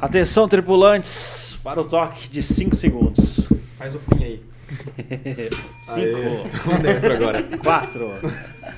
[0.00, 3.48] Atenção, tripulantes, para o toque de 5 segundos.
[3.76, 4.42] Faz o pin aí.
[5.50, 7.42] 5, Estamos dentro agora.
[7.58, 8.20] 4,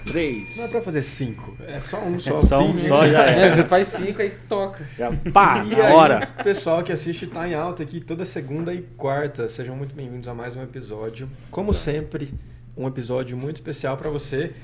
[0.06, 0.56] 3.
[0.56, 1.56] Não é pra fazer cinco.
[1.64, 2.36] É só um só.
[2.38, 3.10] só um pin, só, né?
[3.10, 3.50] já É, é.
[3.52, 4.84] você faz cinco aí toca.
[4.98, 6.26] Já, pá, E na aí, hora.
[6.42, 9.48] pessoal que assiste tá em alta aqui toda segunda e quarta.
[9.48, 11.28] Sejam muito bem-vindos a mais um episódio.
[11.50, 12.34] Como sempre,
[12.76, 14.54] um episódio muito especial pra você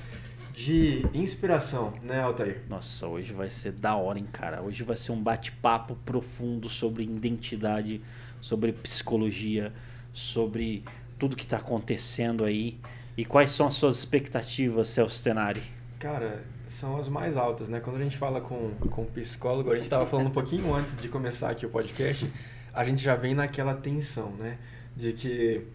[0.59, 2.62] de inspiração, né, Altair?
[2.69, 4.61] Nossa, hoje vai ser da hora, hein, cara.
[4.61, 8.03] Hoje vai ser um bate-papo profundo sobre identidade,
[8.41, 9.73] sobre psicologia,
[10.12, 10.83] sobre
[11.17, 12.77] tudo que tá acontecendo aí.
[13.17, 15.62] E quais são as suas expectativas, Celso Tenari?
[16.01, 17.78] Cara, são as mais altas, né?
[17.78, 21.09] Quando a gente fala com, com psicólogo, a gente estava falando um pouquinho antes de
[21.09, 22.28] começar aqui o podcast,
[22.75, 24.59] a gente já vem naquela tensão, né?
[24.97, 25.69] De que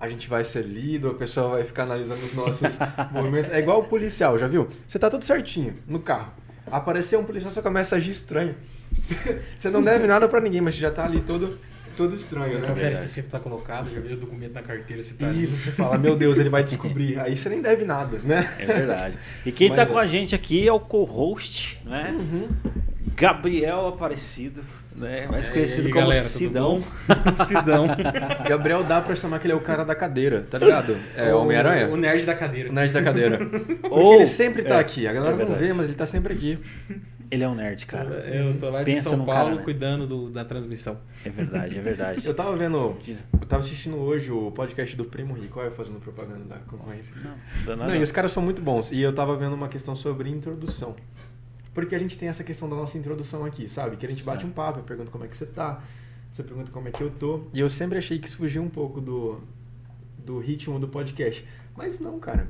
[0.00, 2.62] a gente vai ser lido, a pessoa vai ficar analisando os nossos
[3.12, 3.52] movimentos.
[3.52, 4.66] É igual o policial, já viu?
[4.88, 6.32] Você tá tudo certinho no carro.
[6.70, 8.54] Apareceu um policial, você começa a agir estranho.
[9.58, 11.58] Você não deve nada pra ninguém, mas você já tá ali todo,
[11.96, 12.68] todo estranho, né?
[12.68, 15.44] Confere se sempre tá colocado, já viu o documento na carteira se tá ali.
[15.44, 17.18] E você fala, meu Deus, ele vai descobrir.
[17.18, 18.52] Aí você nem deve nada, né?
[18.58, 19.18] É verdade.
[19.46, 19.86] E quem Mas tá é.
[19.86, 22.16] com a gente aqui é o co-host, né?
[22.18, 22.48] Uhum.
[23.14, 24.64] Gabriel Aparecido,
[25.00, 25.26] né?
[25.26, 26.84] Mais conhecido aí, como galera, Sidão.
[27.48, 27.84] Sidão.
[28.48, 30.96] Gabriel dá pra chamar que ele é o cara da cadeira, tá ligado?
[31.16, 31.88] É O- Homem-Aranha.
[31.88, 32.70] O nerd da cadeira.
[32.70, 33.38] O nerd da cadeira.
[33.90, 35.06] Ou- ele sempre tá é, aqui.
[35.06, 36.58] A galera é não vê, mas ele tá sempre aqui.
[37.30, 38.08] Ele é um nerd, cara.
[38.28, 39.62] Eu tô lá de Pensa São Paulo cara, né?
[39.62, 40.98] cuidando do- da transmissão.
[41.24, 42.26] É verdade, é verdade.
[42.26, 42.96] Eu tava vendo.
[43.40, 45.60] Eu tava assistindo hoje o podcast do Primo Rico.
[45.60, 47.14] Olha eu fazendo propaganda da concorrência.
[47.22, 47.30] Não,
[47.64, 47.92] dá nada.
[47.92, 48.90] Não, e os caras são muito bons.
[48.90, 50.96] E eu tava vendo uma questão sobre introdução.
[51.72, 53.96] Porque a gente tem essa questão da nossa introdução aqui, sabe?
[53.96, 54.48] Que a gente bate Sim.
[54.48, 55.82] um papo, eu pergunto como é que você tá,
[56.30, 57.44] você pergunta como é que eu tô.
[57.52, 59.40] E eu sempre achei que isso fugia um pouco do,
[60.18, 61.46] do ritmo do podcast.
[61.76, 62.48] Mas não, cara.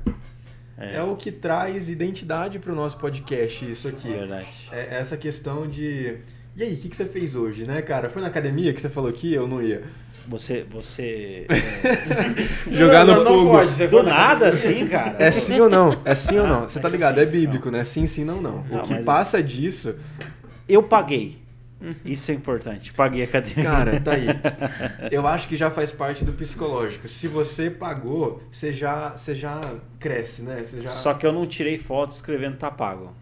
[0.77, 4.11] É, o que traz identidade pro nosso podcast, isso aqui.
[4.11, 4.69] É verdade.
[4.71, 6.17] É essa questão de.
[6.55, 8.09] E aí, o que, que você fez hoje, né, cara?
[8.09, 9.83] Foi na academia que você falou que eu não ia?
[10.27, 10.65] Você.
[10.69, 13.51] você é, Jogar no não, não fogo.
[13.57, 15.15] foge, do nada, assim, cara.
[15.19, 15.99] É sim ou não?
[16.05, 16.61] É sim ou Ah, não?
[16.69, 17.15] Você tá ligado?
[17.15, 17.77] sim, É bíblico, não.
[17.79, 17.83] né?
[17.83, 18.63] Sim, sim, não, não.
[18.69, 19.95] Não, o que passa disso.
[20.67, 21.41] Eu paguei.
[22.05, 22.93] Isso é importante.
[22.93, 23.63] Paguei a academia.
[23.63, 24.27] Cara, tá aí.
[25.09, 27.07] Eu acho que já faz parte do psicológico.
[27.07, 29.59] Se você pagou, você já, você já
[29.99, 30.63] cresce, né?
[30.63, 30.91] Você já...
[30.91, 33.13] Só que eu não tirei foto escrevendo tá pago.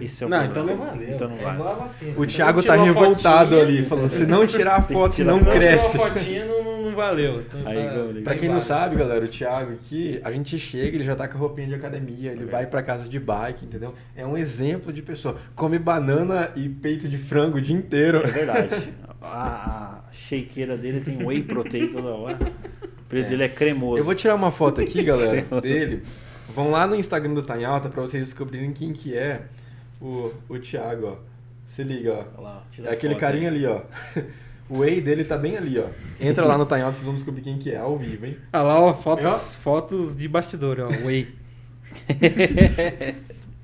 [0.00, 0.84] Isso é o Não, então problema.
[0.84, 1.14] não valeu.
[1.14, 1.54] Então não É vale.
[1.58, 2.12] igual a vacina.
[2.16, 5.32] O Se Thiago não tá revoltado fotinha- ali, falando: se não tirar a foto, tirar
[5.32, 5.90] não Se não cresce.
[5.90, 7.40] tirou a fotinha, não, não valeu.
[7.42, 8.20] Então Aí, tá-.
[8.24, 11.36] Pra quem não sabe, galera, o Thiago aqui, a gente chega, ele já tá com
[11.36, 13.92] a roupinha de academia, ele É vai pra casa de bike, entendeu?
[14.14, 15.36] É um exemplo de pessoa.
[15.56, 18.18] Come banana e peito de frango o dia inteiro.
[18.24, 18.94] É verdade.
[19.20, 22.38] A, shakeira dele tem whey protein toda hora.
[22.40, 23.98] O peito dele é cremoso.
[23.98, 26.04] Eu vou tirar uma foto aqui, galera, dele.
[26.54, 29.42] Vão lá no Instagram do Tá em Alta pra vocês descobrirem quem que é
[30.00, 31.16] o, o Thiago, ó.
[31.66, 32.24] Se liga, ó.
[32.38, 33.56] Olha lá, É aquele foto carinha aí.
[33.56, 33.80] ali, ó.
[34.68, 35.86] O whey dele tá bem ali, ó.
[36.20, 38.36] Entra lá no Tá em Alta, vocês vão descobrir quem que é, ao vivo, hein?
[38.52, 39.30] Ah lá, ó, fotos, Ó.
[39.62, 40.88] fotos de bastidor, ó.
[41.06, 41.28] Whey.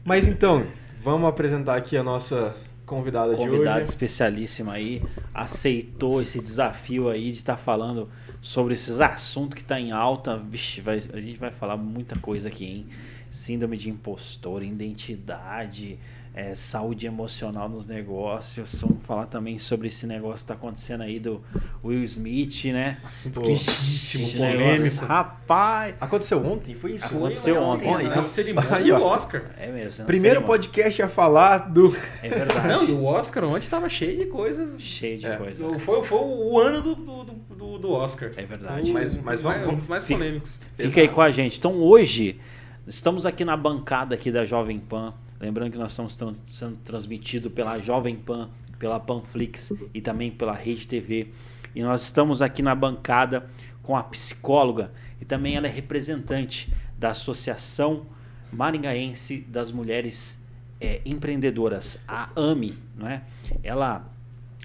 [0.04, 0.64] Mas então,
[1.02, 2.54] vamos apresentar aqui a nossa
[2.86, 3.88] convidada de Convidada hoje.
[3.88, 5.02] especialíssima aí
[5.34, 8.08] aceitou esse desafio aí de estar falando
[8.42, 10.36] sobre esses assuntos que tá em alta.
[10.36, 12.86] Vixe, vai- a gente vai falar muita coisa aqui, hein?
[13.30, 15.98] Síndrome de impostor, identidade,
[16.34, 18.80] é, saúde emocional nos negócios.
[18.80, 21.42] Vamos falar também sobre esse negócio que tá acontecendo aí do
[21.84, 22.96] Will Smith, né?
[23.04, 25.04] Assunto quentíssimo, polêmico.
[25.04, 25.94] Rapaz!
[26.00, 26.74] Aconteceu ontem?
[26.74, 27.04] Foi isso?
[27.04, 27.86] Aconteceu ontem.
[27.88, 29.42] Ó, então- A cerimônia do Oscar.
[29.58, 30.04] É mesmo.
[30.04, 30.46] é Primeiro cerimônia.
[30.46, 31.94] podcast a falar do.
[32.22, 32.68] É verdade.
[32.68, 34.80] Não, e o Oscar ontem tava cheio de coisas.
[34.80, 35.36] Cheio de É.
[35.36, 35.68] coisa.
[35.80, 38.30] Foi, foi o ano do, do, do, do Oscar.
[38.36, 38.90] É verdade.
[38.90, 40.60] O- Mas- mas vamos- um dos mais fica- polêmicos.
[40.78, 41.58] Fica aí com a gente.
[41.58, 42.40] Então hoje
[42.86, 45.12] estamos aqui na bancada aqui da Jovem Pan.
[45.42, 48.48] Lembrando que nós estamos trans- sendo transmitido pela Jovem Pan,
[48.78, 51.30] pela Panflix e também pela Rede TV.
[51.74, 53.48] E nós estamos aqui na bancada
[53.82, 58.06] com a psicóloga e também ela é representante da Associação
[58.52, 60.38] Maringaense das Mulheres
[60.80, 63.22] eh, Empreendedoras, a AMI, não é?
[63.64, 64.08] Ela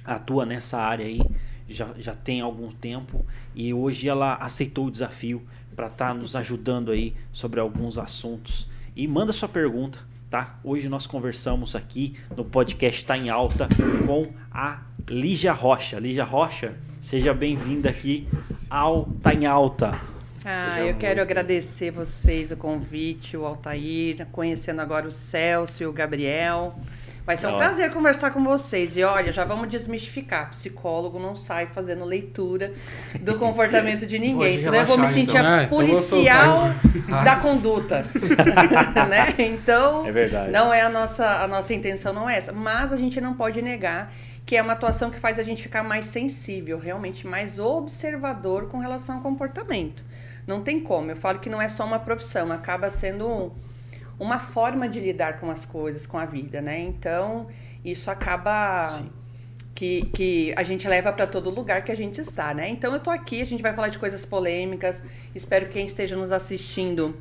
[0.06, 1.20] atua nessa área aí
[1.68, 3.26] já, já tem algum tempo
[3.56, 5.42] e hoje ela aceitou o desafio
[5.76, 8.68] para estar nos ajudando aí sobre alguns assuntos.
[8.96, 10.60] E manda sua pergunta, tá?
[10.64, 13.68] Hoje nós conversamos aqui no podcast Tá em Alta
[14.06, 16.00] com a Lígia Rocha.
[16.00, 18.28] Lígia Rocha, seja bem-vinda aqui
[18.70, 20.00] ao Tá em Alta.
[20.46, 21.24] Ah, Seja eu muito quero bem.
[21.24, 26.80] agradecer vocês o convite, o Altair, conhecendo agora o Celso e o Gabriel.
[27.28, 27.58] Vai ser um Ó.
[27.58, 28.96] prazer conversar com vocês.
[28.96, 30.50] E olha, já vamos desmistificar.
[30.50, 32.72] Psicólogo não sai fazendo leitura
[33.20, 34.54] do comportamento de ninguém.
[34.54, 35.46] Pode Senão eu vou me relaxar, sentir então.
[35.46, 36.70] Ah, a então vou policial
[37.26, 38.06] da conduta.
[39.10, 39.34] né?
[39.40, 40.52] Então, É verdade.
[40.54, 42.54] não é a nossa, a nossa intenção, não é essa.
[42.54, 44.14] Mas a gente não pode negar
[44.46, 48.78] que é uma atuação que faz a gente ficar mais sensível, realmente mais observador com
[48.78, 50.06] relação ao comportamento.
[50.48, 51.12] Não tem como.
[51.12, 53.52] Eu falo que não é só uma profissão, acaba sendo um-
[54.20, 56.80] uma forma de lidar com as coisas, com a vida, né?
[56.80, 57.48] Então,
[57.86, 59.10] isso acaba Sim.
[59.76, 62.68] que, que a gente leva para todo lugar que a gente está, né?
[62.70, 65.04] Então, eu tô aqui, a gente vai falar de coisas polêmicas.
[65.36, 67.16] Espero que quem esteja nos assistindo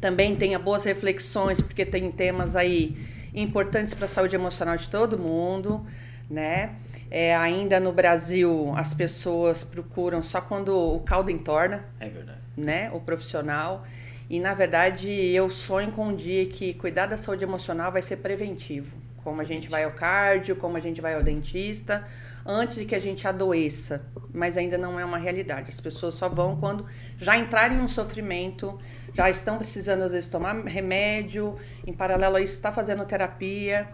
[0.00, 2.96] também tenha boas reflexões, porque tem temas aí
[3.34, 5.84] importantes para a saúde emocional de todo mundo,
[6.28, 6.74] né?
[7.10, 12.38] É, ainda no Brasil, as pessoas procuram só quando o caldo entorna, É verdade.
[12.56, 12.88] né?
[12.92, 13.84] O profissional.
[14.30, 18.18] E, na verdade, eu sonho com um dia que cuidar da saúde emocional vai ser
[18.18, 18.96] preventivo.
[19.24, 22.06] Como a gente vai ao cardio, como a gente vai ao dentista,
[22.46, 24.06] antes de que a gente adoeça.
[24.32, 25.70] Mas ainda não é uma realidade.
[25.70, 26.86] As pessoas só vão quando
[27.18, 28.78] já entrarem num sofrimento,
[29.12, 33.88] já estão precisando, às vezes, tomar remédio, em paralelo a isso, está fazendo terapia.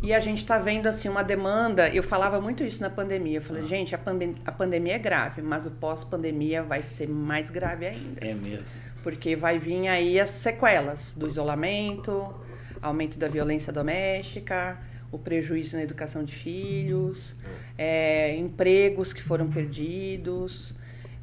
[0.00, 1.88] E a gente está vendo assim uma demanda.
[1.88, 3.38] Eu falava muito isso na pandemia.
[3.38, 7.50] Eu falei, gente, a, pandem- a pandemia é grave, mas o pós-pandemia vai ser mais
[7.50, 8.24] grave ainda.
[8.24, 8.66] É mesmo.
[9.02, 12.32] Porque vai vir aí as sequelas do isolamento,
[12.80, 14.78] aumento da violência doméstica,
[15.10, 17.34] o prejuízo na educação de filhos,
[17.76, 20.74] é, empregos que foram perdidos,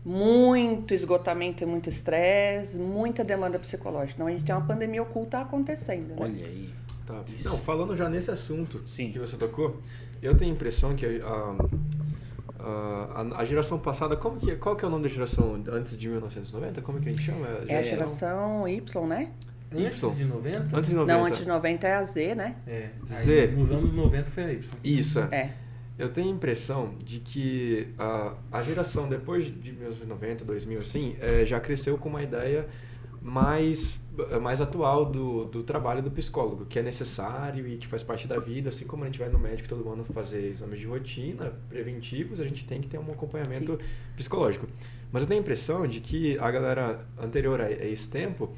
[0.03, 4.15] muito esgotamento e muito estresse, muita demanda psicológica.
[4.15, 6.09] Então a gente tem uma pandemia oculta acontecendo.
[6.09, 6.15] Né?
[6.17, 6.69] Olha aí.
[7.05, 7.23] Tá.
[7.35, 7.47] Isso.
[7.47, 9.11] Não, falando já nesse assunto Sim.
[9.11, 9.79] que você tocou,
[10.21, 11.55] eu tenho a impressão que a,
[12.59, 15.97] a, a- a geração passada, como que, qual que é o nome da geração antes
[15.97, 16.81] de 1990?
[16.81, 17.47] Como que a gente chama?
[17.67, 19.31] É a geração Y, né?
[19.71, 20.15] Antes Y.
[20.15, 20.77] de 90?
[20.77, 21.13] Antes de 90.
[21.19, 22.55] Não, antes de 90 é a Z, né?
[22.65, 22.89] É.
[23.09, 23.47] Aí, Z.
[23.57, 24.63] Nos anos 90 foi a Y.
[24.83, 25.35] Isso, é.
[25.35, 25.53] É.
[25.97, 31.45] Eu tenho a impressão de que a, a geração depois de 1990, 2000, assim, eh,
[31.45, 32.67] já cresceu com uma ideia
[33.21, 33.97] mais,
[34.41, 38.39] mais atual do, do trabalho do psicólogo, que é necessário e que faz parte da
[38.39, 38.69] vida.
[38.69, 42.43] Assim como a gente vai no médico todo ano fazer exames de rotina preventivos, a
[42.43, 43.79] gente tem que ter um acompanhamento
[44.15, 44.67] psicológico.
[45.11, 48.49] Mas eu tenho a impressão de que a galera anterior a, esse tempo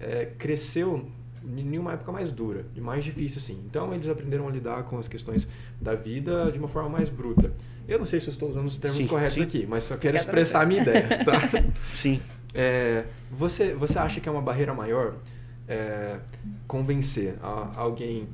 [0.00, 1.08] eh, cresceu
[1.46, 3.62] em uma época mais dura e mais difícil assim.
[3.66, 5.46] Então eles aprenderam a lidar com as questões
[5.80, 7.52] da vida de uma forma mais bruta.
[7.86, 9.42] Eu não sei se estou usando os termos Sim, corretos sim.
[9.42, 11.38] aqui, mas só quero expressar a minha ideia, tá?
[11.94, 12.20] Sim.
[12.54, 15.16] É, você, você acha que é uma barreira maior
[15.66, 16.18] é,
[16.66, 18.28] convencer a- alguém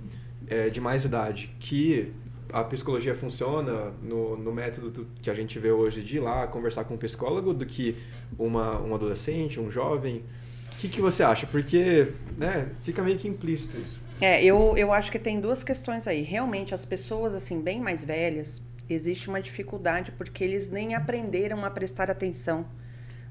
[0.49, 2.13] é, de mais idade que
[2.53, 6.47] a psicologia funciona no, no método do- que a gente vê hoje de ir lá
[6.49, 7.97] conversar com um psicólogo do que
[8.39, 10.25] uma, um adolescente, um jovem?
[10.73, 11.47] O que, que você acha?
[11.47, 14.01] Porque né, fica meio que implícito isso.
[14.21, 16.23] É, eu, eu acho que tem duas questões aí.
[16.23, 21.71] Realmente, as pessoas, assim, bem mais velhas, existe uma dificuldade porque eles nem aprenderam a
[21.71, 22.67] prestar atenção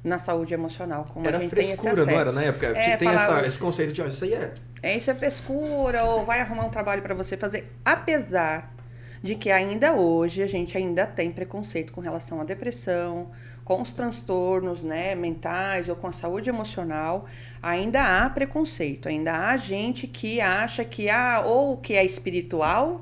[0.03, 2.09] na saúde emocional, como era a gente tem esse frescura, acesso.
[2.11, 2.67] não era na época?
[2.67, 4.51] É, tem essa- esse conceito de, ó, isso aí é...
[4.81, 7.69] É, isso é frescura, ou vai arrumar um trabalho para você fazer.
[7.83, 8.73] Apesar
[9.21, 13.29] de que ainda hoje a gente ainda tem preconceito com relação à depressão,
[13.65, 17.25] com os transtornos né, mentais ou com a saúde emocional,
[17.61, 23.01] ainda há preconceito, ainda há gente que acha que há ou que é espiritual,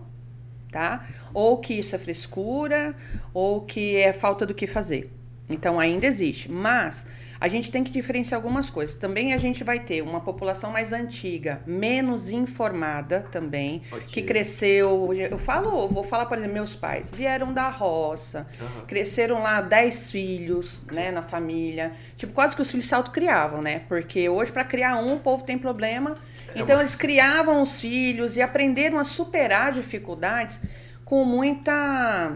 [0.71, 1.05] tá?
[1.33, 2.95] Ou que isso é frescura,
[3.33, 5.13] ou que é falta do que fazer.
[5.49, 7.05] Então ainda existe, mas
[7.39, 8.95] a gente tem que diferenciar algumas coisas.
[8.95, 14.07] Também a gente vai ter uma população mais antiga, menos informada também, Ok.
[14.07, 15.13] que cresceu.
[15.13, 18.85] Eu falo, vou falar, por exemplo, meus pais vieram da roça, Aham.
[18.87, 21.93] cresceram lá 10 filhos, né, na família.
[22.17, 23.83] Tipo, quase que os filhos se autocriavam, né?
[23.87, 26.17] Porque hoje para criar um, o povo tem problema.
[26.49, 30.59] É então uma- eles criavam os filhos e aprenderam a superar dificuldades
[31.05, 32.35] com muita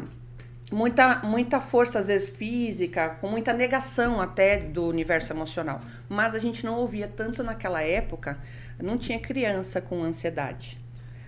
[0.71, 5.81] muita muita força às vezes física, com muita negação até do universo emocional.
[6.09, 8.37] Mas a gente não ouvia tanto naquela época,
[8.81, 10.79] não tinha criança com ansiedade.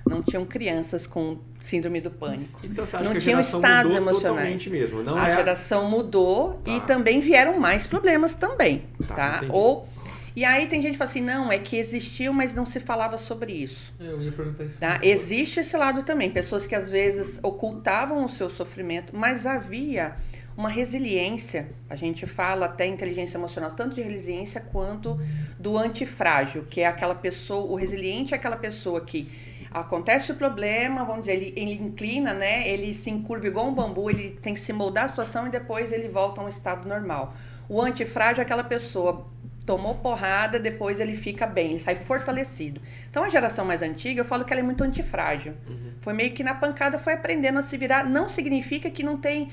[0.06, 2.60] Não tinham crianças com síndrome do pânico.
[2.62, 4.68] Então você acha Não que tinham estados emocionais.
[4.68, 5.02] mesmo?
[5.02, 6.86] Não a é geração mudou e Tá.
[6.88, 9.42] também vieram mais problemas também, Tá, tá?
[9.50, 9.88] Ou
[10.36, 13.18] e aí tem gente que fala assim, não, é que existiu, mas não se falava
[13.18, 13.94] sobre isso.
[14.00, 14.80] Eu ia perguntar isso.
[14.80, 15.00] Tá?
[15.02, 20.16] Existe esse lado também, pessoas que às vezes ocultavam o seu sofrimento, mas havia
[20.58, 21.70] uma resiliência.
[21.90, 25.20] A gente fala até inteligência emocional, tanto de resiliência quanto
[25.60, 29.30] do antifrágil, que é aquela pessoa, o resiliente é aquela pessoa que
[29.72, 32.68] acontece o problema, vamos dizer, ele, ele inclina, né?
[32.68, 35.92] Ele se encurva igual um bambu, ele tem que se moldar a situação e depois
[35.92, 37.34] ele volta a um estado normal.
[37.68, 39.26] O antifrágil é aquela pessoa
[39.66, 42.82] tomou porrada, depois ele fica bem, ele sai fortalecido.
[43.10, 45.54] Então a geração mais antiga, eu falo que ela é muito antifrágil.
[46.02, 48.04] Foi meio que na pancada foi aprendendo a se virar.
[48.04, 49.50] Não significa que não tem.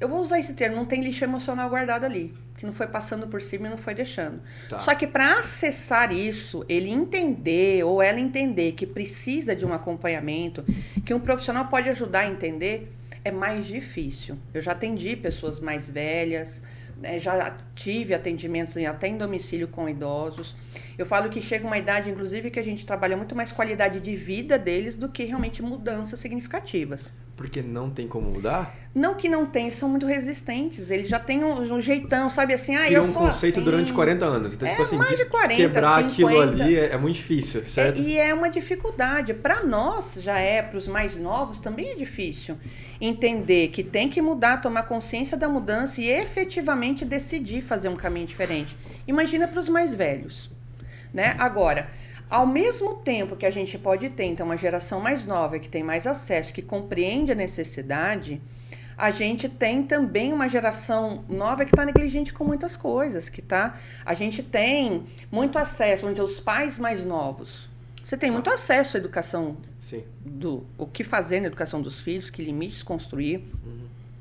[0.00, 2.34] Eu vou usar esse termo, não tem lixo emocional guardado ali.
[2.56, 4.40] Que não foi passando por cima e não foi deixando.
[4.68, 4.80] Tá.
[4.80, 10.64] Só que para acessar isso, ele entender ou ela entender que precisa de um acompanhamento,
[11.04, 12.92] que um profissional pode ajudar a entender,
[13.24, 14.36] é mais difícil.
[14.52, 16.60] Eu já atendi pessoas mais velhas,
[16.98, 20.56] né, já tive atendimentos em- até em domicílio com idosos.
[20.96, 24.16] Eu falo que chega uma idade, inclusive, que a gente trabalha muito mais qualidade de
[24.16, 27.12] vida deles do que realmente mudanças significativas.
[27.38, 28.74] Porque não tem como mudar?
[28.92, 30.90] Não que não tem, são muito resistentes.
[30.90, 32.74] Eles já têm um, um jeitão, sabe assim?
[32.74, 33.64] Ah, Criou eu um sou conceito assim.
[33.64, 34.54] durante 40 anos.
[34.54, 36.50] Então, É, tipo assim, mais de 40, quebrar aquilo 50.
[36.64, 38.02] ali é, é muito difícil, certo?
[38.02, 39.32] É, e é uma dificuldade.
[39.34, 42.58] Para nós, já é, para os mais novos, também é difícil
[43.00, 48.26] entender que tem que mudar, tomar consciência da mudança e efetivamente decidir fazer um caminho
[48.26, 48.76] diferente.
[49.06, 50.50] Imagina para os mais velhos.
[51.14, 51.36] Né?
[51.38, 51.88] Agora,
[52.28, 55.82] ao mesmo tempo que a gente pode ter então, uma geração mais nova, que tem
[55.82, 58.40] mais acesso, que compreende a necessidade,
[58.96, 63.78] a gente tem também uma geração nova que está negligente com muitas coisas, que tá.
[64.04, 67.68] A gente tem muito acesso, vamos dizer, os pais mais novos.
[68.04, 70.02] Você tem muito acesso à educação Sim.
[70.24, 73.44] do o que fazer na educação dos filhos, que limites construir,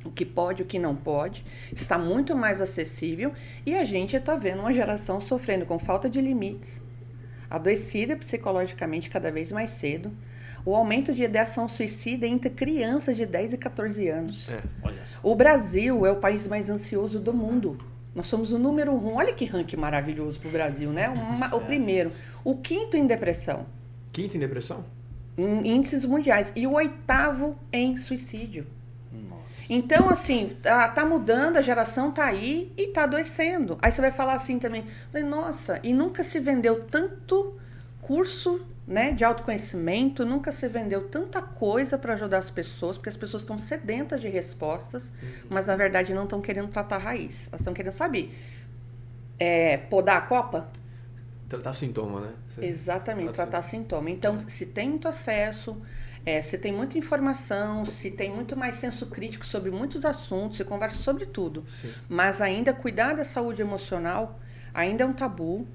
[0.06, 3.34] o que pode, o que não pode, está muito mais acessível
[3.66, 6.82] e a gente está vendo uma geração sofrendo com falta de limites,
[7.50, 10.12] adoecida psicologicamente cada vez mais cedo,
[10.66, 14.50] o aumento de ideação suicida entre crianças de 10 e 14 anos.
[14.50, 14.62] É.
[15.24, 17.77] O Brasil é o país mais ansioso do mundo.
[18.13, 19.16] Nós somos o número um.
[19.16, 21.08] Olha que ranking maravilhoso para o Brasil, né?
[21.08, 22.12] Uma- o primeiro.
[22.44, 23.66] O quinto em depressão
[24.12, 24.84] Quinta em depressão?
[25.38, 28.66] em índices mundiais e o oitavo em suicídio.
[29.12, 29.66] Nossa.
[29.70, 33.78] Então, assim, tá, tá mudando, a geração tá aí e tá adoecendo.
[33.82, 37.58] Aí você vai falar assim também, falei, nossa, e nunca se vendeu tanto
[38.02, 43.18] curso né, de autoconhecimento, nunca se vendeu tanta coisa para ajudar as pessoas, porque as
[43.18, 45.12] pessoas estão sedentas de respostas,
[45.50, 47.48] mas na verdade não estão querendo tratar a raiz.
[47.48, 48.32] Elas estão querendo, sabe,
[49.40, 50.68] é, podar a copa?
[51.50, 52.34] Tratar sintoma, né?
[52.50, 54.10] Você- Exatamente, Tratar tratar sintoma.
[54.10, 55.78] Então, se tem muito acesso,
[56.27, 60.65] é, se tem muita informação, se tem muito mais senso crítico sobre muitos assuntos, se
[60.65, 61.63] conversa sobre tudo.
[61.65, 61.89] Sim.
[62.10, 64.38] Mas ainda cuidar da saúde emocional
[64.74, 65.65] ainda é um tabu.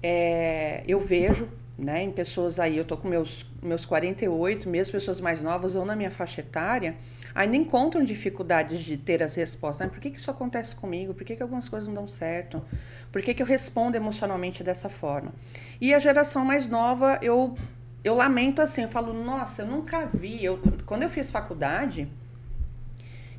[0.00, 5.20] É, eu vejo né, em pessoas aí, eu tô com meus, meus 48, mesmo pessoas
[5.20, 6.96] mais novas ou na minha faixa etária,
[7.34, 9.86] ainda encontram dificuldades de ter as respostas.
[9.86, 9.92] né?
[9.92, 11.12] Por que, que isso acontece comigo?
[11.12, 12.62] Por que, que algumas coisas não dão certo?
[13.10, 15.32] Por que, que eu respondo emocionalmente dessa forma?
[15.80, 17.56] E a geração mais nova, eu,
[18.02, 20.44] eu lamento assim, eu falo, nossa, eu nunca vi.
[20.44, 22.08] Eu, quando eu fiz faculdade,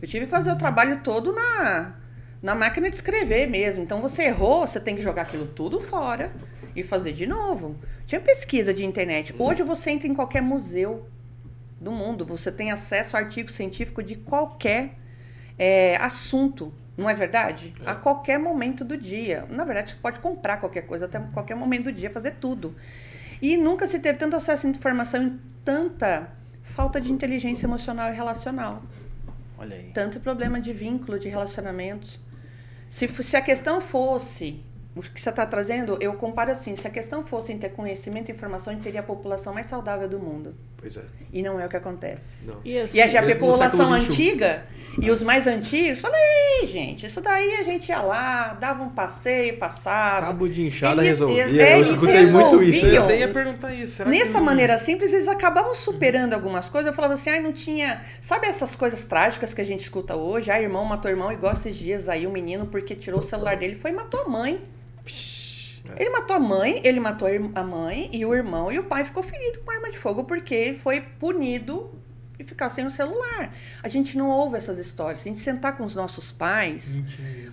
[0.02, 1.96] eu tive que fazer o trabalho todo na,
[2.42, 3.84] na máquina de escrever mesmo.
[3.84, 6.32] Então você errou, você tem que jogar aquilo tudo fora
[6.76, 7.76] e fazer de novo.
[8.06, 9.34] Tinha pesquisa de internet.
[9.38, 11.08] Hoje você entra em qualquer museu
[11.80, 14.96] do mundo, você tem acesso a artigo científico de qualquer
[15.58, 16.74] é, assunto.
[16.98, 17.74] Não é verdade?
[17.86, 17.92] É.
[17.92, 19.46] A qualquer momento do dia.
[19.50, 22.76] Na verdade, você pode comprar qualquer coisa até qualquer momento do dia, fazer tudo.
[23.42, 26.32] E nunca se teve tanto acesso à informação e tanta
[26.64, 28.84] falta de inteligência emocional e relacional
[29.58, 29.92] Olha aí.
[29.94, 32.20] tanto problema de vínculo, de relacionamentos.
[32.90, 34.64] Se, se a questão fosse,
[35.08, 38.30] o que você está trazendo, eu comparo assim, se a questão fosse em ter conhecimento
[38.30, 40.56] e informação, a gente teria a população mais saudável do mundo.
[40.78, 41.02] Pois é.
[41.34, 42.38] E não é o que acontece.
[42.46, 42.56] Não.
[42.64, 44.64] E assim, E a, população antiga
[45.02, 49.58] e os mais antigos, falei, gente, isso daí a gente ia lá, dava um passeio,
[49.58, 50.28] passava.
[50.28, 51.44] Cabo de inchada Eles- resolvia.
[51.44, 52.86] eles- é, eu escutei muito isso.
[52.86, 53.10] resolviam.
[53.10, 53.98] Eu ia perguntar isso.
[53.98, 54.40] Será Nessa que...
[54.40, 56.88] maneira simples, eles acabavam superando algumas coisas.
[56.88, 58.02] Eu falava assim, ai, não tinha.
[58.22, 60.50] Sabe essas coisas trágicas que a gente escuta hoje?
[60.50, 63.76] Ah, irmão matou irmão, igual esses dias aí, o menino, porque tirou o celular dele,
[63.76, 64.62] foi e matou a mãe.
[65.98, 69.24] Ele matou a mãe, ele matou a mãe e o irmão, e o pai ficou
[69.24, 71.92] ferido com arma de fogo porque ele foi punido
[72.38, 73.54] e ficar sem o celular.
[73.84, 75.20] A gente não ouve essas histórias.
[75.20, 77.02] Se a gente sentar com os nossos pais,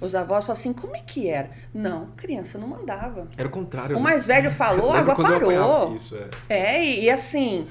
[0.00, 1.50] os avós falam assim, como é que era?
[1.75, 3.28] Não, criança não mandava.
[3.36, 3.96] Era o contrário.
[3.96, 4.04] O né?
[4.04, 5.94] mais velho falou, a água parou.
[5.94, 6.16] Isso,
[6.48, 6.76] é.
[6.76, 7.66] É, e, e assim,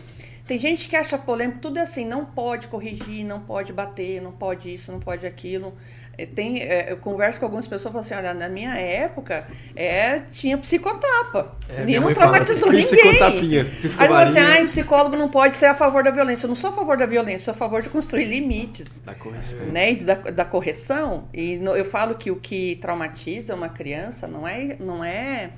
[0.45, 4.33] tem gente que acha polêmico, tudo é assim, não pode corrigir, não pode bater, não
[4.33, 5.73] pode isso, não pode aquilo.
[6.17, 9.45] É, Tem, é, eu converso com algumas pessoas e falo assim, olha, na minha época
[9.75, 11.57] é, tinha psicotapa.
[11.69, 12.86] É, e não mãe fala, traumatizou ninguém.
[12.88, 16.45] psicotapinha, Aí eu falo assim, psicólogo não pode ser a favor da violência.
[16.45, 19.60] Eu não sou a favor da violência, sou a favor de construir limites Da correção.
[19.67, 21.27] né, e da, da correção.
[21.34, 25.50] E no- eu falo que o que traumatiza uma criança não é, não é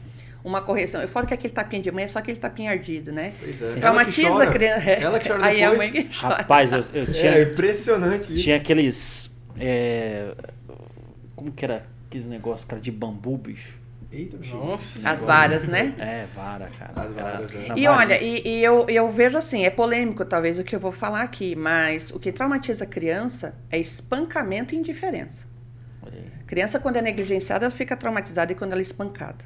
[0.43, 1.01] uma correção.
[1.01, 3.33] Eu falo que aquele tapinha de mãe é só aquele tapinha ardido, né?
[3.39, 3.71] Pois é.
[3.73, 4.89] Traumatiza a criança.
[4.91, 5.91] Ela que chora Aí a depois.
[5.93, 6.35] mãe que chora.
[6.37, 8.43] Rapaz, eu, eu tinha, É impressionante isso.
[8.43, 9.29] tinha aqueles.
[9.59, 10.33] É,
[11.35, 11.85] como que era?
[12.07, 13.77] Aqueles negócios, cara, de bambu, bicho.
[14.11, 14.55] Eita, bicho.
[14.55, 15.09] Nossa.
[15.09, 15.93] As varas, né?
[15.97, 16.93] É, vara, cara.
[16.95, 17.73] As varas, é.
[17.75, 20.91] E olha, e, e eu, eu vejo assim, é polêmico talvez o que eu vou
[20.91, 25.47] falar aqui, mas o que traumatiza a criança é espancamento e indiferença.
[26.47, 29.43] Criança, quando é negligenciada, ela fica traumatizada e quando ela é espancada.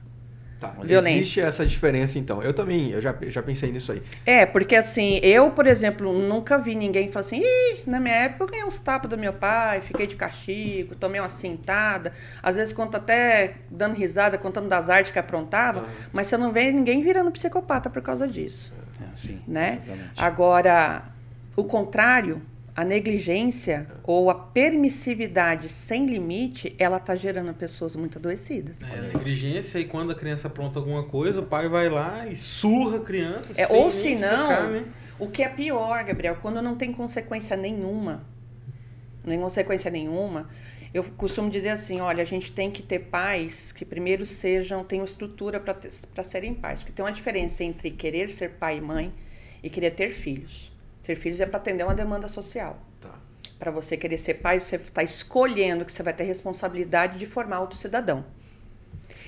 [0.62, 0.76] Tá.
[0.84, 1.18] Violência.
[1.18, 2.44] Existe essa diferença, então.
[2.44, 4.04] Eu também, eu já, já pensei nisso aí.
[4.24, 8.44] É, porque assim, eu, por exemplo, nunca vi ninguém falar assim, Ih, na minha época
[8.44, 12.14] eu ganhei uns tapas do meu pai, fiquei de castigo, tomei uma cintada.
[12.44, 15.90] Às vezes conta até dando risada, contando das artes que aprontava, Aham.
[16.14, 18.72] mas você não vê ninguém virando psicopata por causa disso.
[19.02, 19.82] É, sim, né?
[19.84, 20.12] exatamente.
[20.16, 21.06] Agora,
[21.56, 22.40] o contrário,
[22.82, 28.82] a negligência ou a permissividade sem limite, ela tá gerando pessoas muito adoecidas.
[28.82, 32.98] É, negligência e quando a criança apronta alguma coisa, o pai vai lá e surra
[32.98, 33.54] a criança.
[33.56, 34.86] É, ou se não, né?
[35.20, 38.26] o que é pior, Gabriel, quando não tem consequência nenhuma,
[39.24, 40.50] nem consequência nenhuma,
[40.92, 45.06] eu costumo dizer assim, olha, a gente tem que ter pais que primeiro sejam, tenham
[45.06, 49.14] estrutura para serem pais, porque tem uma diferença entre querer ser pai e mãe
[49.62, 50.71] e querer ter filhos.
[51.04, 52.80] Ter filhos é para atender uma demanda social.
[53.00, 53.10] Tá.
[53.60, 57.60] Para você querer ser pai, você está escolhendo que você vai ter responsabilidade de formar
[57.60, 58.26] outro cidadão.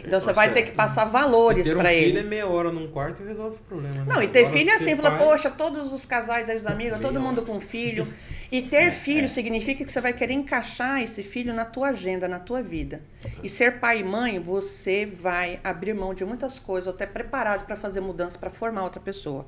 [0.06, 2.20] Então você Tá vai ter que passar valores ter um para filho ele.
[2.20, 3.96] é meia hora num quarto e resolve o problema.
[3.96, 4.06] né?
[4.08, 6.66] Não, e ter Agora, filho é assim, fala, pai- poxa, todos os casais aí, os
[6.66, 8.12] amigos, todo mundo com filho.
[8.52, 12.40] E ter filho significa que você vai querer encaixar esse filho na tua agenda, na
[12.40, 13.02] tua vida.
[13.44, 17.66] E ser pai e mãe, você vai abrir mão de muitas coisas, ou até preparado
[17.66, 19.46] para fazer mudanças, para formar outra pessoa.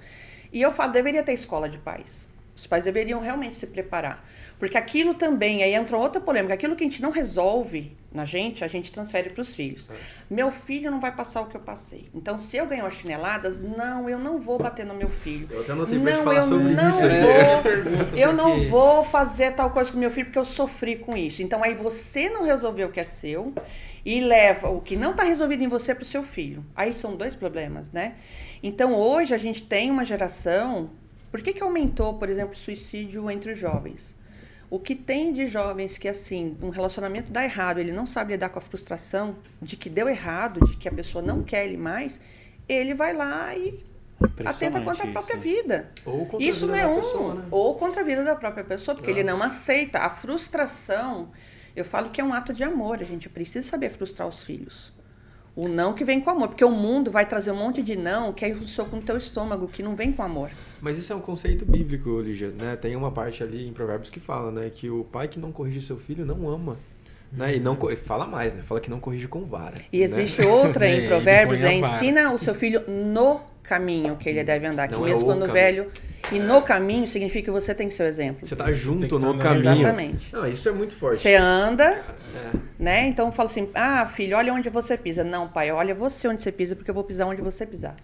[0.56, 2.30] E eu falo, deveria ter escola de pais.
[2.56, 4.26] Os pais deveriam realmente se preparar.
[4.58, 8.64] Porque aquilo também, aí entra outra polêmica, aquilo que a gente não resolve na gente,
[8.64, 9.92] a gente transfere para os filhos.
[10.30, 12.08] Meu filho não vai passar o que eu passei.
[12.16, 15.50] Então, se eu ganhar as chineladas, não, eu não vou bater no meu filho.
[15.52, 17.02] Eu até Não, eu sobre não isso.
[17.02, 17.44] né?
[17.44, 21.18] vou, Pergunta, eu não vou fazer tal coisa com meu filho porque eu sofri com
[21.18, 21.44] isso.
[21.44, 23.54] Então aí você não resolveu o que é seu
[24.06, 26.64] e leva o que não está resolvido em você para o seu filho.
[26.76, 28.16] Aí são dois problemas, né?
[28.62, 30.92] Então hoje a gente tem uma geração.
[31.32, 34.16] Por que, que aumentou, por exemplo, o suicídio entre os jovens?
[34.70, 38.50] O que tem de jovens que, assim, um relacionamento dá errado, ele não sabe lidar
[38.50, 42.20] com a frustração de que deu errado, de que a pessoa não quer ele mais,
[42.68, 43.84] ele vai lá e
[44.44, 45.42] atenta contra a própria isso.
[45.44, 45.92] vida.
[46.06, 46.96] Ou contra a Isso vida não é da um.
[46.96, 47.46] pessoa, né?
[47.52, 49.14] Ou contra a vida da própria pessoa, porque Ah.
[49.14, 50.00] ele não aceita.
[50.00, 51.30] A frustração,
[51.76, 53.00] eu falo que é um ato de amor.
[53.02, 54.94] A gente precisa saber frustrar os filhos.
[55.56, 56.50] O não que vem com amor.
[56.50, 59.16] Porque o mundo vai trazer um monte de não que é o soco no teu
[59.18, 60.50] estômago, que não vem com amor.
[60.82, 62.76] Mas isso é um conceito bíblico, Lígia, né?
[62.76, 64.70] Tem uma parte ali em Provérbios que fala, né?
[64.70, 66.78] Que o pai que não corrige seu filho não ama.
[67.32, 67.56] Né?
[67.56, 68.62] E não co- fala mais, né?
[68.64, 69.76] Fala que não corrige com vara.
[69.92, 70.04] E né?
[70.04, 74.66] existe outra É, em Provérbios, é ensina o seu filho no caminho que ele deve
[74.68, 74.88] andar.
[74.88, 75.54] Que Não é mesmo o quando caminho.
[75.54, 75.92] velho.
[76.32, 78.46] E no caminho significa que você tem que ser o exemplo.
[78.48, 79.82] Você tá junto que no caminho.
[79.82, 80.34] Exatamente.
[80.34, 81.18] Não, isso é muito forte.
[81.20, 82.58] Você anda, É.
[82.80, 83.08] né?
[83.08, 85.24] Então fala assim: ah, filho, olha onde você pisa.
[85.24, 87.96] Não, pai, olha você onde você pisa, porque eu vou pisar onde você pisar.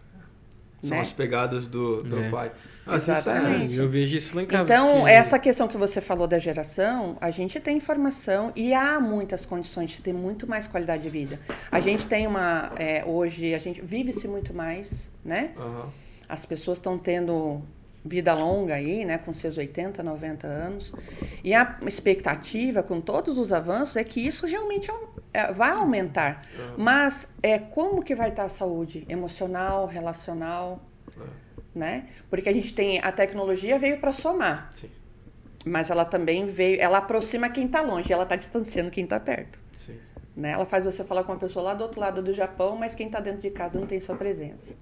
[0.84, 1.02] São né?
[1.02, 2.30] as pegadas do, do É.
[2.30, 2.52] pai.
[2.82, 3.76] Isso é- Exatamente.
[3.78, 4.74] Eu vejo isso lá em casa.
[4.74, 9.00] Então, porque- essa questão que você falou da geração, a gente tem informação e há
[9.00, 11.40] muitas condições de ter muito mais qualidade de vida.
[11.72, 12.72] A gente tem uma.
[12.78, 15.52] é, hoje, a gente vive-se muito mais, né?
[15.58, 15.86] Aham.
[16.28, 17.62] As pessoas estão tendo
[18.04, 20.94] vida longa aí, né, com seus 80, 90 anos.
[21.44, 26.42] E a expectativa, com todos os avanços, é que isso realmente au- é, vai aumentar.
[26.78, 30.82] Mas é como que vai estar a saúde emocional, relacional,
[31.74, 32.08] né?
[32.30, 34.90] Porque a gente tem a tecnologia veio para somar, Sim,
[35.66, 39.60] mas ela também veio, ela aproxima quem está longe, ela está distanciando quem está perto.
[39.76, 39.96] sim.
[40.36, 40.52] Né?
[40.52, 43.08] Ela faz você falar com uma pessoa lá do outro lado do Japão, mas quem
[43.08, 44.76] está dentro de casa não tem sua presença.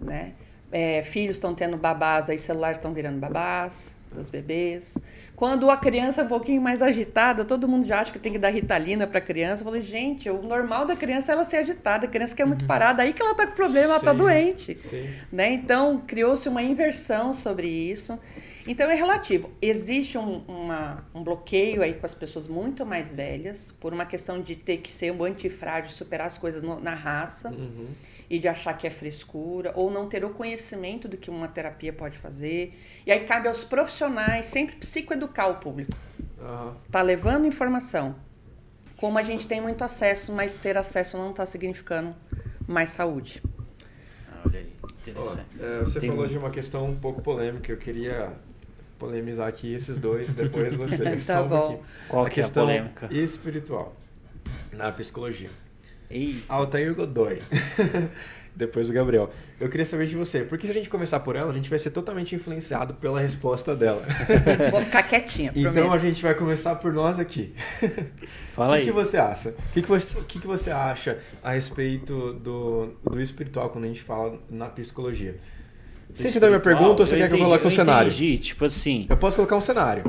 [0.00, 0.34] Né?
[0.76, 4.98] É, filhos estão tendo babás, aí celulares estão virando babás dos bebês.
[5.36, 8.38] Quando a criança é um pouquinho mais agitada, todo mundo já acha que tem que
[8.38, 9.62] dar ritalina para a criança.
[9.62, 12.06] Eu falo, gente, o normal da criança é ela ser agitada.
[12.06, 14.16] A criança que é muito parada, aí que ela está com problema, ela está Sim.
[14.16, 14.78] doente.
[14.78, 15.08] Sim.
[15.32, 15.52] Né?
[15.52, 18.18] Então, criou-se uma inversão sobre isso.
[18.66, 19.50] Então, é relativo.
[19.60, 24.40] Existe um, uma- um bloqueio aí com as pessoas muito mais velhas, por uma questão
[24.40, 27.88] de ter que ser um antifrágil, superar as coisas no- na raça Uhum.
[28.30, 31.92] e de achar que é frescura, ou não ter o conhecimento do que uma terapia
[31.92, 32.72] pode fazer.
[33.06, 35.92] E aí cabe aos profissionais sempre psicoeducar o público.
[36.40, 36.76] Aham.
[36.90, 38.14] Tá levando informação.
[38.96, 42.16] Como a gente tem muito acesso, mas ter acesso não está significando
[42.66, 43.42] mais saúde.
[44.26, 44.72] Ah, olha aí,
[45.02, 45.46] interessante.
[45.60, 46.32] é, você Tem falou muito.
[46.32, 47.70] de uma questão um pouco polêmica.
[47.70, 48.32] Eu queria
[49.04, 51.16] polemizar aqui esses dois, depois você.
[51.16, 51.58] Tá um bom.
[51.58, 51.80] pouquinho.
[52.08, 53.08] Qual a que é a questão polêmica?
[53.10, 53.94] espiritual
[54.72, 55.50] na psicologia.
[56.10, 57.38] Ei, Altair Godoy.
[58.56, 59.30] Depois o Gabriel.
[59.60, 61.78] Eu queria saber de você, porque se a gente começar por ela, a gente vai
[61.78, 64.04] ser totalmente influenciado pela resposta dela.
[64.70, 67.52] Vou ficar quietinha, então a gente vai começar por nós aqui.
[68.54, 68.84] fala o que, aí.
[68.84, 69.48] que você acha?
[69.48, 73.86] O que, que, você, o que, que você acha a respeito do, do espiritual quando
[73.86, 75.36] a gente fala na psicologia?
[76.14, 78.08] Você entendeu a minha pergunta ou você quer que eu coloque um cenário?
[78.08, 80.04] entendi, tipo assim, Eu posso colocar um cenário.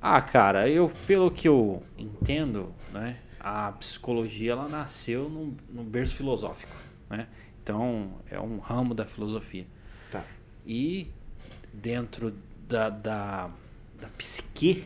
[0.00, 6.16] Ah, cara, eu pelo que eu entendo, né, a psicologia ela nasceu num, num berço
[6.16, 6.74] filosófico,
[7.08, 7.28] né?
[7.62, 9.64] Então, é um ramo da filosofia.
[10.10, 10.24] Tá.
[10.66, 11.06] E
[11.72, 12.34] dentro
[12.68, 13.50] da, da,
[14.00, 14.84] da psique,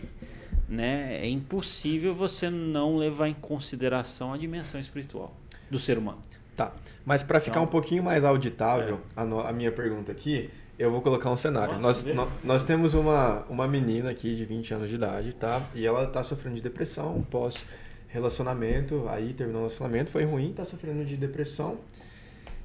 [0.69, 5.35] né, é impossível você não levar em consideração a dimensão espiritual
[5.71, 6.21] do ser humano.
[6.57, 6.73] Tá.
[7.05, 10.91] Mas para ficar Então- um pouquinho mais auditável a, no- a minha pergunta aqui, eu
[10.91, 11.79] vou colocar um cenário.
[11.79, 15.63] Nossa, nós, nó- nós temos uma, uma menina aqui de 20 anos de idade, tá?
[15.75, 17.65] E ela tá sofrendo de depressão pós
[18.09, 21.77] relacionamento, aí terminou o relacionamento, foi ruim, tá sofrendo de depressão.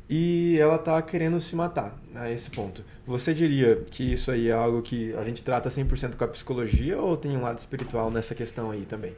[0.09, 2.83] E ela tá querendo se matar a esse ponto.
[3.07, 6.97] Você diria que isso aí é algo que a gente trata 100% com a psicologia
[6.99, 9.13] ou tem um lado espiritual nessa questão aí também?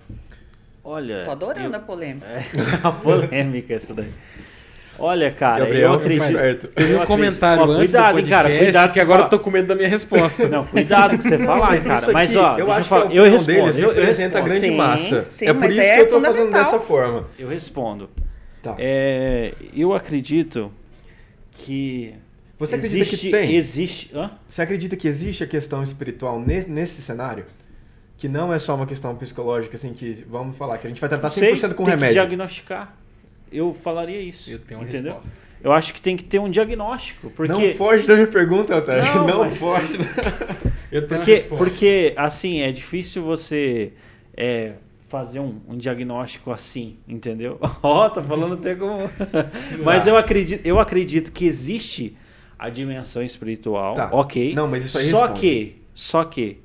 [0.83, 1.23] Olha.
[1.25, 2.27] Tô adorando eu- a polêmica.
[2.27, 2.43] É
[2.83, 4.11] a polêmica essa daí.
[4.99, 6.67] Olha, cara, Gabriel, eu acredito.
[6.67, 9.25] Teve eu um comentário Ó, antes cuidado, do hein, cara, podcast cuidado que agora fala-
[9.25, 10.47] eu tô com medo da minha resposta.
[10.49, 11.99] Não, cuidado que você falar, Mas cara.
[12.03, 13.07] aqui, Mas ó, eu deixa acho falar.
[13.07, 13.59] que a eu respondo.
[13.59, 14.59] deles Eu, eu representa a respondo.
[14.59, 15.23] grande Sim, massa.
[15.23, 17.27] sim, é por isso é que eu tô fazendo dessa forma.
[17.39, 18.09] Eu respondo.
[18.61, 18.75] Tá.
[18.77, 20.71] É, eu acredito
[21.51, 22.13] que.
[22.59, 23.55] Você acredita existe, que tem?
[23.55, 24.11] Existe.
[24.15, 24.31] Hã?
[24.47, 27.45] Você acredita que existe a questão espiritual nesse, nesse cenário?
[28.17, 31.09] Que não é só uma questão psicológica, assim, que vamos falar, que a gente vai
[31.09, 32.21] tratar Não sei, 100% com tem remédio.
[32.21, 32.95] Que diagnosticar.
[33.53, 34.49] Eu falaria isso.
[34.49, 35.13] Eu tenho uma entendeu?
[35.13, 35.43] resposta.
[35.63, 37.29] Eu acho que tem que ter um diagnóstico.
[37.29, 39.15] Porque, Não foge da minha pergunta, Altair.
[39.15, 39.93] Não, Não, mas- foge.
[40.91, 41.63] Eu tenho uma porque, resposta.
[41.65, 43.93] porque, assim, é difícil você
[44.37, 44.73] é,
[45.07, 47.57] fazer um, um diagnóstico assim, entendeu?
[47.81, 49.09] Ó, tô falando até como.
[49.83, 52.15] Mas eu acredito, eu acredito que existe
[52.59, 54.09] a dimensão espiritual, Tá.
[54.13, 54.53] ok.
[54.53, 55.39] Não, mas isso aí Só responde.
[55.41, 56.59] que, só que,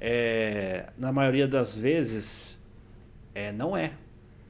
[0.00, 2.58] é, na maioria das vezes,
[3.34, 3.90] é, não é,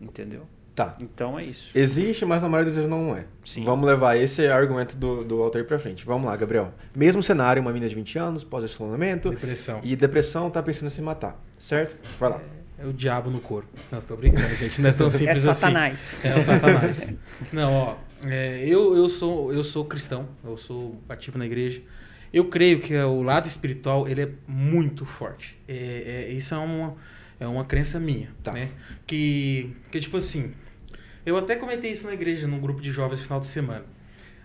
[0.01, 0.43] entendeu?
[0.77, 0.95] Tá.
[1.01, 1.71] Então é isso.
[1.75, 3.25] Existe, mas na maioria das vezes não é.
[3.45, 3.65] Sim.
[3.65, 6.05] Vamos levar esse argumento do, do Altair pra frente.
[6.05, 6.73] Vamos lá, Gabriel.
[6.95, 9.81] Mesmo cenário, uma menina de 20 anos, pós-relacionamento, Depressão.
[9.83, 11.43] e depressão, tá pensando em se matar.
[11.57, 11.97] Certo?
[12.21, 12.41] Vai lá.
[12.79, 13.67] É o diabo no couro.
[13.91, 14.83] Não, tô brincando, gente.
[14.83, 15.95] Não é tão É simples Satanás.
[16.23, 16.29] assim.
[16.29, 17.15] É o Satanás.
[17.51, 17.95] Não, ó.
[18.27, 20.29] é, eu, eu, sou, eu sou cristão.
[20.45, 21.81] Eu sou ativo na igreja.
[22.31, 25.59] Eu creio que o lado espiritual, ele é muito forte.
[25.67, 26.95] É, é- isso é uma,
[27.41, 28.53] é uma crença minha, Tá.
[28.53, 28.69] né?
[29.07, 30.53] Que, que, tipo assim...
[31.27, 33.85] Eu até comentei isso na igreja, num grupo de jovens no final de semana.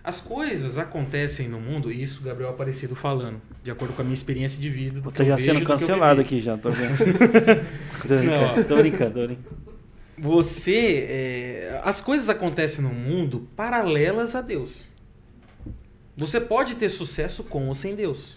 [0.02, 4.04] As coisas acontecem no mundo, e isso o Gabriel Aparecido falando, de acordo com a
[4.04, 5.00] minha experiência de vida.
[5.00, 6.96] Do tô já vejo, sendo cancelado aqui já, tô vendo.
[8.02, 9.62] tô brincando, tô brincando, tô brincando.
[10.18, 11.06] Você.
[11.08, 14.84] é, as coisas acontecem no mundo paralelas a Deus.
[16.16, 18.36] Você pode ter sucesso com ou sem Deus.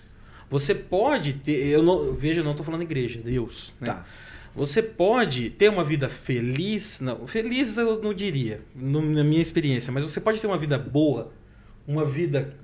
[0.49, 1.67] Você pode ter.
[1.67, 3.73] Eu não, veja, eu não estou falando igreja, Deus.
[3.79, 3.87] Né?
[3.87, 4.05] Tá.
[4.55, 6.99] Você pode ter uma vida feliz.
[7.01, 10.77] Não, feliz eu não diria, no- na minha experiência, mas você pode ter uma vida
[10.77, 11.33] boa,
[11.85, 12.55] uma vida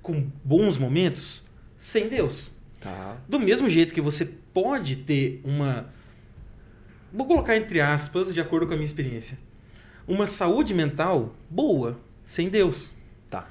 [0.00, 1.44] com bons momentos,
[1.76, 2.52] sem Deus.
[2.80, 3.18] Tá.
[3.28, 5.92] Do mesmo jeito que você pode ter uma.
[7.12, 9.36] Vou colocar entre aspas, de acordo com a minha experiência.
[10.06, 12.92] Uma saúde mental boa, sem Deus.
[13.28, 13.48] Tá.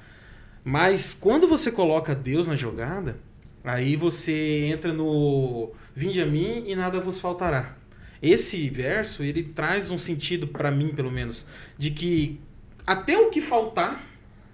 [0.64, 3.18] Mas quando você coloca Deus na jogada,
[3.62, 7.76] aí você entra no Vinde a mim e nada vos faltará.
[8.22, 11.46] Esse verso, ele traz um sentido, para mim pelo menos,
[11.78, 12.40] de que
[12.86, 14.04] até o que faltar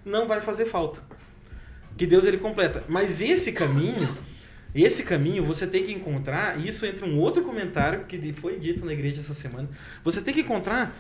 [0.04, 1.00] não vai fazer falta.
[1.96, 2.84] Que Deus ele completa.
[2.88, 4.16] Mas esse caminho,
[4.74, 8.84] esse caminho você tem que encontrar, e isso entra um outro comentário que foi dito
[8.84, 9.68] na igreja essa semana.
[10.04, 10.96] Você tem que encontrar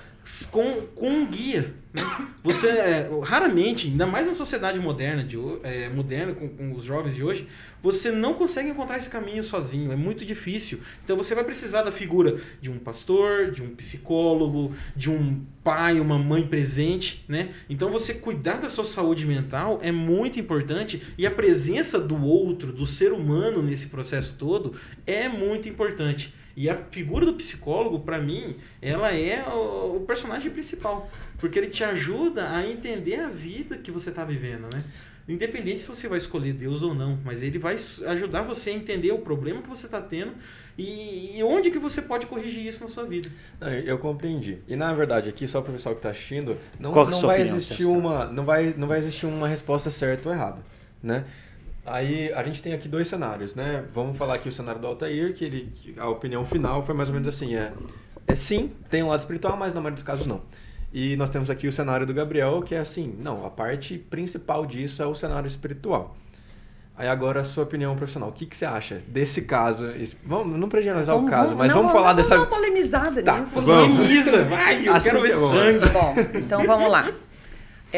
[0.50, 1.74] com, com um guia.
[1.92, 2.02] Né?
[2.42, 7.14] Você é, raramente, ainda mais na sociedade moderna, de, é, moderna com, com os jovens
[7.14, 7.48] de hoje,
[7.82, 9.92] você não consegue encontrar esse caminho sozinho.
[9.92, 10.80] É muito difícil.
[11.04, 16.00] Então você vai precisar da figura de um pastor, de um psicólogo, de um pai,
[16.00, 17.50] uma mãe presente, né?
[17.70, 22.72] Então você cuidar da sua saúde mental é muito importante e a presença do outro,
[22.72, 24.74] do ser humano nesse processo todo
[25.06, 26.34] é muito importante.
[26.56, 31.68] E a figura do psicólogo, para mim, ela é o, o personagem principal, porque ele
[31.68, 34.82] te ajuda a entender a vida que você está vivendo, né?
[35.28, 39.10] Independente se você vai escolher Deus ou não, mas ele vai ajudar você a entender
[39.12, 40.32] o problema que você está tendo
[40.78, 43.28] e, e onde que você pode corrigir isso na sua vida.
[43.60, 44.58] Não, eu compreendi.
[44.68, 47.40] E na verdade, aqui, só para o pessoal que está assistindo, não, é não vai
[47.40, 48.26] opinião, existir uma.
[48.26, 50.58] Não vai, não vai existir uma resposta certa ou errada.
[51.02, 51.24] Né?
[51.86, 53.84] Aí a gente tem aqui dois cenários, né?
[53.94, 55.72] Vamos falar aqui o cenário do Altair, que ele.
[55.74, 57.72] que a opinião final foi mais ou menos assim: é,
[58.26, 60.40] é sim, tem um lado espiritual, mas na maioria dos casos não.
[60.92, 64.64] E nós temos aqui o cenário do Gabriel, que é assim, não, a parte principal
[64.66, 66.16] disso é o cenário espiritual.
[66.98, 69.84] Aí agora a sua opinião profissional, o que, que você acha desse caso?
[70.24, 72.36] Vamos, não para generalizar o caso, mas não, vamos falar vamos dessa.
[72.36, 73.60] dar uma polemizada Tá, nisso.
[73.60, 73.98] vamos.
[73.98, 75.88] Polemiza, vai, eu Assim quero que ver é sangue.
[75.90, 77.12] Bom, então vamos lá.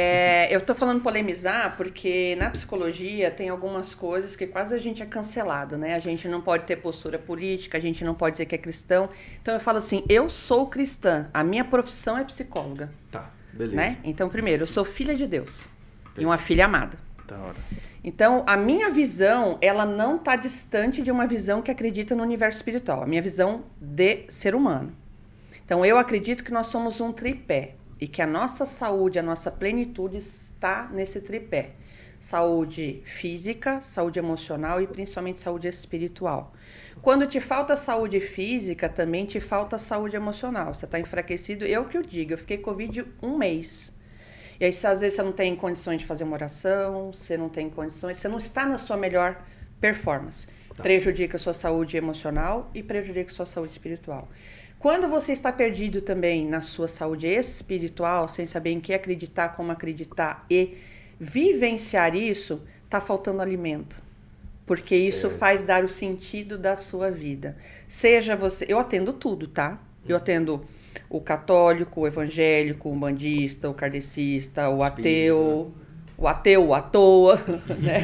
[0.01, 5.03] É, eu tô falando polemizar porque na psicologia tem algumas coisas que quase a gente
[5.03, 5.95] é cancelado, né?
[5.95, 9.09] A gente não pode ter postura política, a gente não pode dizer que é cristão.
[9.43, 13.77] Então eu falo assim, eu sou cristã, a minha profissão é psicóloga, Tá, beleza.
[13.77, 13.99] né?
[14.05, 15.69] Então primeiro, eu sou filha de Deus.
[16.17, 16.97] e uma filha amada.
[17.27, 17.57] Da hora.
[18.03, 22.57] Então, a minha visão, ela não está distante de uma visão que acredita no universo
[22.59, 23.03] espiritual.
[23.03, 24.93] A minha visão de ser humano.
[25.65, 29.51] Então, eu acredito que nós somos um tripé e que a nossa saúde, a nossa
[29.51, 31.73] plenitude está nesse tripé.
[32.21, 36.53] Saúde física, saúde emocional e principalmente saúde espiritual.
[37.01, 40.75] Quando te falta saúde física, também te falta saúde emocional.
[40.75, 41.65] Você está enfraquecido.
[41.65, 43.93] Eu que eu digo, eu fiquei Covid um mês.
[44.61, 47.71] E aí, às vezes você não tem condições de fazer uma oração, você não tem
[47.71, 49.41] condições, você não está na sua melhor
[49.81, 50.49] performance.
[50.77, 54.29] Prejudica a sua saúde emocional e prejudica a sua saúde espiritual.
[54.79, 59.73] Quando você está perdido também na sua saúde espiritual, sem saber em que acreditar, como
[59.73, 60.77] acreditar e
[61.19, 64.01] vivenciar isso, está faltando alimento.
[64.65, 65.39] Porque isso Certo.
[65.39, 67.57] faz dar o sentido da sua vida.
[67.89, 68.67] Seja você.
[68.69, 69.81] Eu atendo tudo, tá?
[70.07, 70.65] Eu atendo
[71.09, 75.73] o católico, o evangélico, o bandista, o kardecista, o ateu,
[76.19, 77.37] o ateu, à toa,
[77.79, 78.03] né?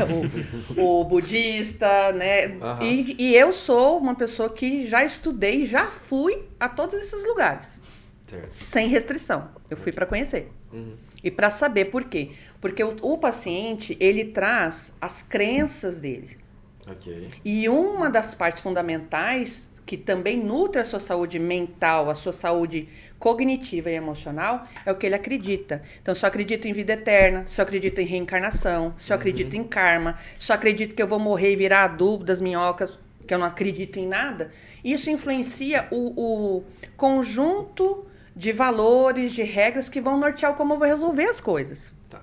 [0.76, 2.46] o, o budista, né?
[2.60, 2.78] Aham.
[2.84, 7.82] E, e eu sou uma pessoa que já estudei, já fui a todos esses lugares,
[8.24, 8.50] Certo.
[8.50, 9.48] sem restrição.
[9.68, 10.50] Eu fui para conhecer.
[10.72, 10.94] Uhum.
[11.24, 12.30] E para saber por quê?
[12.60, 16.38] Porque o, o paciente, ele traz as crenças dele.
[16.86, 17.28] Ok.
[17.44, 22.88] E uma das partes fundamentais que também nutre a sua saúde mental, a sua saúde
[23.18, 25.82] cognitiva e emocional, é o que ele acredita.
[26.00, 29.54] Então, se eu acredito em vida eterna, se eu acredito em reencarnação, se eu acredito
[29.54, 33.32] em karma, se eu acredito que eu vou morrer e virar adubo das minhocas, que
[33.32, 34.50] eu não acredito em nada,
[34.82, 36.64] isso influencia o, o
[36.96, 41.94] conjunto de valores, de regras que vão nortear como eu vou resolver as coisas.
[42.08, 42.22] Tá.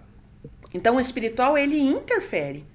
[0.74, 2.66] Então, o espiritual, ele interfere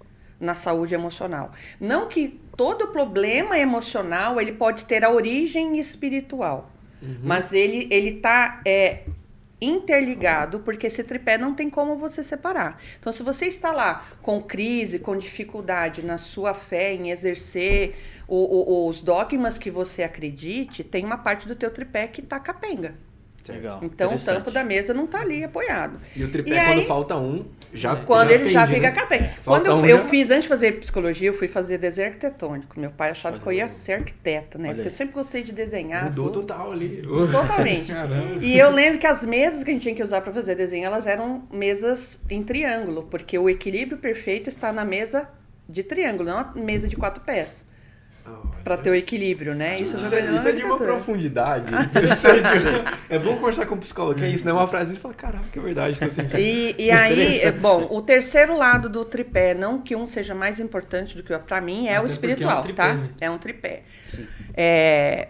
[0.41, 1.53] na saúde emocional.
[1.81, 6.71] Não que todo problema emocional, ele pode ter a origem espiritual.
[7.23, 9.03] Mas ele, ele tá é,
[9.61, 12.81] interligado, porque esse tripé não tem como você separar.
[12.99, 17.97] Então, se você está lá com crise, com dificuldade na sua fé em exercer
[18.29, 22.39] o- o- os dogmas que você acredite, tem uma parte do teu tripé que tá
[22.41, 22.95] capenga.
[23.53, 23.81] Legal.
[23.83, 25.99] Então, o tampo da mesa não tá ali apoiado.
[26.15, 28.95] E o tripé, E aí- quando falta um, já Quando ele já pende, fica né?
[28.95, 29.25] capenga.
[29.43, 32.09] Falta Quando eu, um, eu já- fiz, antes de fazer psicologia, eu fui fazer desenho
[32.09, 32.79] arquitetônico.
[32.79, 33.69] Meu pai achava Olha que eu ia aí.
[33.69, 34.69] ser arquiteta, né?
[34.69, 34.97] Olha Porque eu aí.
[34.97, 36.05] sempre gostei de desenhar.
[36.05, 36.41] Mudou tudo.
[36.47, 37.03] total ali.
[37.33, 37.87] Totalmente.
[37.93, 38.39] Caramba.
[38.45, 40.85] E eu lembro que as mesas que a gente tinha que usar para fazer desenho,
[40.87, 45.29] elas eram mesas em triângulo, porque o equilíbrio perfeito está na mesa
[45.69, 47.65] de triângulo, não a mesa de quatro pés.
[48.67, 49.79] Para ter o equilíbrio, né?
[49.79, 52.43] Isso, eu é, isso é de uma profundidade interessante.
[53.09, 54.53] é bom conversar com um psicólogo, que é isso, né?
[54.53, 56.37] Uma frase e fala, caraca, é verdade, tô sentindo.
[56.37, 60.59] E, e aí, é, bom, o terceiro lado do tripé, não que um seja mais
[60.59, 62.95] importante do que o outro, para mim é Até o espiritual, é um tripé, tá?
[62.95, 63.11] né?
[63.21, 63.83] É um tripé.
[64.53, 65.29] É,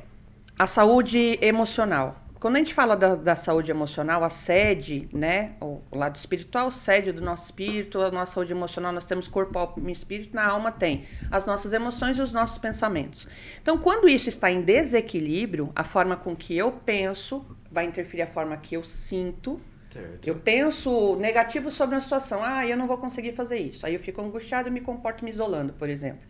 [0.59, 2.26] a saúde emocional.
[2.39, 5.53] Quando a gente fala da, da saúde emocional, a sede, né?
[5.61, 9.89] O, lado espiritual, sede do nosso espírito, a nossa saúde emocional, nós temos corpo, alma
[9.89, 13.27] e espírito, na alma tem as nossas emoções e os nossos pensamentos.
[13.63, 18.27] Então, quando isso está em desequilíbrio, a forma com que eu penso vai interferir a
[18.27, 20.29] forma que eu sinto, Certo.
[20.29, 22.43] eu penso negativo sobre uma situação.
[22.43, 23.87] Ah, eu não vou conseguir fazer isso.
[23.87, 26.21] Aí eu fico angustiado e me comporto me isolando, por exemplo.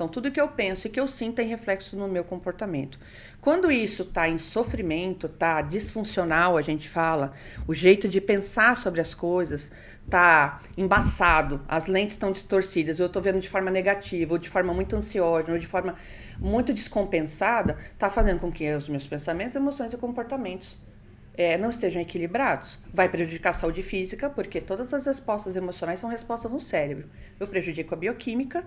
[0.00, 2.98] Então, tudo que eu penso e que eu sinto tem reflexo no meu comportamento.
[3.38, 7.34] Quando isso está em sofrimento, está disfuncional, a gente fala,
[7.68, 9.70] o jeito de pensar sobre as coisas
[10.02, 14.72] está embaçado, as lentes estão distorcidas, eu estou vendo de forma negativa, ou de forma
[14.72, 15.94] muito ansiosa, ou de forma
[16.38, 20.78] muito descompensada, está fazendo com que os meus pensamentos, emoções e comportamentos
[21.40, 22.78] é, não estejam equilibrados.
[22.92, 27.08] Vai prejudicar a saúde física, porque todas as respostas emocionais são respostas no cérebro.
[27.38, 28.64] Eu prejudico a bioquímica,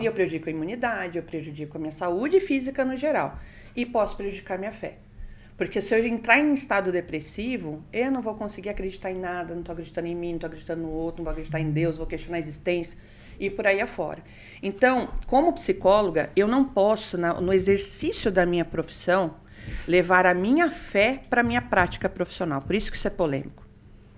[0.00, 3.38] e eu prejudico a imunidade, eu prejudico a minha saúde física no geral.
[3.76, 4.94] E posso prejudicar minha fé.
[5.56, 9.60] Porque se eu entrar em estado depressivo, eu não vou conseguir acreditar em nada, não
[9.60, 12.06] estou acreditando em mim, não estou acreditando no outro, não vou acreditar em Deus, vou
[12.06, 12.98] questionar a existência
[13.38, 14.22] e por aí afora.
[14.62, 19.34] Então, como psicóloga, eu não posso, na- no exercício da minha profissão,
[19.86, 22.60] levar a minha fé para a minha prática profissional.
[22.62, 23.66] Por isso que isso é polêmico.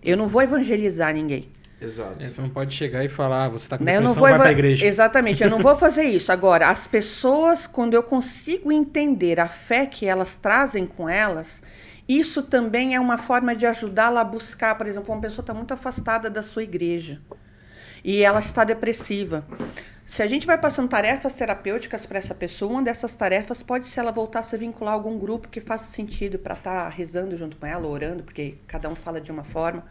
[0.03, 1.49] Eu não vou evangelizar ninguém.
[1.81, 2.17] Exato.
[2.21, 3.93] É, Você não pode chegar e falar, ah, você tá com Né?
[3.93, 4.85] Eu não depressão, vou vai pra eva- igreja.
[4.87, 6.33] Exatamente, eu não vou fazer isso.
[6.33, 11.63] Agora, as pessoas, quando eu consigo entender a fé que elas trazem com elas,
[12.09, 15.73] isso também é uma forma de ajudá-la a buscar, por exemplo, uma pessoa está muito
[15.73, 17.21] afastada da sua igreja
[18.03, 19.45] e ela está depressiva.
[20.09, 24.01] Se a gente vai passando tarefas terapêuticas para essa pessoa, uma dessas tarefas pode ser
[24.01, 27.59] ela voltar a se vincular a algum grupo que faça sentido para estar rezando junto
[27.59, 29.85] com ela, orando, porque cada um fala de uma forma.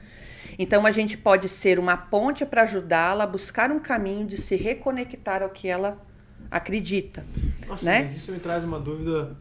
[0.58, 4.56] Então a gente pode ser uma ponte para ajudá-la a buscar um caminho de se
[4.56, 6.02] reconectar ao que ela
[6.50, 7.24] acredita.
[7.68, 8.02] Nossa, né?
[8.02, 9.38] mas isso me traz uma dúvida.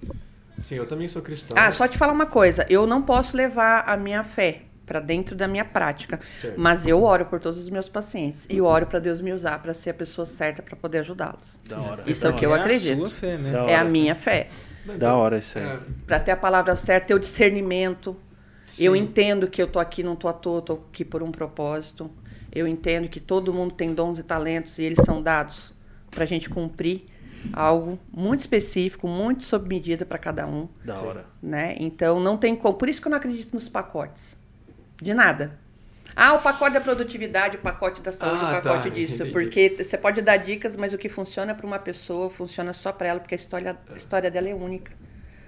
[0.62, 1.56] Sim, eu também sou cristão.
[1.58, 5.34] Ah, só te falar uma coisa, eu não posso levar a minha fé para dentro
[5.36, 6.18] da minha prática.
[6.22, 6.58] Certo.
[6.58, 9.74] Mas eu oro por todos os meus pacientes e oro para Deus me usar para
[9.74, 11.58] ser a pessoa certa para poder ajudá-los.
[12.06, 13.04] Isso da é o que eu acredito.
[13.04, 13.50] a sua fé, né?
[13.52, 13.84] Da É a hora.
[13.88, 14.48] minha fé.
[14.98, 15.64] Da hora isso aí.
[15.66, 18.16] é, Para ter a palavra certa, ter o discernimento.
[18.78, 19.00] Eu sim.
[19.00, 22.08] entendo que eu tô aqui, não tô à toa, tô aqui por um propósito.
[22.52, 25.74] Eu entendo que todo mundo tem dons e talentos e eles são dados
[26.10, 27.06] para a gente cumprir
[27.52, 31.26] algo muito específico, muito sob medida para cada um, Da hora.
[31.42, 31.76] né?
[31.78, 32.74] Então não tem como.
[32.78, 34.36] Por isso que eu não acredito nos pacotes.
[34.96, 35.58] De nada.
[36.14, 39.16] Ah, o pacote da produtividade, o pacote da saúde, Ah, o pacote tá, disso.
[39.16, 39.32] entendi.
[39.32, 43.08] Porque você pode dar dicas, mas o que funciona para uma pessoa funciona só para
[43.08, 44.92] ela, porque a história, a história dela é única.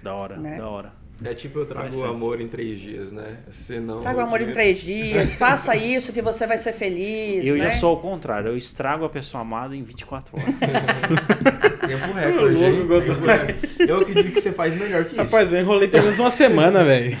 [0.03, 0.57] Da hora, Né?
[0.57, 0.93] da hora.
[1.23, 3.39] É tipo eu trago o amor em três dias, né?
[3.51, 7.45] Se não, Traga o amor em três dias, faça isso que você vai ser feliz.
[7.45, 7.65] Eu né?
[7.65, 10.55] já sou ao contrário, eu estrago a pessoa amada em 24 horas.
[11.85, 12.87] Tempo recorde, hein?
[12.87, 13.69] Tempo recorde.
[13.79, 15.21] Eu acredito que você faz melhor que isso.
[15.21, 17.17] Rapaz, eu enrolei pelo menos uma semana, velho.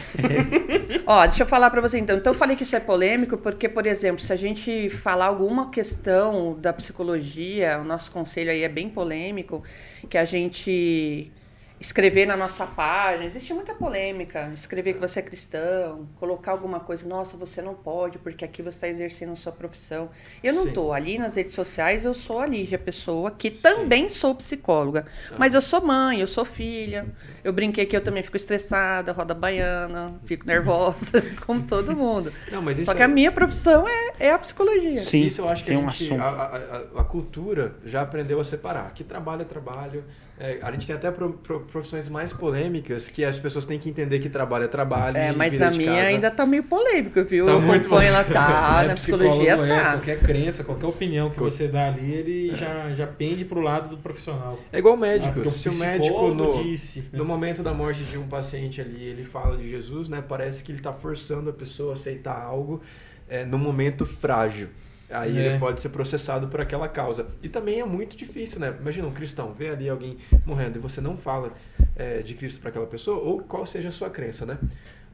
[1.05, 2.17] Ó, deixa eu falar pra você então.
[2.17, 5.69] Então eu falei que isso é polêmico porque, por exemplo, se a gente falar alguma
[5.69, 9.63] questão da psicologia, o nosso conselho aí é bem polêmico,
[10.09, 11.31] que a gente
[11.79, 17.07] escrever na nossa página, existe muita polêmica, escrever que você é cristão, colocar alguma coisa,
[17.07, 20.09] nossa, você não pode porque aqui você está exercendo a sua profissão.
[20.43, 23.61] Eu não tô ali nas redes sociais, eu sou a Lígia, pessoa que Sim.
[23.61, 25.35] também sou psicóloga, Ah.
[25.37, 27.05] mas eu sou mãe, eu sou filha,
[27.43, 32.33] eu brinquei que eu também fico estressada, roda baiana, fico nervosa, como todo mundo.
[32.51, 35.01] Não, mas isso Só que a é- minha profissão é, é a psicologia.
[35.01, 36.21] Sim, Isso eu acho que tem a, um gente, assunto.
[36.21, 38.91] a, a- a- a cultura já aprendeu a separar.
[38.93, 40.03] Que trabalho é trabalho.
[40.41, 43.89] É, a gente tem até pro- pro- profissões mais polêmicas que as pessoas têm que
[43.89, 45.17] entender que trabalho é trabalho.
[45.17, 47.45] É, mas na minha casa- ainda tá meio polêmico, viu?
[47.45, 49.91] Tá eu muito acompanho, ela É, tá, na psicologia é, tá.
[49.95, 53.97] qualquer crença, qualquer opinião que você dá ali, ele já, já pende pro lado do
[53.97, 54.57] profissional.
[54.71, 55.33] É igual Ah, médico.
[55.33, 57.03] porque Se o médico no, disse.
[57.11, 60.23] no momento da morte de um paciente ali, ele fala de Jesus, né?
[60.25, 62.81] Parece que ele está forçando a pessoa a aceitar algo
[63.27, 64.69] é, no momento frágil.
[65.09, 65.45] Aí É.
[65.47, 67.27] ele pode ser processado por aquela causa.
[67.41, 68.75] E também é muito difícil, né?
[68.79, 71.51] Imagina um cristão, vê ali alguém morrendo e você não fala
[71.95, 74.57] é, de Cristo para aquela pessoa, ou qual seja a sua crença, né?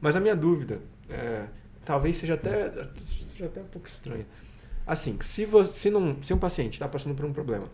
[0.00, 1.44] Mas a minha dúvida, é,
[1.84, 4.26] talvez seja até, seja até um pouco estranha.
[4.86, 7.68] Assim, se, você, se, não, se um paciente está passando por um problema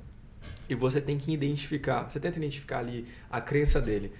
[0.69, 4.13] e você tem que identificar, você tenta identificar ali a crença dele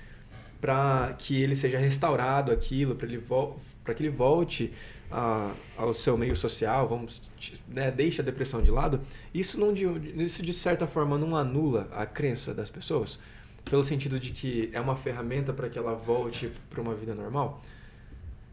[0.61, 4.73] para que ele seja restaurado aquilo, para que ele volte
[5.13, 7.21] a- ao seu meio social, vamos,
[7.69, 9.01] né, deixe a depressão de lado.
[9.35, 9.85] Isso não de,
[10.23, 13.19] isso de certa forma não anula a crença das pessoas,
[13.65, 17.63] pelo sentido de que é uma ferramenta para que ela volte para uma vida normal.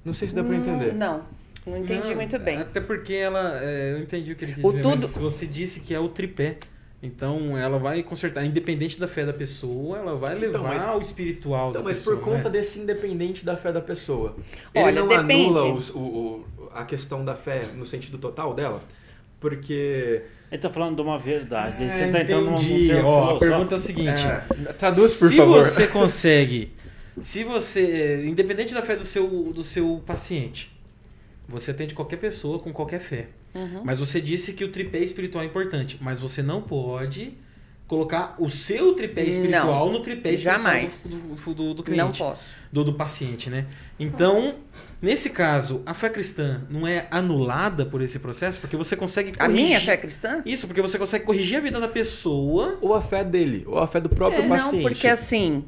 [0.03, 0.93] Não sei se dá para entender.
[0.93, 1.23] Hum, Não,
[1.65, 2.57] não entendi Não, muito bem.
[2.57, 3.59] Até porque ela.
[3.63, 5.99] é, eu entendi o que ele quis O dizer, tudo- mas você disse que é
[5.99, 6.57] o tripé.
[7.01, 11.01] Então ela vai consertar, independente da fé da pessoa, ela vai Então, levar mas- ao
[11.01, 12.17] espiritual Então, da mas pessoa.
[12.17, 12.49] por conta né?
[12.49, 14.35] desse independente da fé da pessoa,
[14.75, 15.33] Olha, ele não depende.
[15.45, 18.83] anula os- o, o- a questão da fé no sentido total dela?
[19.39, 20.23] Porque.
[20.51, 21.83] Ele tá falando de uma verdade.
[21.83, 22.88] É, você tá entrando num entendi.
[22.89, 25.65] termo Ó, a pergunta é a seguinte: É, traduz, por se favor.
[25.65, 26.71] você consegue,
[27.21, 30.69] se você, independente da fé do seu, do seu paciente,
[31.47, 33.27] você atende qualquer pessoa com qualquer fé.
[33.53, 33.81] Uhum.
[33.83, 37.33] Mas você disse que o tripé espiritual é importante, mas você não pode
[37.88, 41.09] colocar o seu tripé espiritual no tripé espiritual jamais.
[41.09, 42.43] do, do, do, do Não cliente, posso.
[42.71, 43.65] do, do paciente, né?
[43.99, 44.53] Então,
[45.01, 49.45] nesse caso, a fé cristã não é anulada por esse processo, porque você consegue A
[49.47, 49.65] corrigir...
[49.65, 50.43] minha fé cristã?
[50.45, 53.88] Isso, porque você consegue corrigir a vida da pessoa Ou a fé dele, ou a
[53.88, 54.75] fé do próprio É, paciente.
[54.75, 55.65] não, porque assim,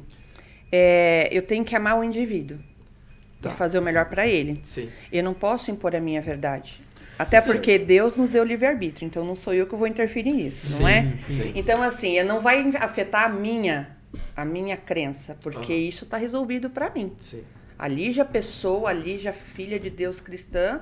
[0.70, 2.58] é, eu tenho que amar o indivíduo
[3.40, 3.50] Tá.
[3.50, 4.60] e fazer o melhor para ele.
[4.62, 4.88] Sim.
[5.10, 6.80] Eu não posso impor a minha verdade.
[7.22, 10.88] Até porque Deus nos deu livre-arbítrio, então não sou eu que vou interferir nisso, não
[10.88, 11.02] é?
[11.18, 11.32] Sim.
[11.34, 11.52] Sim.
[11.54, 13.96] Então, assim, não vai afetar a minha,
[14.36, 15.80] a minha crença, porque Aham.
[15.82, 17.12] isso está resolvido para mim.
[17.18, 17.42] Sim.
[17.78, 20.80] A Lígia pessoa, a Lígia filha de Deus cristã,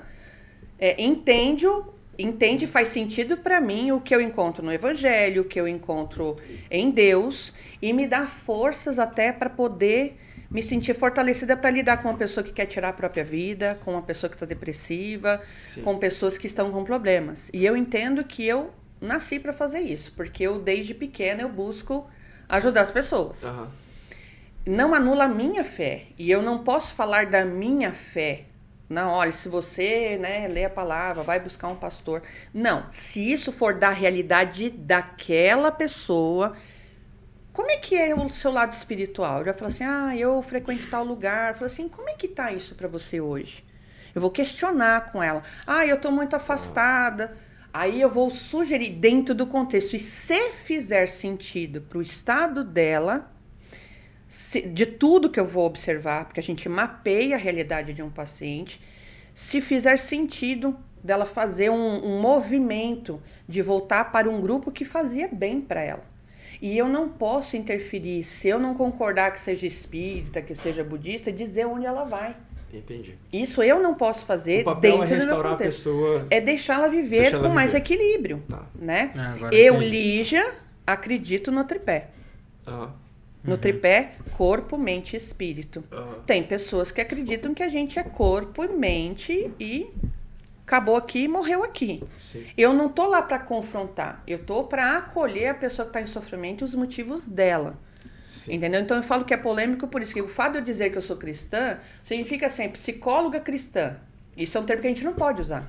[0.78, 5.44] é, entende, o- entende, faz sentido para mim o que eu encontro no Evangelho, o
[5.44, 6.36] que eu encontro
[6.70, 10.18] em Deus, e me dá forças até para poder
[10.50, 13.92] me sentir fortalecida para lidar com uma pessoa que quer tirar a própria vida, com
[13.92, 15.82] uma pessoa que está depressiva, Sim.
[15.82, 17.48] com pessoas que estão com problemas.
[17.52, 22.10] E eu entendo que eu nasci para fazer isso, porque eu desde pequena eu busco
[22.48, 23.68] ajudar as pessoas Aham.
[24.66, 26.06] não anula a minha fé.
[26.18, 28.44] E eu não posso falar da minha fé.
[28.88, 32.24] Não, olha, se você né, lê a palavra, vai buscar um pastor.
[32.52, 36.56] Não, se isso for da realidade daquela pessoa,
[37.52, 39.40] como é que é o seu lado espiritual?
[39.40, 41.50] Eu já falo assim, ah, eu frequento tal lugar.
[41.50, 43.64] Eu falo assim, como é que tá isso para você hoje?
[44.14, 45.42] Eu vou questionar com ela.
[45.66, 47.36] Ah, eu tô muito afastada.
[47.72, 49.94] Aí eu vou sugerir dentro do contexto.
[49.94, 53.30] E se fizer sentido para o estado dela,
[54.28, 58.10] se- de tudo que eu vou observar, porque a gente mapeia a realidade de um
[58.10, 58.80] paciente.
[59.34, 65.28] se fizer sentido dela fazer um, um movimento de voltar para um grupo que fazia
[65.28, 66.09] bem para ela.
[66.60, 71.32] E eu não posso interferir, se eu não concordar que seja espírita, que seja budista,
[71.32, 72.36] dizer onde ela vai.
[72.72, 73.16] Entendi.
[73.32, 75.76] Isso eu não posso fazer O papel dentro é do meu restaurar a contexto.
[75.78, 76.26] pessoa.
[76.30, 77.78] É deixá-la viver com mais viver.
[77.82, 78.62] equilíbrio, Tá.
[78.78, 79.10] né?
[79.16, 79.90] Ah, agora Eu, entendi.
[79.90, 80.54] Lígia,
[80.86, 82.08] acredito no tripé.
[82.66, 82.92] Aham.
[83.42, 85.82] No tripé, corpo, mente e espírito.
[85.90, 86.18] Aham.
[86.26, 89.88] Tem pessoas que acreditam que a gente é corpo e mente e
[90.70, 92.02] acabou aqui e morreu aqui.
[92.16, 92.46] Sim.
[92.56, 96.06] Eu não tô lá para confrontar, eu tô para acolher a pessoa que está em
[96.06, 97.76] sofrimento e os motivos dela.
[98.24, 98.54] Sim.
[98.54, 98.80] Entendeu?
[98.80, 100.98] Então eu falo que é polêmico por isso que o fato de eu dizer que
[100.98, 103.96] eu sou cristã significa assim, psicóloga cristã.
[104.36, 105.68] Isso é um termo que a gente não pode usar.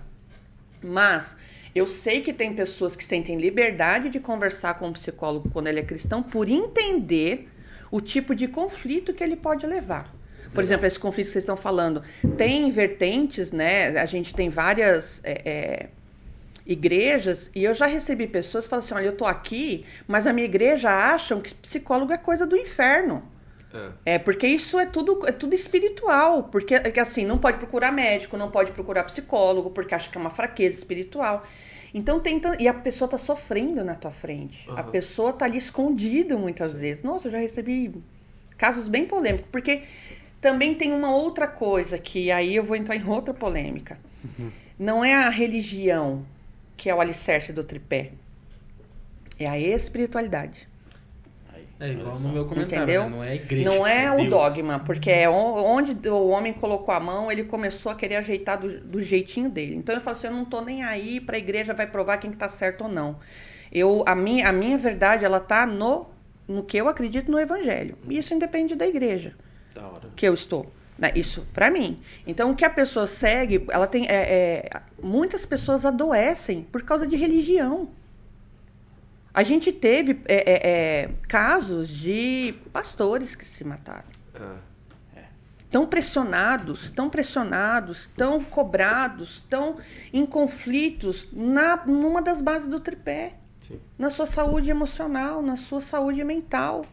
[0.83, 1.35] Mas
[1.73, 5.79] eu sei que tem pessoas que sentem liberdade de conversar com o psicólogo quando ele
[5.79, 7.49] é cristão por entender
[7.89, 10.13] o tipo de conflito que ele pode levar.
[10.53, 12.03] Por exemplo, esse conflito que vocês estão falando.
[12.37, 13.97] Tem vertentes, né?
[13.99, 15.89] A gente tem várias é, é,
[16.65, 20.33] igrejas e eu já recebi pessoas que falam assim: olha, eu tô aqui, mas a
[20.33, 23.23] minha igreja acham que psicólogo é coisa do inferno.
[23.73, 24.15] É.
[24.15, 26.43] É, porque isso é tudo, é tudo espiritual.
[26.43, 30.17] Porque, é que assim, não pode procurar médico, não pode procurar psicólogo, porque acha que
[30.17, 31.45] é uma fraqueza espiritual.
[31.93, 32.55] Então tenta.
[32.59, 34.69] E a pessoa tá sofrendo na tua frente.
[34.69, 34.91] A Aham.
[34.91, 37.03] pessoa tá ali escondida muitas vezes.
[37.03, 37.93] Nossa, eu já recebi
[38.57, 39.47] casos bem polêmicos.
[39.51, 39.83] Porque
[40.41, 43.99] também tem uma outra coisa que aí eu vou entrar em outra polêmica.
[44.79, 46.25] Não é a religião
[46.77, 48.11] que é o alicerce do tripé.
[49.37, 50.67] É a espiritualidade.
[51.53, 53.03] Aí, É igual no meu comentário, Entendeu?
[53.03, 53.09] né?
[53.09, 53.69] não é igreja.
[53.69, 54.29] Não é, o Deus.
[54.29, 58.79] dogma, porque é onde o homem colocou a mão, ele começou a querer ajeitar do,
[58.81, 59.75] do jeitinho dele.
[59.75, 62.31] Então eu falo assim, eu não tô nem aí para a igreja vai provar quem
[62.31, 63.19] que tá certo ou não.
[63.71, 66.07] Eu a minha a minha verdade, ela tá no
[66.47, 67.97] no que eu acredito no evangelho.
[68.09, 69.35] E isso independe da igreja.
[70.15, 70.71] Que eu estou.
[70.97, 71.11] né?
[71.15, 71.99] Isso para mim.
[72.27, 77.07] Então o que a pessoa segue, ela tem é, é, muitas pessoas adoecem por causa
[77.07, 77.89] de religião.
[79.33, 80.69] A gente teve é, é,
[81.03, 84.03] é, casos de pastores que se mataram
[85.15, 85.23] É.
[85.69, 89.77] tão pressionados, tão pressionados, tão cobrados, tão
[90.11, 93.79] em conflitos na numa das bases do tripé, Sim.
[93.97, 96.85] na sua saúde emocional, na sua saúde mental.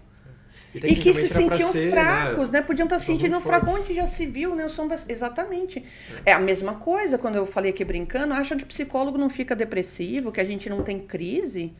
[0.74, 2.60] E, que se sentiam ser, fracos, né?
[2.60, 3.72] Podiam estar se sentindo fracos.
[3.72, 4.64] Onde já se viu, né?
[4.64, 5.84] Eu sou Exatamente.
[6.24, 8.34] É a mesma coisa quando eu falei aqui brincando.
[8.34, 11.72] Acham que psicólogo não fica depressivo, que a gente não tem crise?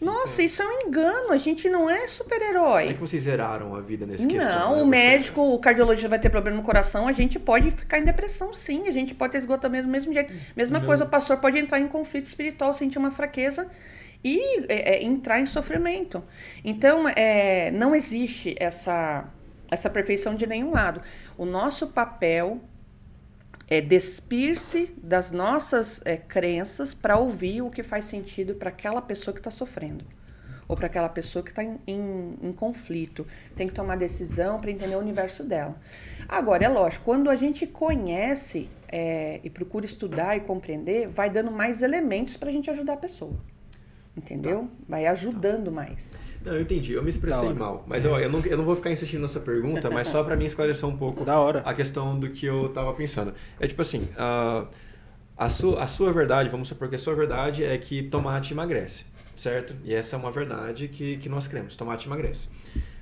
[0.00, 1.30] Nossa, isso é um engano.
[1.30, 2.82] A gente não é super-herói.
[2.82, 4.70] Como é que vocês zeraram a vida nesse questão?
[4.70, 4.82] Não, né?
[4.82, 8.54] o médico, o cardiologista vai ter problema no coração, a gente pode ficar em depressão
[8.54, 10.32] sim, a gente pode ter esgotamento do mesmo jeito.
[10.56, 13.68] Mesma Meu- coisa, o pastor pode entrar em conflito espiritual, sentir uma fraqueza
[14.22, 16.22] e é, é, entrar em sofrimento.
[16.64, 19.24] Então, é, não existe essa,
[19.70, 21.00] essa perfeição de nenhum lado.
[21.38, 22.60] O nosso papel
[23.68, 29.32] é despir-se das nossas é, crenças para ouvir o que faz sentido para aquela pessoa
[29.32, 30.04] que está sofrendo.
[30.66, 33.26] Ou para aquela pessoa que está em, em- em conflito.
[33.56, 35.76] Tem que tomar decisão para entender o universo dela.
[36.28, 41.50] Agora, é lógico, quando a gente conhece é, e procura estudar e compreender, vai dando
[41.50, 43.34] mais elementos para a gente ajudar a pessoa.
[44.16, 44.68] Entendeu?
[44.88, 46.18] Vai ajudando mais.
[46.44, 46.92] Não, eu entendi.
[46.92, 47.54] Eu me expressei hora.
[47.54, 47.84] mal.
[47.86, 50.46] Mas ó, eu, não, eu não vou ficar insistindo nessa pergunta, mas só pra mim
[50.46, 51.60] esclarecer um pouco Da hora.
[51.64, 53.32] a questão do que eu tava pensando.
[53.58, 54.66] É tipo assim, a,
[55.36, 59.04] a, sua, a sua verdade, vamos supor que a sua verdade é que tomate emagrece,
[59.36, 59.74] certo?
[59.84, 62.48] E essa é uma verdade que, que nós cremos, tomate emagrece.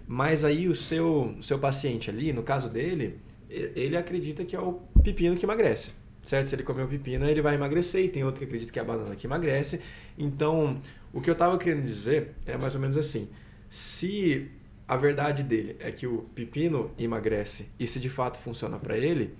[0.07, 4.81] Mas aí o seu, seu paciente ali, no caso dele, ele acredita que é o
[5.03, 5.91] pepino que emagrece,
[6.29, 6.49] certo?
[6.49, 8.83] Se ele comer o pepino, ele vai emagrecer, e tem outro que acredita que é
[8.83, 9.81] a banana que emagrece.
[10.17, 10.81] Então,
[11.13, 13.29] o que eu tava querendo dizer é mais ou menos assim,
[13.69, 14.51] se
[14.87, 19.35] a verdade dele é que o pepino emagrece e se de fato funciona para ele,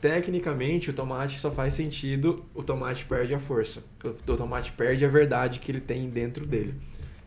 [0.00, 3.82] tecnicamente o tomate só faz sentido, o tomate perde a força.
[4.04, 6.74] O tomate perde a verdade que ele tem dentro dele.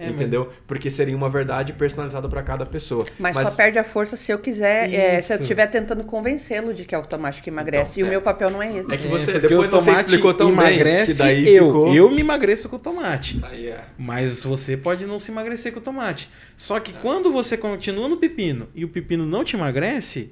[0.01, 0.49] É, mas- entendeu?
[0.65, 3.05] Porque seria uma verdade personalizada para cada pessoa.
[3.19, 6.85] Mas, só perde a força se eu quiser, é, se eu estiver tentando convencê-lo de
[6.85, 7.99] que é o tomate que emagrece.
[7.99, 8.09] Então, e o é.
[8.11, 8.89] meu papel não é esse.
[8.93, 11.65] É que você- porque depois o você explicou tão bem emagrece que daí eu.
[11.67, 13.41] ficou- Eu me emagreço com o tomate.
[13.43, 13.83] Aí é.
[13.97, 16.29] Mas você pode não se emagrecer com o tomate.
[16.55, 20.31] Só que quando você continua no pepino e o pepino não te emagrece,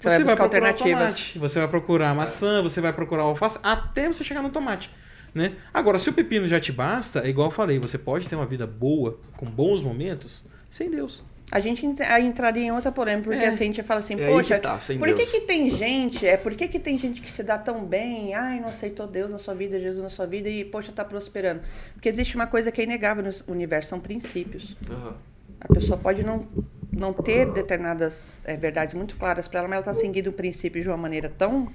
[0.00, 1.14] Você vai buscar procurar o alternativas.
[1.16, 1.38] tomate.
[1.38, 4.90] Você vai procurar a maçã, você vai procurar o alface, até você chegar no tomate.
[5.36, 5.52] Né?
[5.74, 8.46] Agora, se o pepino já te basta, é igual eu falei, você pode ter uma
[8.46, 11.22] vida boa, com bons momentos, sem Deus.
[11.52, 13.48] A gente entraria em outra polêmica, porque É.
[13.48, 16.26] assim, a gente fala assim, É poxa, que tá, sem por que, que tem gente,
[16.26, 19.30] é, por que, que tem gente que se dá tão bem, ai, não aceitou Deus
[19.30, 21.60] na sua vida, Jesus na sua vida e, poxa, tá prosperando?
[21.92, 24.74] Porque existe uma coisa que é inegável no universo, são princípios.
[24.90, 25.16] Aham.
[25.60, 26.48] A pessoa pode não,
[26.90, 30.80] não ter determinadas é, verdades muito claras para ela, mas ela está seguindo um princípio
[30.80, 31.70] de uma maneira tão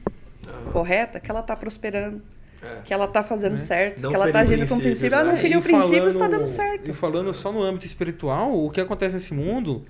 [0.48, 0.72] Aham.
[0.72, 2.24] correta, que ela tá prosperando,
[2.64, 2.82] É.
[2.86, 3.58] que ela tá fazendo Né?
[3.58, 5.16] certo, Não que ela tá agindo com princípios, princípio.
[5.16, 6.92] Ela não feriu E princípios, tá falando- dando certo.
[6.92, 9.84] E falando só no âmbito espiritual, o que acontece nesse mundo,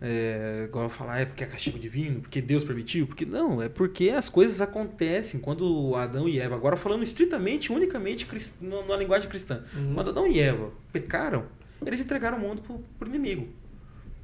[0.00, 4.10] é, eu falar, é porque é castigo divino, porque Deus permitiu, porque não, é porque
[4.10, 9.28] as coisas acontecem quando Adão e Eva, agora falando estritamente, unicamente cris- na, na linguagem
[9.28, 9.94] cristã, Uhum.
[9.94, 11.44] quando Adão e Eva pecaram,
[11.84, 13.48] eles entregaram o mundo pro, pro inimigo.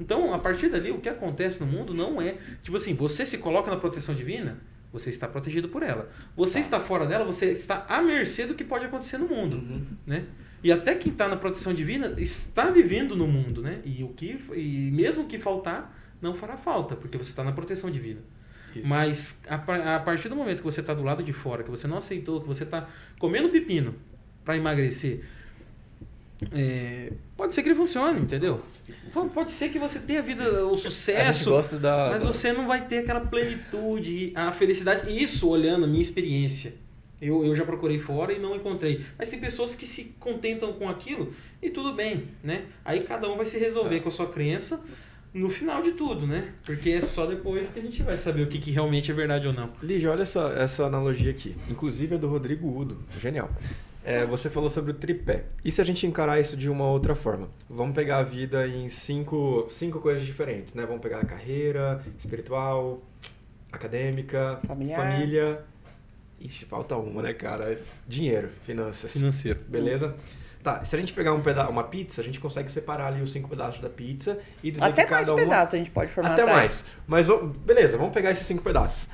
[0.00, 3.38] Então, a partir dali, o que acontece no mundo não é, tipo assim, você se
[3.38, 4.58] coloca na proteção divina,
[4.94, 6.08] você está protegido por ela.
[6.36, 9.84] Você está fora dela, você está à mercê do que pode acontecer no mundo Uhum.
[10.06, 10.24] né?
[10.62, 13.80] E até quem está na proteção divina está vivendo no mundo, né?
[13.84, 17.90] E o que e mesmo que faltar, não fará falta, porque você está na proteção
[17.90, 18.20] divina.
[18.74, 18.86] Isso.
[18.88, 21.86] Mas a, a partir do momento que você está do lado de fora, que você
[21.86, 22.88] não aceitou, que você está
[23.18, 23.94] comendo pepino
[24.44, 25.24] para emagrecer,
[26.52, 28.60] é, pode ser que ele funcione, entendeu?
[29.12, 32.10] Pode, pode ser que você tenha a vida, o sucesso, da.
[32.12, 35.10] mas você não vai ter aquela plenitude, a felicidade.
[35.22, 36.74] Isso olhando a minha experiência.
[37.22, 39.00] Eu, eu já procurei fora e não encontrei.
[39.16, 41.32] Mas tem pessoas que se contentam com aquilo
[41.62, 42.64] e tudo bem, né?
[42.84, 44.00] Aí cada um vai se resolver É.
[44.00, 44.80] com a sua crença
[45.32, 46.52] no final de tudo, né?
[46.66, 49.46] Porque é só depois que a gente vai saber o que, que realmente é verdade
[49.46, 49.70] ou não.
[49.82, 51.56] Lígia, olha essa, essa analogia aqui.
[51.70, 52.98] Inclusive é do Rodrigo Udo.
[53.20, 53.48] Genial.
[54.04, 55.44] É, você falou sobre o tripé.
[55.64, 57.48] E se a gente encarar isso de uma outra forma?
[57.70, 60.84] Vamos pegar a vida em cinco, cinco coisas diferentes, né?
[60.84, 63.00] Vamos pegar a carreira, espiritual,
[63.72, 65.00] acadêmica, Familiar.
[65.00, 65.60] família.
[66.40, 67.80] Ixi, falta uma, né, cara?
[68.06, 69.12] Dinheiro, finanças.
[69.12, 69.58] Financeiro.
[69.66, 70.14] Beleza?
[70.62, 73.32] Tá, se a gente pegar um peda uma pizza, a gente consegue separar ali os
[73.32, 75.44] cinco pedaços da pizza e dizer Até que mais cada uma...
[75.44, 76.40] pedaços a gente pode formatar.
[76.40, 76.84] Até mais.
[77.06, 79.08] Mas vamos- beleza, vamos pegar esses cinco pedaços.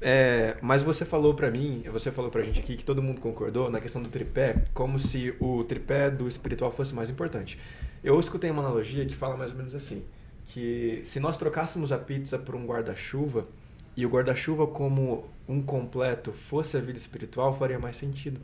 [0.00, 3.70] É, mas você falou pra mim, você falou pra gente aqui que todo mundo concordou
[3.70, 7.58] na questão do tripé, como se o tripé do espiritual fosse mais importante.
[8.02, 10.02] Eu escutei uma analogia que fala mais ou menos assim,
[10.46, 13.46] que se nós trocássemos a pizza por um guarda-chuva
[13.94, 18.40] e o guarda-chuva como um completo fosse a vida espiritual, faria mais sentido.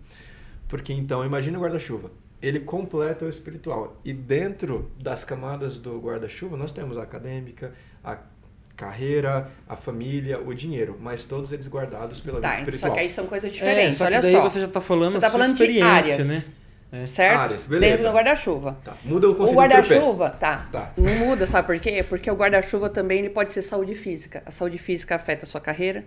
[0.68, 2.10] Porque então, imagine o guarda-chuva.
[2.42, 3.98] Ele completa o espiritual.
[4.04, 7.72] E dentro das camadas do guarda-chuva, nós temos a acadêmica,
[8.04, 8.18] a
[8.76, 12.90] carreira, a família, o dinheiro, mas todos eles guardados pela vida Tá, espiritual.
[12.90, 13.96] só que aí são coisas É, diferentes.
[13.96, 14.42] só que Olha daí só.
[14.42, 16.26] você já está falando Você tá falando de experiência, áreas.
[16.28, 16.44] né?
[16.92, 17.06] É.
[17.06, 17.38] Certo?
[17.40, 17.96] Áreas, beleza.
[17.96, 18.78] Dentro do guarda-chuva.
[18.84, 19.74] Tá, Muda o O conceito tripé.
[19.76, 20.68] guarda-chuva, tá.
[20.70, 20.92] Tá.
[20.96, 22.04] Não muda, sabe por quê?
[22.08, 24.42] Porque o guarda-chuva também ele pode ser saúde física.
[24.46, 26.04] A saúde física afeta a sua carreira,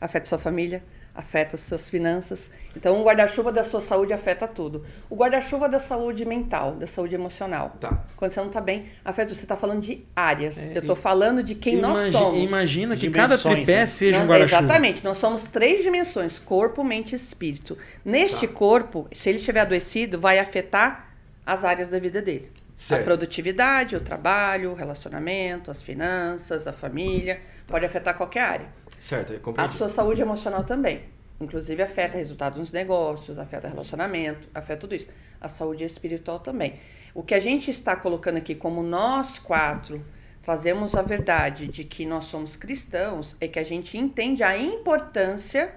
[0.00, 0.82] afeta a sua família,
[1.14, 2.50] afeta as suas finanças.
[2.76, 4.84] Então, o guarda-chuva da sua saúde afeta tudo.
[5.10, 7.76] O guarda-chuva da saúde mental, da saúde emocional.
[7.78, 8.02] Tá.
[8.16, 9.34] Quando você não tá bem, afeta.
[9.34, 10.58] Você tá falando de áreas.
[10.58, 12.42] É, Eu tô e- falando de quem nós Imagi- somos.
[12.42, 13.86] Imagina que cada tripé né?
[13.86, 14.62] seja Não, um guarda-chuva.
[14.62, 17.76] Exatamente, nós somos três dimensões: corpo, mente e espírito.
[18.04, 18.54] Neste Tá.
[18.54, 22.50] corpo, se ele estiver adoecido, vai afetar as áreas da vida dele.
[22.74, 23.02] Certo.
[23.02, 28.66] A produtividade, o trabalho, o relacionamento, as finanças, a família, pode afetar qualquer área.
[29.02, 31.02] Certo, A sua saúde emocional também.
[31.40, 35.08] Inclusive afeta resultados nos negócios, afeta relacionamento, afeta tudo isso.
[35.40, 36.74] A saúde espiritual também.
[37.12, 40.04] O que a gente está colocando aqui como nós quatro
[40.40, 45.74] trazemos a verdade de que nós somos cristãos é que a gente entende a importância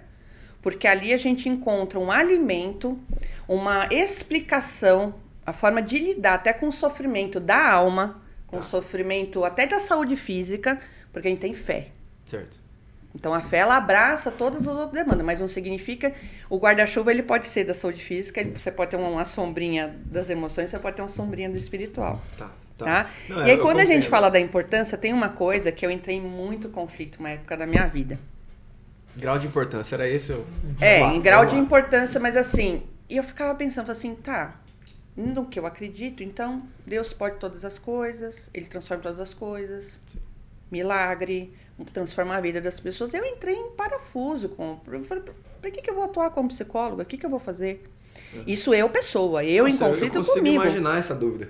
[0.62, 3.00] porque ali a gente encontra um alimento,
[3.48, 9.44] uma explicação, a forma de lidar até com o sofrimento da alma, com o sofrimento
[9.44, 10.78] até da saúde física,
[11.12, 11.90] porque a gente tem fé.
[12.24, 12.65] Certo.
[13.16, 16.12] Então a fé ela abraça todas as outras demandas, mas não significa
[16.50, 19.96] o guarda-chuva ele pode ser da saúde física, ele- você pode ter uma, uma sombrinha
[20.06, 22.52] das emoções, você pode ter uma sombrinha do espiritual, Tá.
[22.78, 22.86] Tá.
[22.86, 23.10] tá?
[23.30, 25.90] Não, e aí eu quando a gente fala da importância, tem uma coisa que eu
[25.90, 28.20] entrei em muito conflito uma época da minha vida.
[29.16, 30.34] Grau de importância, era esse?
[30.34, 30.46] o-
[30.82, 34.56] É, lá, em grau de importância, mas assim, e eu ficava pensando assim, tá,
[35.16, 40.02] no que eu acredito, então Deus pode todas as coisas, Ele transforma todas as coisas,
[40.72, 41.54] milagre,
[41.94, 43.14] transforma a vida das pessoas.
[43.14, 45.24] Eu entrei em parafuso com, eu falei,
[45.62, 47.04] por que, que eu vou atuar como psicóloga?
[47.04, 47.84] O que, que eu vou fazer?
[48.48, 50.64] Isso eu, pessoa, eu em Nossa, conflito eu consigo comigo.
[50.64, 51.50] imaginar essa dúvida.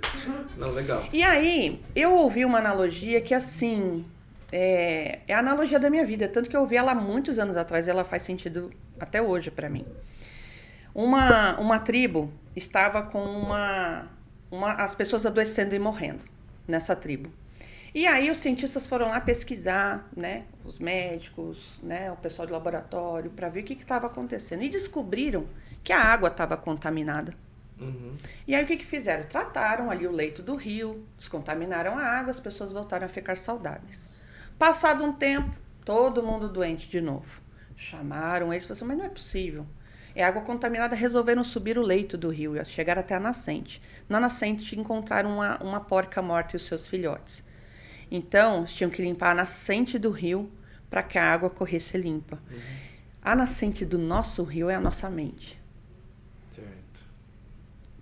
[0.57, 1.07] Não, legal.
[1.13, 4.03] E aí, eu ouvi uma analogia que, assim,
[4.51, 6.27] é, é a analogia da minha vida.
[6.27, 9.51] Tanto que eu ouvi ela há muitos anos atrás e ela faz sentido até hoje
[9.51, 9.85] para mim.
[10.93, 14.07] Uma, uma tribo estava com uma,
[14.49, 14.73] uma.
[14.73, 16.21] as pessoas adoecendo e morrendo
[16.67, 17.29] nessa tribo.
[17.95, 23.31] E aí os cientistas foram lá pesquisar, né, os médicos, né, o pessoal de laboratório,
[23.31, 24.63] para ver o que estava acontecendo.
[24.63, 25.47] E descobriram
[25.81, 27.33] que a água estava contaminada.
[27.79, 28.17] Uhum.
[28.45, 29.23] E aí o que, que fizeram?
[29.29, 34.09] Trataram ali o leito do rio, descontaminaram a água, as pessoas voltaram a ficar saudáveis.
[34.59, 37.41] Passado um tempo, todo mundo doente de novo.
[37.77, 39.65] Chamaram eles e falaram assim, mas não é possível.
[40.13, 43.81] É água contaminada, resolveram subir o leito do rio e chegaram até a nascente.
[44.09, 47.41] Na nascente encontraram uma, uma porca morta e os seus filhotes.
[48.09, 50.49] Então, tinham que limpar a nascente do rio
[50.89, 52.39] para que a água corresse limpa.
[53.21, 55.59] A nascente do nosso rio é a nossa mente.
[56.51, 57.05] Certo.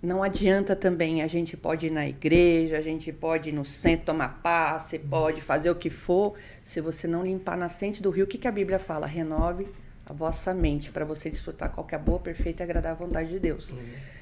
[0.02, 4.06] Não adianta também, a gente pode ir na igreja, a gente pode ir no centro
[4.06, 8.24] tomar passe, pode fazer o que for, se você não limpar a nascente do rio,
[8.24, 9.06] o que, que a Bíblia fala?
[9.06, 9.66] Renove
[10.06, 13.72] a vossa mente para você desfrutar qualquer boa, perfeita e agradável vontade de Deus.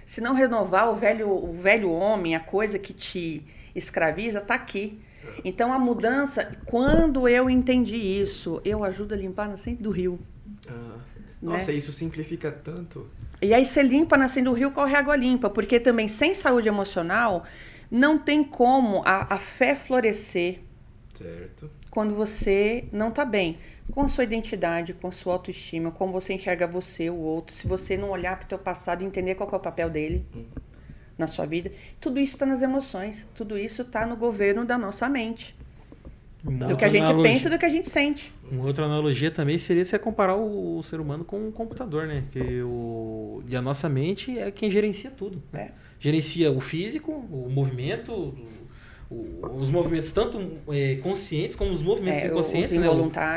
[0.07, 5.01] Se não renovar o velho, o velho homem, a coisa que te escraviza, está aqui.
[5.45, 10.19] Então a mudança, quando eu entendi isso, eu ajudo a limpar a nascente do rio.
[10.69, 10.97] Ah,
[11.43, 11.55] Né?
[11.55, 13.09] Nossa, isso simplifica tanto.
[13.41, 17.45] E aí você limpa nascendo do rio, corre água limpa, porque também sem saúde emocional
[17.91, 20.61] não tem como a, a fé florescer
[21.13, 21.69] Certo.
[21.91, 23.59] quando você não está bem
[23.91, 27.67] com a sua identidade, com a sua autoestima, como você enxerga você, o outro, se
[27.67, 30.25] você não olhar para o teu passado e entender qual é o papel dele
[31.23, 31.71] na sua vida,
[32.01, 35.55] tudo isso está nas emoções, tudo isso está no governo da nossa mente,
[36.45, 38.33] Uma do que a gente analogia- pensa e do que a gente sente.
[38.51, 42.25] Uma outra analogia também seria você comparar o, o ser humano com um computador, né?
[42.33, 45.41] Que o, e a nossa mente é quem gerencia tudo.
[45.53, 45.61] né?
[45.61, 45.71] É.
[46.01, 48.37] Gerencia o físico, o movimento, o-
[49.61, 52.89] os movimentos tanto é, conscientes como os movimentos É, inconscientes, os né?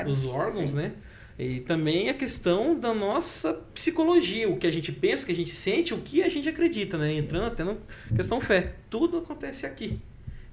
[0.08, 0.76] Os órgãos, sim.
[0.78, 0.92] né?
[1.38, 5.36] E também a questão da nossa psicologia, o que a gente pensa, o que a
[5.36, 7.14] gente sente, o que a gente acredita, né?
[7.14, 7.76] Entrando até na
[8.16, 8.76] questão fé.
[8.90, 10.00] Tudo acontece aqui.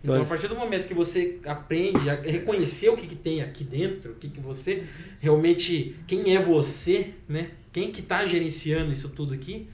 [0.02, 3.62] Então, a partir do momento que você aprende a reconhecer o que, que tem aqui
[3.62, 4.82] dentro, o que, que você
[5.20, 7.50] realmente, quem é você, né?
[7.72, 9.68] Quem que tá gerenciando isso tudo aqui,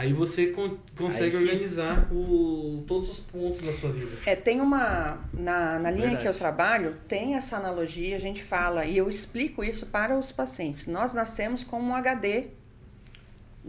[0.00, 4.10] aí você con- consegue Aí organizar o, todos os pontos da sua vida.
[4.24, 5.18] É, tem uma.
[5.32, 6.22] Na, na linha Verdade.
[6.22, 10.32] que eu trabalho, tem essa analogia, a gente fala, e eu explico isso para os
[10.32, 10.86] pacientes.
[10.86, 12.46] Nós nascemos com um HD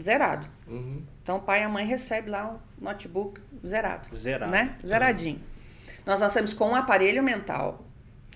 [0.01, 0.47] zerado.
[0.67, 1.01] Uhum.
[1.21, 4.15] Então, o pai e a mãe recebem lá o notebook zerado.
[4.15, 4.51] Zerado.
[4.51, 4.77] Né?
[4.85, 5.41] Zeradinho.
[6.05, 7.85] Nós nascemos com um aparelho mental,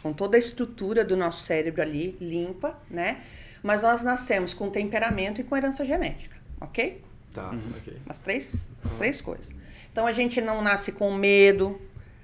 [0.03, 3.21] com toda a estrutura do nosso cérebro ali limpa, né?
[3.63, 7.01] Mas nós nascemos com temperamento e com herança genética, ok?
[7.35, 7.61] Tá, Uhum.
[7.77, 7.97] ok.
[8.07, 8.97] As três, as Uhum.
[8.97, 9.53] três coisas.
[9.91, 11.79] Então a gente não nasce com medo,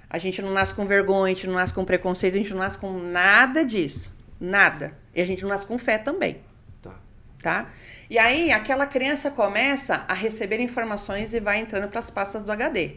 [0.09, 2.59] a gente não nasce com vergonha, a gente não nasce com preconceito, a gente não
[2.59, 4.14] nasce com nada disso.
[4.39, 4.97] Nada.
[5.14, 6.38] E a gente não nasce com fé também,
[6.82, 6.95] Tá.
[7.43, 7.70] tá?
[8.09, 12.51] E aí aquela criança começa a receber informações e vai entrando para as pastas do
[12.51, 12.95] HD.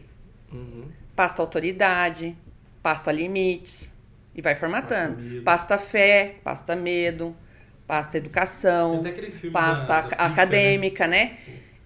[0.52, 0.88] Uhum.
[1.14, 2.36] Pasta autoridade,
[2.82, 3.92] pasta limites,
[4.34, 5.16] e vai formatando.
[5.44, 5.76] Pasta.
[5.76, 7.36] Pasta fé, pasta medo,
[7.86, 9.04] pasta educação,
[9.52, 10.32] pasta da- da aca- Pixar, né?
[10.32, 11.36] acadêmica, né?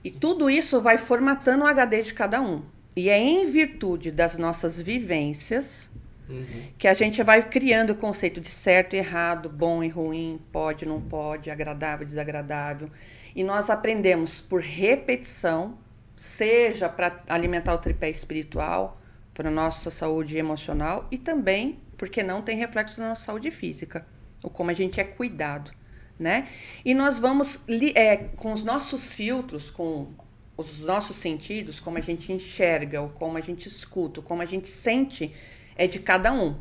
[0.09, 2.63] E tudo isso vai formatando o HD de cada um.
[2.97, 5.91] E é em virtude das nossas vivências
[6.27, 6.45] Uhum.
[6.77, 10.85] que a gente vai criando o conceito de certo e errado, bom e ruim, pode,
[10.85, 12.91] não pode, agradável, desagradável.
[13.35, 15.79] E nós aprendemos por repetição,
[16.17, 19.01] seja para alimentar o tripé espiritual,
[19.33, 24.07] para nossa saúde emocional e também, porque não tem reflexo na nossa saúde física,
[24.43, 25.71] ou como a gente é cuidado,
[26.19, 26.49] né?
[26.85, 27.61] E nós vamos
[27.95, 30.09] é, com os nossos filtros, com
[30.57, 34.45] os nossos sentidos, como a gente enxerga, ou como a gente escuta, ou como a
[34.45, 35.33] gente sente,
[35.77, 36.57] é de cada um.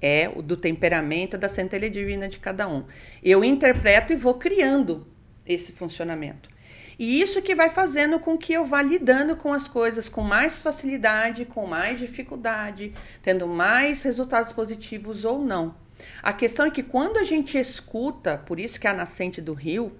[0.00, 2.84] É o do temperamento, da centelha divina de cada um.
[3.22, 5.06] Eu interpreto e vou criando
[5.44, 6.48] esse funcionamento.
[6.98, 10.60] E isso que vai fazendo com que eu vá lidando com as coisas com mais
[10.60, 12.92] facilidade, com mais dificuldade,
[13.22, 15.74] tendo mais resultados positivos ou não.
[16.22, 19.52] A questão é que quando a gente escuta, por isso que é a nascente do
[19.52, 19.92] rio,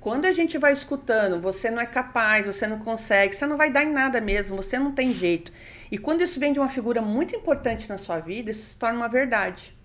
[0.00, 3.70] quando a gente vai escutando, você não é capaz, você não consegue, você não vai
[3.70, 5.52] dar em nada mesmo, você não tem jeito.
[5.92, 8.96] E quando isso vem de uma figura muito importante na sua vida, isso se torna
[8.96, 9.76] uma verdade.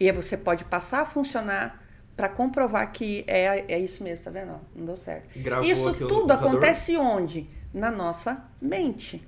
[0.00, 1.80] E aí você pode passar a funcionar
[2.16, 4.60] para comprovar que é, é isso mesmo, tá vendo?
[4.74, 5.38] Não deu certo.
[5.38, 7.48] Gravou isso tudo acontece onde?
[7.72, 9.26] Na nossa mente.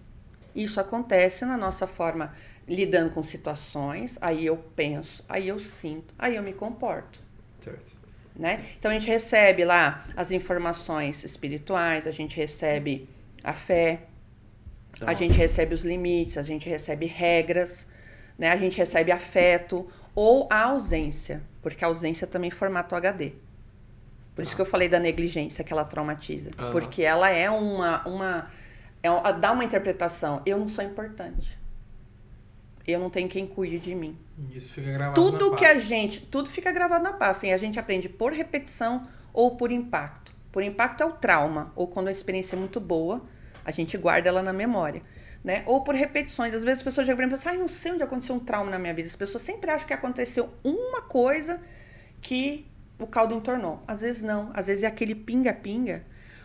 [0.55, 2.33] Isso acontece na nossa forma
[2.69, 7.21] lidando com situações, aí eu penso, aí eu sinto, aí eu me comporto.
[7.61, 8.01] Certo.
[8.35, 8.65] Né?
[8.79, 13.09] Então a gente recebe lá as informações espirituais, a gente recebe
[13.45, 14.01] a fé,
[14.95, 17.87] Então, a gente recebe os limites, a gente recebe regras,
[18.39, 18.51] né?
[18.51, 23.33] a gente recebe afeto ou a ausência, porque a ausência também formata o HD.
[24.35, 26.71] Por isso que eu falei da negligência que ela traumatiza, Aham.
[26.71, 28.51] porque ela é uma, uma
[29.03, 30.41] é, dá uma interpretação.
[30.47, 31.59] Eu não sou importante.
[32.87, 34.19] Eu não tenho quem cuide de mim
[34.51, 35.83] Isso fica gravado tudo na que a pasta.
[35.83, 37.47] gente, tudo fica gravado na pasta.
[37.47, 40.33] E a gente aprende por repetição ou por impacto.
[40.51, 43.23] Por impacto é o trauma, ou quando a experiência é muito boa,
[43.65, 45.03] a gente guarda ela na memória.
[45.43, 45.63] Né?
[45.67, 46.55] Ou por repetições.
[46.55, 48.35] Às vezes as pessoas chegam pra mim e falam assim, ah, não sei onde aconteceu
[48.35, 49.09] um trauma na minha vida.
[49.09, 51.61] As pessoas sempre acham que aconteceu uma coisa
[52.21, 52.67] que
[52.99, 53.83] o caldo entornou.
[53.87, 54.51] Às vezes não.
[54.55, 56.05] Às vezes é aquele pinga-pinga,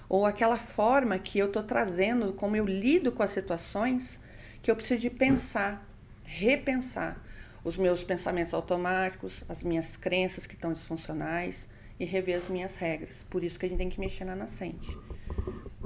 [0.09, 4.19] ou aquela forma que eu tô trazendo, como eu lido com as situações,
[4.61, 5.86] que eu preciso de pensar,
[6.27, 7.17] repensar
[7.63, 11.67] os meus pensamentos automáticos, as minhas crenças que estão disfuncionais
[11.99, 13.23] e rever as minhas regras.
[13.29, 14.95] Por isso que a gente tem que mexer na nascente.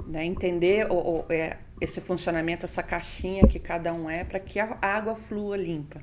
[0.06, 0.24] Né?
[0.24, 4.76] Entender o, o, é, esse funcionamento, essa caixinha que cada um é, para que a
[4.82, 6.02] água flua limpa.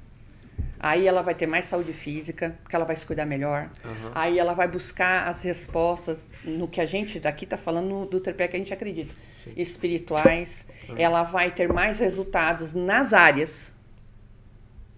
[0.79, 3.69] Aí ela vai ter mais saúde física, porque ela vai se cuidar melhor.
[3.83, 4.11] Aham.
[4.15, 8.47] Aí ela vai buscar as respostas no que a gente daqui está falando do tripé
[8.47, 9.13] que a gente acredita,
[9.43, 9.53] Sim.
[9.57, 10.65] espirituais.
[10.97, 13.73] Ela vai ter mais resultados nas áreas,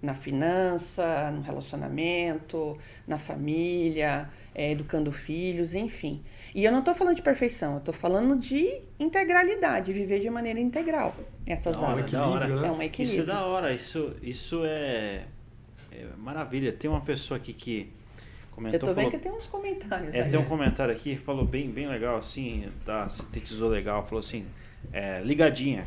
[0.01, 2.77] na finança, no relacionamento,
[3.07, 6.21] na família, eh, educando filhos, enfim.
[6.55, 10.59] E eu não estou falando de perfeição, eu estou falando de integralidade, viver de maneira
[10.59, 12.11] integral essas hora, áreas.
[12.11, 12.45] da hora.
[12.45, 12.67] Equilíbrio, né?
[12.67, 13.21] É um equilíbrio.
[13.21, 15.25] Isso é da hora, isso, isso é,
[15.91, 16.71] é maravilha.
[16.73, 17.91] Tem uma pessoa aqui que
[18.51, 18.75] comentou.
[18.75, 20.29] Eu tô vendo falou- que tem uns comentários É, aí.
[20.29, 24.45] tem um comentário aqui, falou bem, bem legal, assim, tá, sintetizou legal, falou assim,
[24.91, 25.85] é, ligadinha,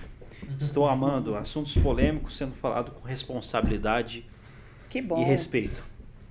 [0.59, 4.25] estou amando assuntos polêmicos sendo falado com responsabilidade
[4.91, 5.21] Que bom.
[5.21, 5.83] e respeito,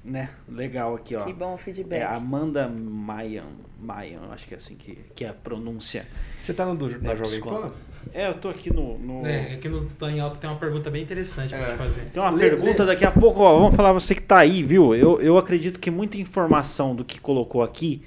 [0.04, 0.30] né?
[0.48, 1.24] Legal aqui, ó.
[1.26, 2.02] Que bom o feedback.
[2.02, 3.46] É Amanda Mayan,
[3.80, 6.06] Mayan, acho que é assim que, que é a pronúncia.
[6.40, 7.70] Você tá no do, da É, Jovem psicólogo.
[7.70, 7.74] Pan?
[8.14, 8.98] É, eu tô aqui no...
[9.00, 11.78] no- É, aqui no Tá em Alta tem uma pergunta bem interessante pra É.
[11.78, 12.10] fazer.
[12.12, 12.88] Tem uma Lê- pergunta lê.
[12.88, 14.94] daqui a pouco, ó, vamos falar você que tá aí, viu?
[14.94, 18.04] Eu, eu acredito que muita informação do que colocou aqui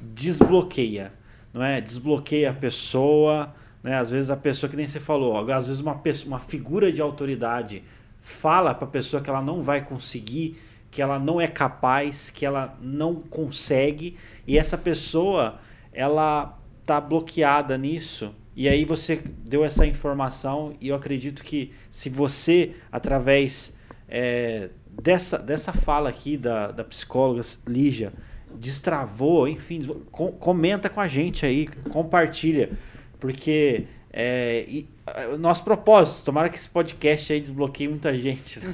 [0.00, 1.12] desbloqueia,
[1.54, 1.80] não é?
[1.80, 3.54] Desbloqueia a pessoa,
[3.86, 3.96] né?
[3.96, 7.00] Às vezes a pessoa que nem você falou, às vezes uma pessoa, uma figura de
[7.00, 7.84] autoridade
[8.20, 10.60] fala para a pessoa que ela não vai conseguir,
[10.90, 15.60] que ela não é capaz, que ela não consegue, e essa pessoa
[15.92, 18.34] ela tá bloqueada nisso.
[18.56, 23.72] E aí você deu essa informação e eu acredito que se você através
[24.08, 28.12] é, dessa, dessa fala aqui da, da psicóloga Lígia
[28.52, 32.70] destravou, enfim, com- comenta com a gente aí, compartilha,
[33.18, 33.86] porque
[34.18, 38.60] é, e, ah, o nosso propósito, tomara que esse podcast aí desbloqueie muita gente.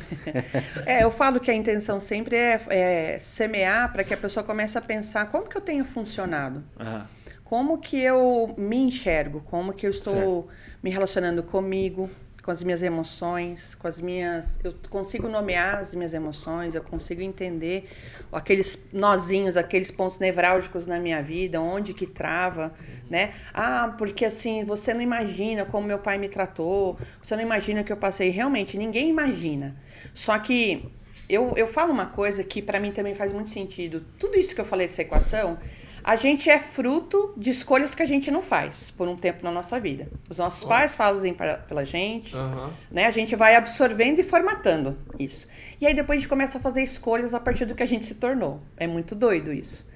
[0.86, 4.78] É, eu falo que a intenção sempre é, é semear para que a pessoa comece
[4.78, 7.06] a pensar como que eu tenho funcionado, Aham.
[7.44, 10.48] como que eu me enxergo, como que eu estou
[10.82, 12.08] me relacionando comigo,
[12.42, 17.22] com as minhas emoções, com as minhas, eu consigo nomear as minhas emoções, eu consigo
[17.22, 17.88] entender
[18.32, 22.74] aqueles nozinhos, aqueles pontos nevrálgicos na minha vida, onde que trava,
[23.08, 23.32] né?
[23.54, 27.84] Ah, porque assim, você não imagina como meu pai me tratou, você não imagina o
[27.84, 28.30] que eu passei.
[28.30, 29.76] Realmente, ninguém imagina.
[30.12, 30.90] Só que
[31.28, 34.04] eu, eu falo uma coisa que para mim também faz muito sentido.
[34.18, 35.58] Tudo isso que eu falei dessa equação,
[36.04, 39.52] a gente é fruto de escolhas que a gente não faz por um tempo na
[39.52, 40.08] nossa vida.
[40.28, 42.72] Os nossos pais fazem pra, pela gente, Aham.
[42.90, 43.06] né?
[43.06, 45.46] A gente vai absorvendo e formatando isso.
[45.80, 48.04] E aí depois a gente começa a fazer escolhas a partir do que a gente
[48.04, 48.60] se tornou.
[48.76, 49.86] É muito doido isso.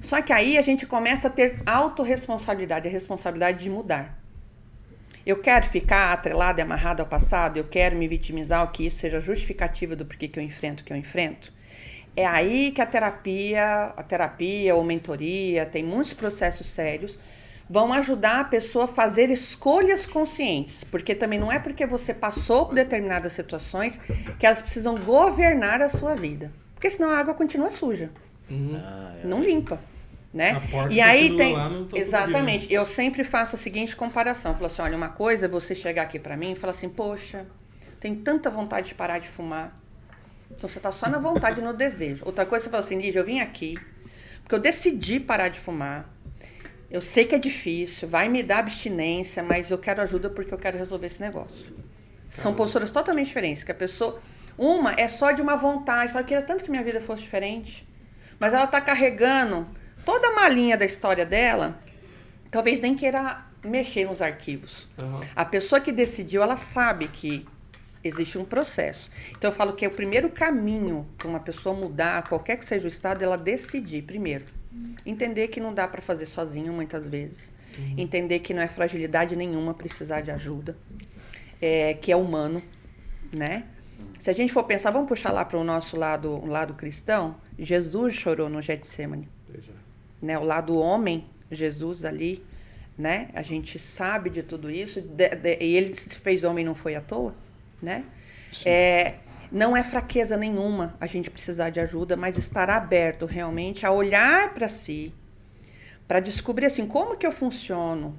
[0.00, 4.18] Só que aí a gente começa a ter autorresponsabilidade, a responsabilidade de mudar.
[5.24, 8.98] Eu quero ficar atrelado e amarrado ao passado, eu quero me vitimizar, o que isso
[8.98, 11.50] seja justificativa do porquê que eu enfrento o que eu enfrento.
[12.16, 17.18] É aí que a terapia, a terapia ou mentoria, tem muitos processos sérios,
[17.68, 22.66] vão ajudar a pessoa a fazer escolhas conscientes, porque também não é porque você passou
[22.66, 23.98] por determinadas situações
[24.38, 28.10] que elas precisam governar a sua vida, porque senão a água continua suja,
[28.50, 28.76] Uhum.
[28.76, 29.26] Ah, é.
[29.26, 29.80] não limpa,
[30.32, 30.50] né?
[30.50, 32.72] A porta E aí tem lá exatamente.
[32.72, 36.02] Eu sempre faço a seguinte comparação, eu falo assim, olha, uma coisa é você chegar
[36.02, 37.46] aqui pra mim e falar assim, poxa,
[38.00, 39.80] tenho tanta vontade de parar de fumar.
[40.56, 42.24] Então você tá só na vontade e no desejo.
[42.24, 43.76] Outra coisa você fala assim, Lígia, eu vim aqui
[44.44, 46.08] porque eu decidi parar de fumar.
[46.90, 50.58] Eu sei que é difícil, vai me dar abstinência, mas eu quero ajuda porque eu
[50.58, 51.74] quero resolver esse negócio.
[52.30, 53.64] São posturas totalmente diferentes.
[53.64, 54.20] Que a pessoa,
[54.56, 57.88] uma é só de uma vontade, fala, queria tanto que minha vida fosse diferente,
[58.38, 59.66] mas ela tá carregando
[60.04, 61.80] toda a malinha da história dela,
[62.50, 64.86] talvez nem queira mexer nos arquivos.
[64.98, 65.20] Aham.
[65.34, 67.46] A pessoa que decidiu, ela sabe que
[68.04, 69.10] existe um processo.
[69.30, 72.84] Então eu falo que é o primeiro caminho para uma pessoa mudar, qualquer que seja
[72.84, 74.44] o estado, ela decidir primeiro.
[75.06, 77.52] Entender que não dá para fazer sozinho muitas vezes.
[77.96, 80.76] Entender que não é fragilidade nenhuma precisar de ajuda.
[81.60, 82.62] É, que é humano,
[83.32, 83.64] né?
[84.18, 87.36] Se a gente for pensar, vamos puxar lá para o nosso lado, o lado cristão.
[87.58, 89.28] Jesus chorou no Getsemane
[90.22, 90.26] é.
[90.26, 92.44] né, o lado homem, Jesus ali,
[92.98, 93.28] né?
[93.34, 96.94] A gente sabe de tudo isso de- de- e ele se fez homem não foi
[96.94, 97.34] à toa,
[97.84, 98.04] né?
[98.64, 99.14] É,
[99.52, 104.52] não é fraqueza nenhuma a gente precisar de ajuda, mas estar aberto realmente a olhar
[104.52, 105.14] para si,
[106.08, 108.18] para descobrir assim como que eu funciono,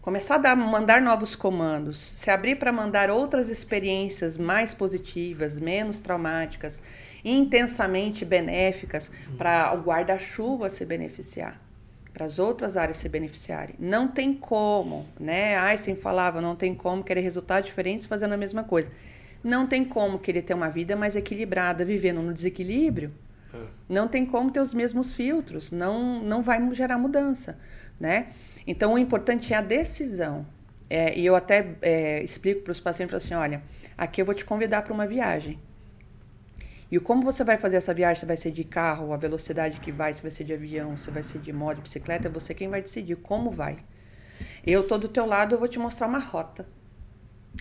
[0.00, 6.00] começar a dar, mandar novos comandos, se abrir para mandar outras experiências mais positivas, menos
[6.00, 6.82] traumáticas,
[7.24, 11.58] intensamente benéficas para o guarda-chuva se beneficiar,
[12.14, 13.74] para as outras áreas se beneficiarem.
[13.76, 15.58] Não tem como, né?
[15.58, 18.88] Einstein falava, não tem como querer resultados diferentes fazendo a mesma coisa.
[19.42, 23.12] Não tem como querer ter uma vida mais equilibrada, vivendo no desequilíbrio.
[23.52, 23.58] É.
[23.88, 27.58] Não tem como ter os mesmos filtros, não, não vai gerar mudança,
[27.98, 28.28] né?
[28.64, 30.46] Então, o importante é a decisão.
[30.88, 33.60] É, e eu até é, explico para os pacientes assim, olha,
[33.98, 35.58] aqui eu vou te convidar para uma viagem.
[36.90, 39.90] E como você vai fazer essa viagem, se vai ser de carro, a velocidade que
[39.90, 42.54] vai, se vai ser de avião, se vai ser de moto, de bicicleta, é você
[42.54, 43.78] quem vai decidir como vai.
[44.66, 46.66] Eu tô do teu lado, eu vou te mostrar uma rota.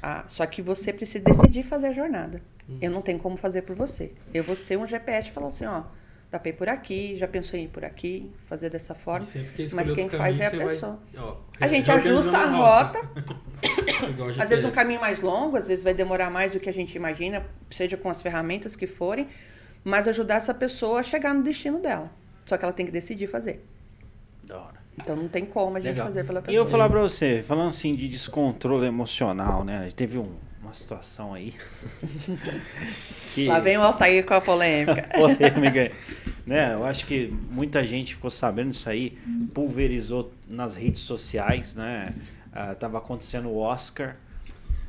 [0.01, 2.41] Ah, só que você precisa decidir fazer a jornada.
[2.81, 4.13] Eu não tenho como fazer por você.
[4.33, 5.83] Eu vou ser um GPS e falar assim, ó,
[6.39, 9.27] dá ir por aqui, já pensou em ir por aqui, fazer dessa forma.
[9.27, 10.99] Que Mas quem faz é a pessoa.
[11.13, 12.99] vai, ó, A gente ajusta a rota,
[14.39, 16.95] às vezes um caminho mais longo, às vezes vai demorar mais do que a gente
[16.95, 19.27] imagina, seja com as ferramentas que forem,
[19.83, 22.11] mas ajudar essa pessoa a chegar no destino dela.
[22.45, 23.63] Só que ela tem que decidir fazer.
[24.43, 24.83] Da hora.
[24.97, 26.05] Então não tem como a gente Legal.
[26.07, 26.57] fazer pela E pessoa.
[26.59, 29.89] eu vou falar pra você, falando assim de descontrole emocional, né?
[29.95, 30.35] Teve um-
[30.73, 31.53] uma situação aí.
[33.35, 35.07] que Lá vem o Altair com a polêmica.
[35.13, 35.91] polêmica.
[36.45, 36.73] né?
[36.73, 39.17] Eu acho que muita gente ficou sabendo disso aí,
[39.53, 42.13] pulverizou nas redes sociais, né?
[42.51, 44.15] Ah, tava acontecendo o Oscar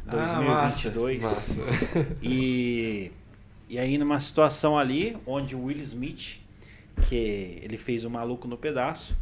[0.07, 1.23] Ah, 2022.
[1.23, 2.07] massa, massa.
[2.23, 3.13] E,
[3.69, 6.39] e aí numa situação ali, onde o Will Smith,
[7.09, 9.15] que ele fez o maluco no pedaço,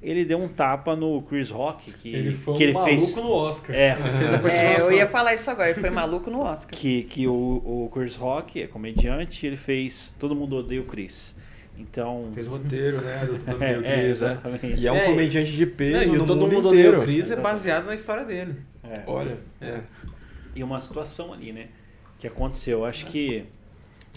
[0.00, 3.16] ele deu um tapa no Chris Rock, que Ele foi que um ele maluco fez.
[3.16, 3.74] no Oscar.
[3.76, 6.78] É, Fez a É, eu ia falar isso agora, ele foi maluco no Oscar.
[6.78, 11.36] que, que o, o Chris Rock é comediante, ele fez Todo Mundo Odeia o Chris.
[11.76, 12.30] Então.
[12.34, 13.18] Fez roteiro, né?
[13.24, 14.08] Do, do É, Bill é, Gates, né?
[14.08, 14.80] exatamente.
[14.80, 16.68] E é um É, comediante de peso Não, e o no Todo mundo Mundo.
[16.70, 18.56] Odeia o Chris é baseado na história dele.
[18.82, 19.02] É.
[19.06, 19.80] Olha, é.
[20.56, 21.66] E uma situação ali, né?
[22.18, 22.84] Que aconteceu.
[22.84, 23.44] Acho que.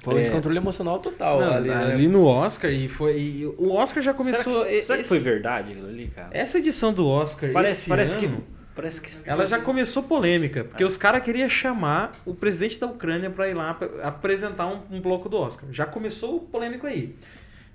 [0.01, 0.21] Foi um É.
[0.21, 2.11] descontrole emocional total Não, ali, ali, né?
[2.13, 3.19] no Oscar, e foi.
[3.19, 4.63] e o Oscar já começou.
[4.63, 6.29] será que, será que esse- foi verdade aquilo ali, cara?
[6.31, 7.51] Essa edição do Oscar.
[7.51, 8.25] parece esse parece que.
[8.25, 8.43] ano,
[8.73, 9.11] Parece que.
[9.25, 13.53] Ela já começou polêmica, porque os caras queriam chamar o presidente da Ucrânia para ir
[13.53, 15.65] lá pra apresentar um, um bloco do Oscar.
[15.71, 17.13] Já começou o polêmico aí.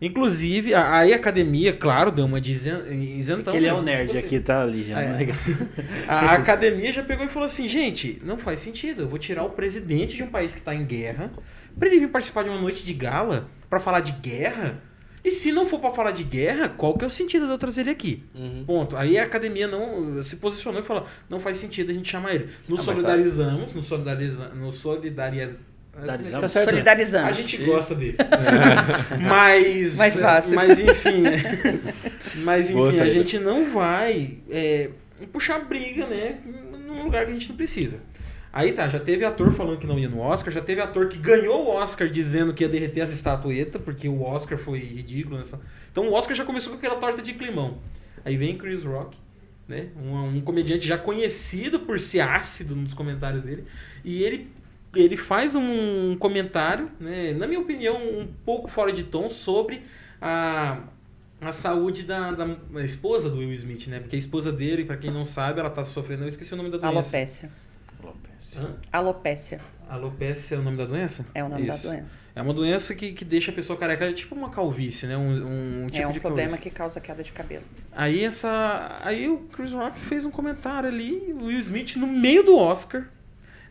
[0.01, 3.53] Inclusive, a- aí a academia, claro, deu uma de isen- isentão.
[3.53, 5.01] que ele é o nerd Tipo assim, aqui, tá ali já.
[5.01, 5.09] É.
[5.09, 5.27] né?
[6.07, 9.03] A, a academia já pegou e falou assim, gente, não faz sentido.
[9.03, 11.31] Eu vou tirar o presidente de um país que tá em guerra
[11.79, 14.83] pra ele vir participar de uma noite de gala pra falar de guerra.
[15.25, 17.59] E se não for pra falar de guerra, qual que é o sentido de eu
[17.59, 18.23] trazer ele aqui?
[18.33, 18.63] Uhum.
[18.65, 18.97] Ponto.
[18.97, 22.49] Aí a academia não se posicionou e falou: não faz sentido a gente chamar ele.
[22.69, 24.77] Nos Ah, mas tá- solidarizamos, nos solidarizamos, nos.
[24.77, 25.59] Solidarizamos.
[26.41, 26.49] Tá?
[26.49, 27.27] Solidarizando.
[27.27, 28.17] A gente gosta dele.
[29.29, 29.97] mas.
[29.97, 30.55] Mais fácil.
[30.55, 31.23] Mas enfim.
[32.45, 34.91] mas Boa enfim, a gente não vai é,
[35.33, 36.39] puxar briga, né?
[36.87, 37.99] Num lugar que a gente não precisa.
[38.57, 41.19] Aí tá, já teve ator falando que não ia no Oscar, já teve ator que
[41.19, 45.61] ganhou o Oscar dizendo que ia derreter as estatuetas, porque o Oscar foi ridículo nessa.
[45.93, 47.77] Então o Oscar já começou com aquela torta de climão.
[48.25, 49.15] Aí vem Chris Rock,
[49.69, 49.89] né?
[49.95, 53.67] Um, um comediante já conhecido por ser ácido nos comentários dele.
[54.03, 54.51] E ele,
[54.95, 57.35] ele faz um comentário, né?
[57.35, 59.83] Na minha opinião, um pouco fora de tom sobre
[60.19, 60.79] a,
[61.43, 64.01] a saúde da, da esposa do Will Smith, né?
[64.01, 66.23] Porque a esposa dele, pra quem não sabe, ela tá sofrendo.
[66.23, 67.01] Eu esqueci o nome da doença.
[67.01, 67.66] Alopécia.
[68.57, 68.75] Hã?
[68.93, 71.25] Alopécia Alopécia é o nome da doença?
[71.35, 71.83] é o nome Isso.
[71.83, 72.13] da doença.
[72.35, 75.17] É uma doença que, que deixa a pessoa careca, é tipo uma calvície, né?
[75.17, 76.71] Um, um tipo é um de problema calvície.
[76.71, 77.63] que causa queda de cabelo.
[77.93, 82.43] Aí essa, aí o Chris Rock fez um comentário ali, o Will Smith no meio
[82.43, 83.09] do Oscar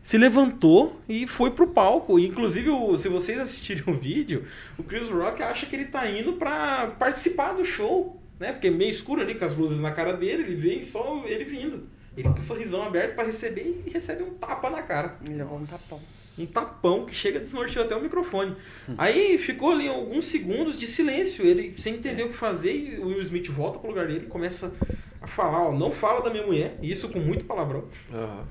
[0.02, 2.18] se levantou e foi pro palco.
[2.18, 4.46] E, Inclusive, o- se vocês assistirem o vídeo,
[4.78, 8.52] o Chris Rock acha que ele tá indo pra participar do show, né?
[8.52, 11.44] Porque é meio escuro ali com as luzes na cara dele, ele vem só ele
[11.44, 11.88] vindo.
[12.16, 15.16] Ele com o sorrisão aberto pra receber e recebe um tapa na cara.
[15.28, 16.00] Levou um tapão.
[16.38, 18.56] Um tapão que chega a desnortear até o microfone.
[18.96, 23.06] Aí ficou ali alguns segundos de silêncio, ele sem entender o que fazer, e o
[23.08, 24.72] Will Smith volta pro lugar dele e começa
[25.20, 27.84] a falar, ó, não fala da minha mulher, e isso com muito palavrão.
[28.12, 28.44] Aham.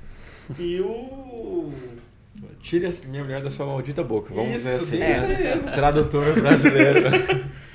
[0.58, 1.72] E o.
[2.60, 4.32] Tire a minha mulher da sua maldita boca.
[4.32, 5.02] Vamos isso, dizer assim.
[5.02, 5.10] É.
[5.10, 5.72] isso mesmo.
[5.72, 7.10] Tradutor brasileiro.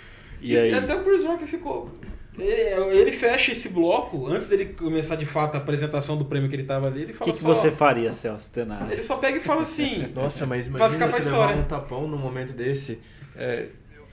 [0.44, 0.74] E aí?
[0.74, 1.92] até o Chris Rock ficou.
[2.38, 6.56] Ele, ele fecha esse bloco, antes dele começar de fato a apresentação do prêmio que
[6.56, 7.50] ele tava ali, ele O fala que, que só.
[7.54, 8.90] você faria, Celso Tenaro?
[8.92, 10.08] Ele só pega e fala assim.
[10.16, 11.62] Nossa, mas Vai imagina ficar pra você levar história.
[11.62, 13.00] um tapão num momento desse.
[13.36, 13.68] É,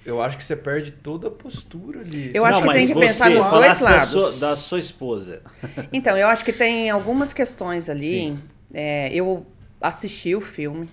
[0.04, 2.30] eu acho que você perde toda a postura de...
[2.34, 4.08] Eu acho que mas tem que pensar nos dois falasse da lados.
[4.10, 5.42] sua, da sua esposa.
[5.92, 8.36] Então, eu acho que tem algumas questões ali.
[8.74, 9.46] É, eu
[9.80, 10.88] assisti o filme,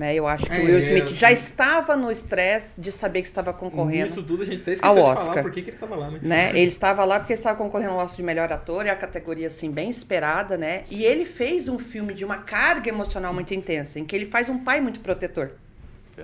[0.00, 0.14] né?
[0.14, 1.14] Eu acho que É, o Will é, Smith é.
[1.14, 4.06] já estava no estresse de saber que estava concorrendo.
[4.06, 5.26] Isso tudo a gente até ao esqueceu de Oscar.
[5.26, 6.18] falar por que que ele tava lá, né?
[6.22, 6.50] né?
[6.58, 9.46] Ele estava lá porque ele estava concorrendo ao Oscar de melhor ator, é a categoria
[9.46, 10.82] assim bem esperada, né?
[10.90, 14.48] E ele fez um filme de uma carga emocional muito intensa, em que ele faz
[14.48, 15.52] um pai muito protetor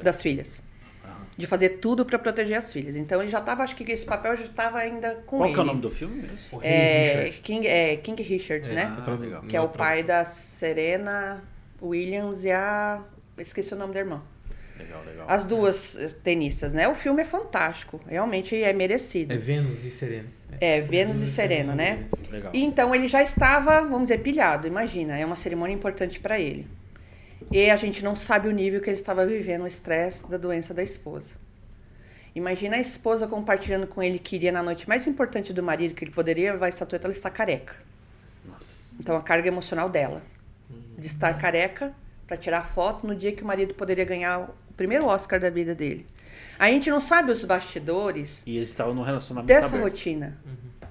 [0.03, 0.65] das filhas.
[1.37, 2.97] De fazer tudo para proteger as filhas.
[2.97, 5.53] Então ele já estava, acho que esse papel já estava ainda com Qual ele.
[5.53, 6.61] que é o nome do filme mesmo?
[6.63, 7.31] É.
[7.43, 8.91] King, é, King Richard, né?
[8.99, 9.43] Ah.
[9.47, 11.43] Que é o pai da Serena
[11.83, 13.03] Williams e a.
[13.39, 14.23] Esqueci o nome da irmã.
[14.79, 15.27] Legal, legal.
[15.29, 16.87] As duas eh, tenistas, né?
[16.89, 19.33] O filme é fantástico, realmente é merecido.
[19.33, 20.29] É Vênus e Serena.
[20.61, 22.07] É, Vênus e Serena, né?
[22.31, 22.53] Legal.
[22.55, 26.67] E então ele já estava, vamos dizer, pilhado, imagina, é uma cerimônia importante para ele.
[27.51, 30.75] E a gente não sabe o nível que ele estava vivendo, o estresse da doença
[30.75, 31.37] da esposa.
[32.35, 36.05] Imagina a esposa compartilhando com ele que iria na noite mais importante do marido, que
[36.05, 37.77] ele poderia levar a estatueta, ela está careca.
[38.45, 38.77] Nossa.
[39.01, 40.23] Então a carga emocional dela,
[40.99, 41.95] de estar careca
[42.27, 45.75] para tirar foto no dia que o marido poderia ganhar o primeiro Oscar da vida
[45.75, 46.07] dele.
[46.59, 49.85] A gente não sabe os bastidores E eles estavam num relacionamento dessa aberto.
[49.85, 50.39] rotina.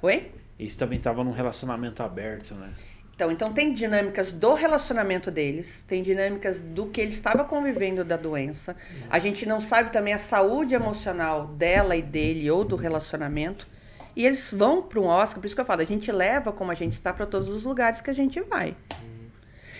[0.01, 0.31] Oi?
[0.57, 2.69] Eles também estavam num relacionamento aberto, né?
[3.15, 8.17] Então, então tem dinâmicas do relacionamento deles, tem dinâmicas do que ele estava convivendo da
[8.17, 8.75] doença.
[9.09, 13.67] A gente não sabe também a saúde emocional dela e dele ou do relacionamento.
[14.15, 16.71] E eles vão para um Oscar, por isso que eu falo, a gente leva como
[16.71, 18.75] a gente está para todos os lugares que a gente vai.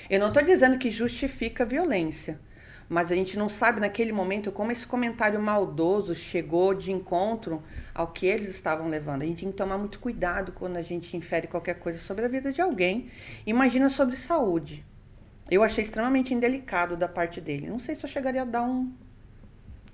[0.10, 2.40] Eu não estou dizendo que justifica a violência,
[2.88, 8.08] mas a gente não sabe naquele momento como esse comentário maldoso chegou de encontro ao
[8.08, 9.24] que eles estavam levando.
[9.24, 12.28] A gente tem que tomar muito cuidado quando a gente infere qualquer coisa sobre a
[12.28, 13.10] vida de alguém.
[13.46, 14.86] Imagina sobre saúde.
[15.50, 17.68] Eu achei extremamente indelicado da parte dele.
[17.68, 18.92] Não sei se eu chegaria a dar um,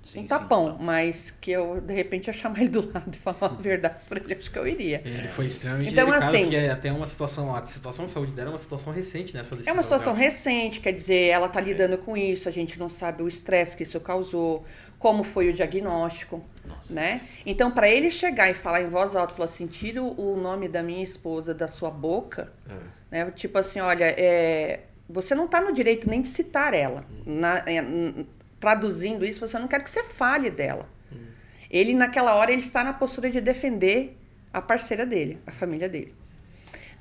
[0.04, 0.26] Sim, um sim.
[0.28, 4.04] tapão, mas que eu, de repente, ia chamar ele do lado e falar as verdades
[4.04, 5.00] pra ele, acho que eu iria.
[5.04, 8.32] Ele foi extremamente Então, delicado, assim- porque é até uma situação, a situação de saúde
[8.32, 9.74] dela é uma situação recente nessa É decisão.
[9.74, 10.24] uma situação dela.
[10.24, 13.84] recente, quer dizer, ela tá lidando com isso, a gente não sabe o estresse que
[13.84, 14.64] isso causou,
[14.98, 16.92] como foi o diagnóstico, Nossa.
[16.94, 17.22] né?
[17.46, 20.82] Então, para ele chegar e falar em voz alta, falar assim, tira o nome da
[20.82, 23.24] minha esposa da sua boca, É.
[23.24, 23.30] né?
[23.30, 27.04] Tipo assim, olha, é, você não tá no direito nem de citar ela.
[27.24, 28.26] Na- é, n-
[28.62, 30.88] traduzindo isso, você não quer que você fale dela.
[31.68, 34.16] Ele, naquela hora, ele está na postura de defender
[34.52, 36.14] a parceira dele, a família dele.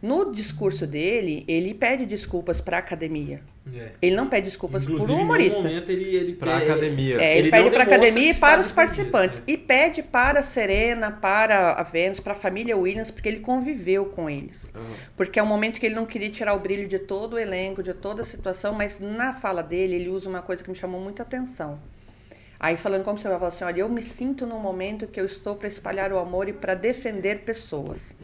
[0.02, 3.42] No discurso dele, ele pede desculpas para a academia.
[3.72, 3.92] É.
[4.02, 5.62] Ele não pede desculpas Inclusive, por um humorista.
[5.62, 7.22] momento ele, ele Pra é, academia.
[7.22, 9.40] É, ele, Ele pede para a academia e para os participantes.
[9.40, 9.46] né?
[9.48, 14.06] E pede para a Serena, para a Vênus, para a família Williams, porque ele conviveu
[14.06, 14.72] com eles.
[14.76, 14.84] Aham.
[15.16, 17.84] Porque é um momento que ele não queria tirar o brilho de todo o elenco,
[17.84, 21.00] de toda a situação, mas na fala dele, ele usa uma coisa que me chamou
[21.00, 21.80] muita atenção.
[22.64, 25.26] Aí falando como você vai falar assim, olha, eu me sinto num momento que eu
[25.26, 28.16] estou para espalhar o amor e para defender pessoas.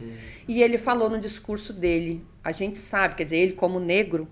[0.46, 4.28] E ele falou no discurso dele, a gente sabe, quer dizer, ele como negro,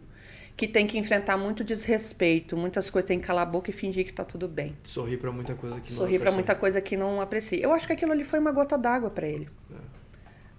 [0.56, 4.04] que tem que enfrentar muito desrespeito, muitas coisas, tem que calar a boca e fingir
[4.06, 4.76] que tá tudo bem.
[4.84, 7.60] Sorrir pra muita coisa que não Sorrir para muita coisa que não aprecia.
[7.60, 9.48] Eu acho que aquilo ali foi uma gota d'água para ele.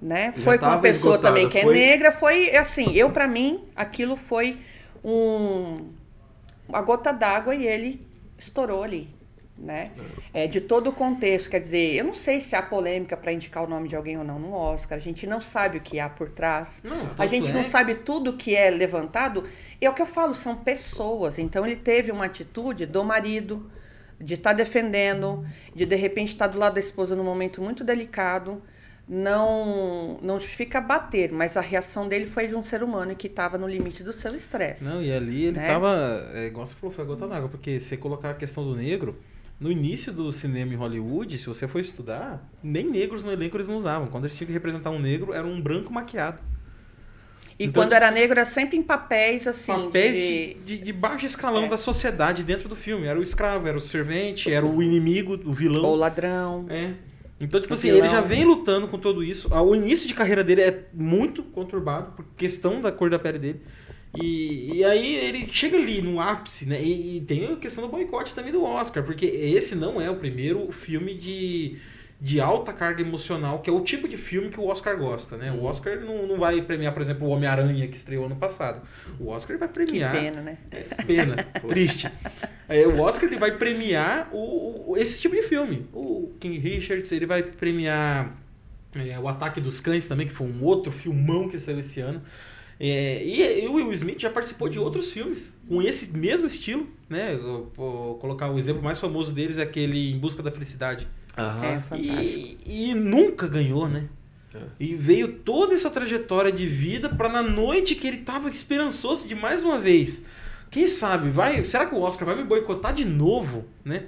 [0.01, 0.33] Né?
[0.35, 3.25] Já Foi com uma pessoa esgotada, também que é foi- negra, foi assim, eu para
[3.29, 4.57] mim, aquilo foi
[5.01, 5.87] um
[6.67, 8.05] uma gota d'água e ele
[8.37, 9.09] estourou ali,
[9.57, 9.91] né?
[10.33, 13.63] É, de todo o contexto, quer dizer, eu não sei se há polêmica para indicar
[13.63, 16.07] o nome de alguém ou não no Oscar, a gente não sabe o que há
[16.07, 16.81] por trás.
[16.83, 19.45] Não, A gente é- não sabe tudo que é levantado.
[19.81, 21.39] E é o que eu falo, são pessoas.
[21.39, 23.69] Então ele teve uma atitude do marido
[24.19, 25.45] de estar defendendo,
[25.75, 28.61] de de repente estar do lado da esposa num momento muito delicado.
[29.09, 33.57] Não, não justifica bater, mas a reação dele foi de um ser humano que estava
[33.57, 34.83] no limite do seu estresse.
[34.83, 35.67] Não, e ali ele né?
[35.67, 36.29] tava.
[36.33, 39.17] É, igual você falou, foi a gota d'água, porque você colocar a questão do negro.
[39.59, 43.67] No início do cinema em Hollywood, se você for estudar, nem negros no elenco eles
[43.67, 44.07] não usavam.
[44.07, 46.41] Quando eles tinham que representar um negro, era um branco maquiado.
[47.59, 49.71] E Então- quando era negro, era sempre em papéis assim.
[49.73, 51.67] Papéis de- de, de, baixo escalão É.
[51.67, 53.07] da sociedade dentro do filme.
[53.07, 55.83] Era o escravo, era o servente, era o inimigo, o vilão.
[55.83, 56.67] Ou ladrão.
[56.69, 56.93] É.
[57.41, 58.05] Então, tipo O assim, vilão.
[58.05, 59.47] ele já vem lutando com tudo isso.
[59.51, 63.39] Ah, O início de carreira dele é muito conturbado por questão da cor da pele
[63.39, 63.61] dele.
[64.21, 66.81] E, e aí ele chega ali no ápice, né?
[66.81, 70.15] E, e tem a questão do boicote também do Oscar, porque esse não é o
[70.15, 71.77] primeiro filme de,
[72.19, 75.51] de alta carga emocional, que é o tipo de filme que o Oscar gosta, né?
[75.51, 78.81] O Oscar não, não vai premiar, por exemplo, o Homem-Aranha que estreou ano passado.
[79.19, 80.11] O Oscar vai Que premiar.
[80.11, 80.57] pena, né?
[81.05, 81.35] Pena,
[81.67, 82.11] triste.
[82.67, 85.87] É, o Oscar ele vai premiar o, o- esse tipo de filme.
[85.93, 88.35] O King Richards ele vai premiar
[88.95, 92.21] é, o Ataque dos Cães também, que foi um outro filmão que saiu esse ano.
[92.79, 96.87] É, e, e o Will Smith já participou de outros filmes com esse mesmo estilo,
[97.09, 97.33] né?
[97.33, 101.07] Eu vou colocar o exemplo mais famoso deles é aquele Em Busca da Felicidade.
[101.37, 101.65] Aham.
[101.65, 102.57] É fantástico.
[102.65, 104.07] E, e nunca ganhou, né?
[104.53, 104.59] É.
[104.79, 109.35] E veio toda essa trajetória de vida para na noite que ele tava esperançoso de
[109.35, 110.23] mais uma vez.
[110.69, 114.05] Quem sabe, vai, será que o Oscar vai me boicotar de novo, né?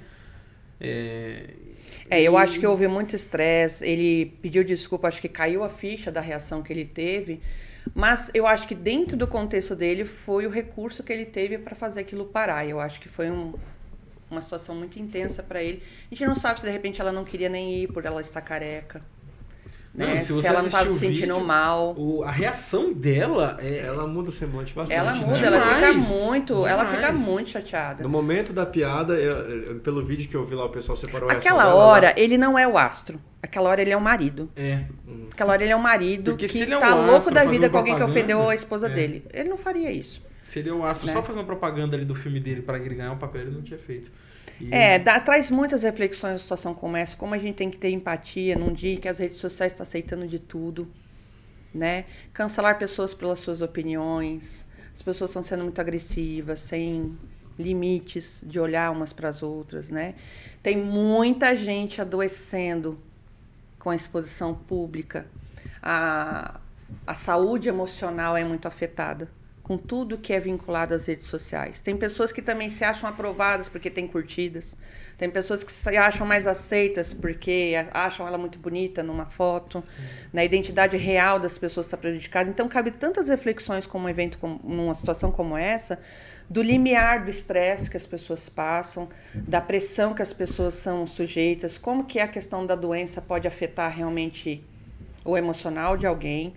[0.80, 1.54] É,
[2.10, 3.84] É, eu acho que houve muito estresse.
[3.84, 7.40] Ele pediu desculpa, acho que caiu a ficha da reação que ele teve.
[7.94, 11.74] Mas eu acho que dentro do contexto dele foi o recurso que ele teve para
[11.74, 12.66] fazer aquilo parar.
[12.66, 13.54] Eu acho que foi um-
[14.30, 15.82] uma situação muito intensa para ele.
[16.10, 18.40] A gente não sabe se de repente ela não queria nem ir por ela estar
[18.42, 19.04] careca.
[19.94, 20.14] Né?
[20.14, 21.94] Não, se se, você ela não tá se sentindo vídeo, mal.
[21.98, 23.78] O- a reação dela é.
[23.86, 24.96] Ela muda o semblante bastante.
[24.96, 25.24] Ela né?
[25.26, 27.18] muda, ela fica Demais, muito, ela fica demais.
[27.18, 28.02] muito chateada.
[28.02, 29.36] No momento da piada, eu-
[29.72, 32.58] eu- pelo vídeo que eu vi lá, o pessoal separou Aquela dela, hora, ele não
[32.58, 33.20] é o astro.
[33.42, 34.50] Aquela hora ele é o marido.
[34.56, 34.84] É.
[35.32, 37.44] Aquela hora ele é o marido Porque se que é um tá astro louco da
[37.44, 38.90] vida com alguém que ofendeu a esposa é.
[38.90, 39.24] dele.
[39.32, 40.22] Ele não faria isso.
[40.46, 41.12] Seria o Astro Né?
[41.12, 43.78] só fazendo propaganda ali do filme dele pra ele ganhar um papel, ele não tinha
[43.78, 44.10] feito.
[44.60, 47.78] E- É, dá- traz muitas reflexões na situação como essa, como a gente tem que
[47.78, 50.88] ter empatia num dia em que as redes sociais estão aceitando de tudo,
[51.74, 52.04] né?
[52.32, 57.16] Cancelar pessoas pelas suas opiniões, as pessoas estão sendo muito agressivas, sem
[57.58, 60.14] limites de olhar umas para as outras, né?
[60.62, 62.98] Tem muita gente adoecendo
[63.78, 65.26] com a exposição pública.
[65.82, 66.60] A,
[67.06, 69.28] a saúde emocional é muito afetada
[69.70, 71.80] com tudo que é vinculado às redes sociais.
[71.80, 74.76] Tem pessoas que também se acham aprovadas porque têm curtidas.
[75.16, 79.80] Tem pessoas que se acham mais aceitas porque acham ela muito bonita numa foto.
[80.32, 82.50] Na identidade real das pessoas está prejudicada.
[82.50, 86.00] Então, cabe tantas reflexões como um evento, como, numa situação como essa,
[86.48, 91.78] do limiar do estresse que as pessoas passam, da pressão que as pessoas são sujeitas,
[91.78, 94.64] como que a questão da doença pode afetar realmente
[95.24, 96.54] o emocional de alguém.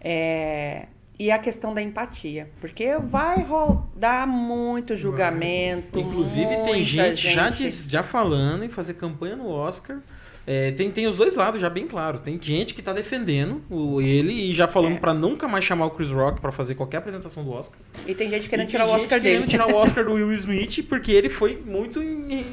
[0.00, 0.86] É,
[1.18, 5.98] e a questão da empatia, porque vai rodar muito julgamento.
[5.98, 7.50] Inclusive tem muita gente, Já,
[7.88, 9.98] já falando em fazer campanha no Oscar.
[10.46, 12.20] É, tem, tem os dois lados já bem claro.
[12.20, 14.98] Tem gente que tá defendendo o, ele e já falando É.
[15.00, 17.76] pra nunca mais chamar o Chris Rock pra fazer qualquer apresentação do Oscar.
[18.06, 19.50] E tem gente E querendo tem tirar o gente Oscar querendo dele.
[19.50, 22.00] tirar o Oscar do Will Smith porque ele foi muito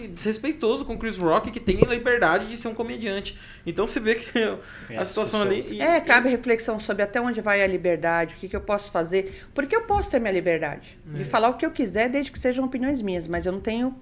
[0.10, 3.38] desrespeitoso com o Chris Rock, que tem a liberdade de ser um comediante.
[3.66, 4.58] Então você vê que É,
[4.98, 5.66] a situação ali.
[5.70, 8.92] e- É, cabe reflexão sobre até onde vai a liberdade, o que, que eu posso
[8.92, 9.44] fazer.
[9.54, 11.18] Porque eu posso ter minha liberdade É.
[11.20, 13.96] de falar o que eu quiser, desde que sejam opiniões minhas, mas eu não tenho.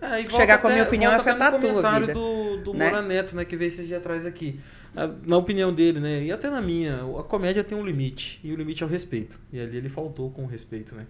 [0.00, 2.56] É, Chegar com a minha até- opinião até afetar no a tua comentário vida, do,
[2.58, 2.90] do né?
[2.90, 4.60] Moura Neto, né, que veio esses dias atrás aqui.
[4.94, 8.52] Ah, Na opinião dele, né, e até na minha, a comédia tem um limite, e
[8.52, 9.38] o limite é o respeito.
[9.52, 11.06] E ali ele faltou com o respeito, né?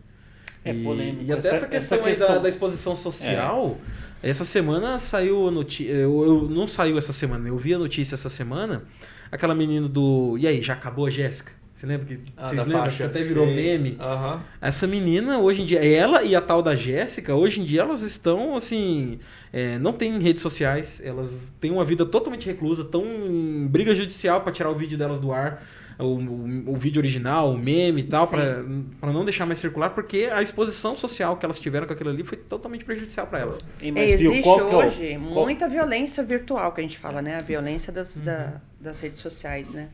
[0.65, 1.25] É e, polêmico.
[1.25, 3.79] E até Essa- essa, questão, essa aí questão- da, da exposição social,
[4.23, 8.15] essa semana saiu a notícia, eu, eu- não saiu essa semana, eu vi a notícia
[8.15, 8.85] essa semana,
[9.31, 11.53] aquela menina do, e aí, já acabou a Jéssica?
[11.77, 13.55] Você lembra que, Ah, vocês lembram faixa, que até virou sei.
[13.55, 13.97] meme?
[14.01, 14.43] Aham.
[14.63, 18.01] Essa menina, hoje em dia, ela e a tal da Jéssica, hoje em dia elas
[18.01, 19.19] estão, assim,
[19.53, 24.41] é, não tem redes sociais, elas têm uma vida totalmente reclusa, estão em briga judicial
[24.41, 25.67] para tirar o vídeo delas do ar,
[25.99, 28.87] o, o- o vídeo original, o meme e tal, Sim.
[28.99, 32.25] para não deixar mais circular, porque a exposição social que elas tiveram com aquilo ali
[32.25, 33.63] foi totalmente prejudicial para elas.
[33.83, 36.83] E, mas, viu, Existe qual que é o- hoje qual- muita violência virtual que a
[36.83, 37.37] gente fala, né?
[37.37, 38.25] A violência das, Uhum.
[38.25, 39.89] da- das redes sociais, né?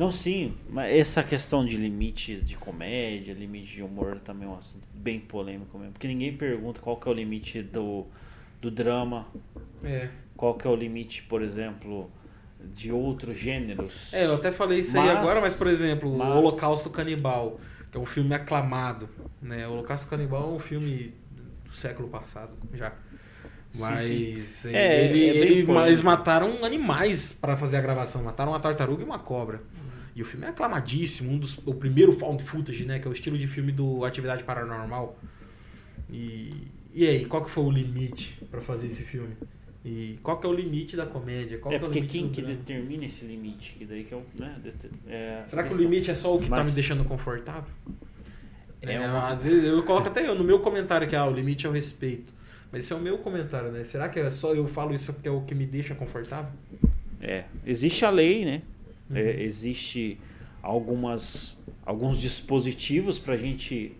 [0.00, 4.56] Não, sim, mas essa questão de limite de comédia, limite de humor também é um
[4.56, 5.92] assunto bem polêmico mesmo.
[5.92, 8.06] Porque ninguém pergunta qual que é o limite do,
[8.62, 9.26] do drama,
[9.84, 10.08] É.
[10.38, 12.10] qual que é o limite, por exemplo,
[12.74, 14.10] de outros gêneros.
[14.10, 17.60] É, eu até falei isso aí Mas- agora, mas, por exemplo, mas- o Holocausto Canibal,
[17.92, 19.06] que é um filme aclamado,
[19.42, 19.68] né?
[19.68, 21.12] O Holocausto Canibal é um filme
[21.68, 22.90] do século passado, já.
[23.72, 24.74] Sim, Mas sim.
[24.74, 25.86] É, ele, é ele- polêmico.
[25.88, 29.60] eles mataram animais para fazer a gravação, mataram uma tartaruga e uma cobra.
[30.20, 32.98] E o filme é aclamadíssimo, um dos, o primeiro found footage, né?
[32.98, 35.18] Que é o estilo de filme do Atividade Paranormal.
[36.10, 36.52] E,
[36.92, 39.34] e aí, qual que foi o limite para fazer esse filme?
[39.82, 41.56] E qual que é o limite da comédia?
[41.56, 43.76] Qual é que é porque quem que determina esse limite?
[43.78, 44.22] Que daí que é o.
[44.38, 44.60] Né,
[45.08, 47.72] é, Será que o limite é só o que tá me deixando confortável?
[48.82, 51.32] É É, uma- Às vezes eu coloco até eu no meu comentário que ah, o
[51.32, 52.34] limite é o respeito.
[52.70, 53.84] Mas esse é o meu comentário, né?
[53.84, 56.52] Será que é só eu falo isso porque é o que me deixa confortável?
[57.22, 58.60] É, existe a lei, né?
[59.10, 59.16] Uhum.
[59.16, 60.18] É, existe
[60.62, 63.96] algumas alguns dispositivos pra gente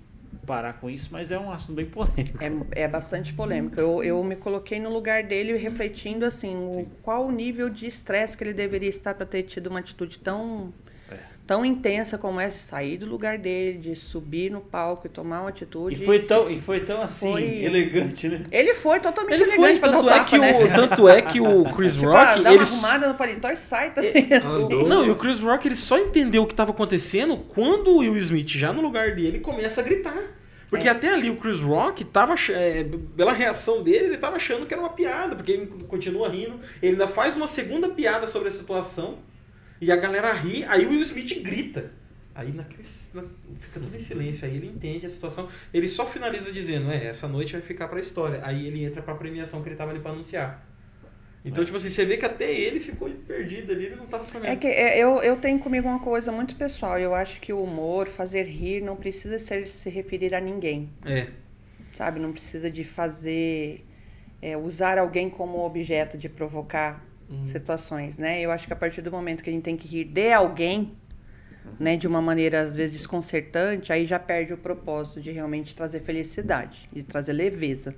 [0.47, 2.39] parar com isso, mas é um assunto bem polêmico.
[2.73, 3.81] É, é bastante polêmico.
[3.81, 8.37] Eu, eu me coloquei no lugar dele refletindo assim, o, qual o nível de estresse
[8.37, 10.73] que ele deveria estar para ter tido uma atitude tão.
[11.51, 15.41] Tão intensa como essa, de sair do lugar dele, de subir no palco e tomar
[15.41, 16.05] uma E atitude.
[16.05, 18.41] foi tão, e foi tão assim, Foi- elegante, né?
[18.53, 20.53] Ele foi totalmente Ele foi, elegante o tanto é, tapa, que né?
[20.65, 22.63] o, tanto é que o Chris Tipo, ah, Rock, dá uma ele...
[22.63, 24.13] arrumada no paletó e sai também.
[24.33, 24.65] assim.
[24.65, 24.87] Andou.
[24.89, 28.17] Não, e o Chris Rock ele só entendeu o que estava acontecendo quando o Will
[28.19, 30.23] Smith, já no lugar dele, começa a gritar.
[30.69, 30.93] Porque É.
[30.93, 32.87] até ali o Chris Rock tava, é,
[33.17, 36.61] pela reação dele, ele tava achando que era uma piada, porque ele continua rindo.
[36.81, 39.19] Ele ainda faz uma segunda piada sobre a situação
[39.81, 41.93] e a galera ri, aí o Will Smith grita.
[42.35, 42.83] Aí naquele,
[43.13, 43.25] na-
[43.61, 45.49] fica tudo em silêncio, aí ele entende a situação.
[45.75, 48.41] Ele só finaliza dizendo, é, essa noite vai ficar pra história.
[48.45, 50.67] Aí ele entra pra premiação que ele tava ali pra anunciar.
[51.45, 54.53] Então, tipo assim, você vê que até ele ficou perdido ali, ele não tava sabendo.
[54.53, 56.99] É que é, eu, eu tenho comigo uma coisa muito pessoal.
[56.99, 60.91] Eu acho que o humor, fazer rir, não precisa ser, se referir a ninguém.
[61.05, 61.29] É.
[61.95, 62.21] Sabe?
[62.21, 63.85] Não precisa de fazer.
[64.43, 67.05] é, usar alguém como objeto de provocar
[67.45, 68.41] situações, né?
[68.41, 70.93] Eu acho que a partir do momento que a gente tem que rir de alguém,
[71.79, 76.01] né, de uma maneira às vezes desconcertante, aí já perde o propósito de realmente trazer
[76.01, 77.95] felicidade, de trazer leveza,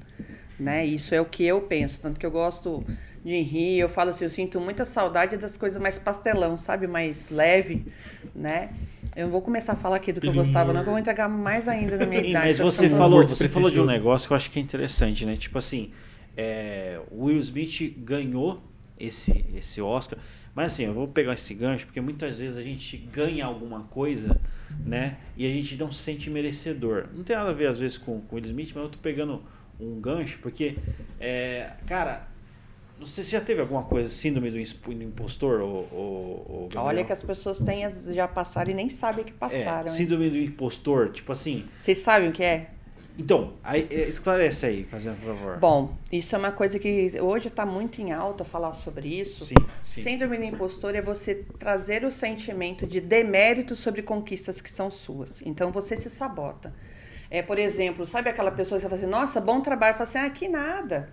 [0.59, 0.85] né?
[0.85, 2.85] Isso é o que eu penso, tanto que eu gosto
[3.25, 7.31] de rir, eu falo assim, eu sinto muita saudade das coisas mais pastelão, sabe, mais
[7.31, 7.87] leve,
[8.35, 8.71] né?
[9.15, 10.99] Eu não vou começar a falar aqui do que eu gostava, não, que eu vou
[10.99, 12.49] entregar mais ainda na minha idade.
[12.49, 15.37] Mas você falou, você falou de um negócio que eu acho que é interessante, né?
[15.37, 15.93] Tipo assim,
[16.37, 18.63] é, o Will Smith ganhou
[18.99, 20.19] esse, esse Oscar.
[20.55, 24.41] Mas assim, eu vou pegar esse gancho, porque muitas vezes a gente ganha alguma coisa,
[24.85, 25.17] né?
[25.37, 27.07] E a gente não se sente merecedor.
[27.15, 28.99] Não tem nada a ver, às vezes, com com o Will Smith, mas eu tô
[28.99, 29.43] pegando
[29.81, 30.77] um gancho, porque,
[31.19, 32.29] é, cara,
[32.99, 34.59] não sei se já teve alguma coisa, síndrome do
[35.03, 37.83] impostor, ou, ou, Olha que as pessoas têm,
[38.15, 39.89] já passaram e nem sabem que passaram.
[39.89, 39.97] é, hein?
[39.97, 41.65] síndrome do impostor, tipo assim.
[41.81, 42.71] Vocês sabem o que é?
[43.19, 45.59] Então, aí, é, esclarece aí, fazendo por favor.
[45.59, 49.45] Bom, isso é uma coisa que hoje está muito em alta falar sobre isso.
[49.45, 50.03] Sim, sim.
[50.03, 55.43] Síndrome do impostor é você trazer o sentimento de demérito sobre conquistas que são suas.
[55.43, 56.73] Então você se sabota.
[57.31, 60.19] É, por exemplo, sabe aquela pessoa que você fala assim, nossa, bom trabalho, fala assim,
[60.19, 61.11] ah, que nada,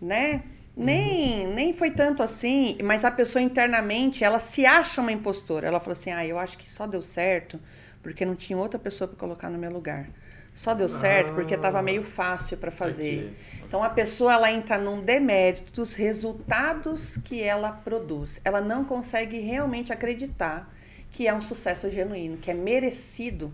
[0.00, 0.42] né?
[0.76, 5.66] Nem, nem foi tanto assim, mas a pessoa internamente, ela se acha uma impostora.
[5.66, 7.58] Ela fala assim, ah, eu acho que só deu certo
[8.02, 10.08] porque não tinha outra pessoa para colocar no meu lugar.
[10.56, 13.36] Só deu certo porque estava meio fácil para fazer.
[13.62, 18.40] Então a pessoa ela entra num demérito dos resultados que ela produz.
[18.42, 20.74] Ela não consegue realmente acreditar
[21.10, 23.52] que é um sucesso genuíno, que é merecido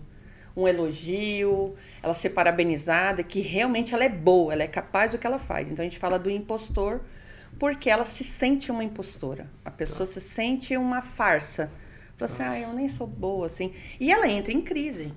[0.55, 5.27] um elogio, ela ser parabenizada, que realmente ela é boa, ela é capaz do que
[5.27, 5.69] ela faz.
[5.69, 7.01] Então a gente fala do impostor
[7.59, 9.49] porque ela se sente uma impostora.
[9.65, 11.69] A pessoa se sente uma farsa.
[12.15, 13.73] Fala assim, ah, eu nem sou boa, assim.
[13.99, 15.11] E ela entra em crise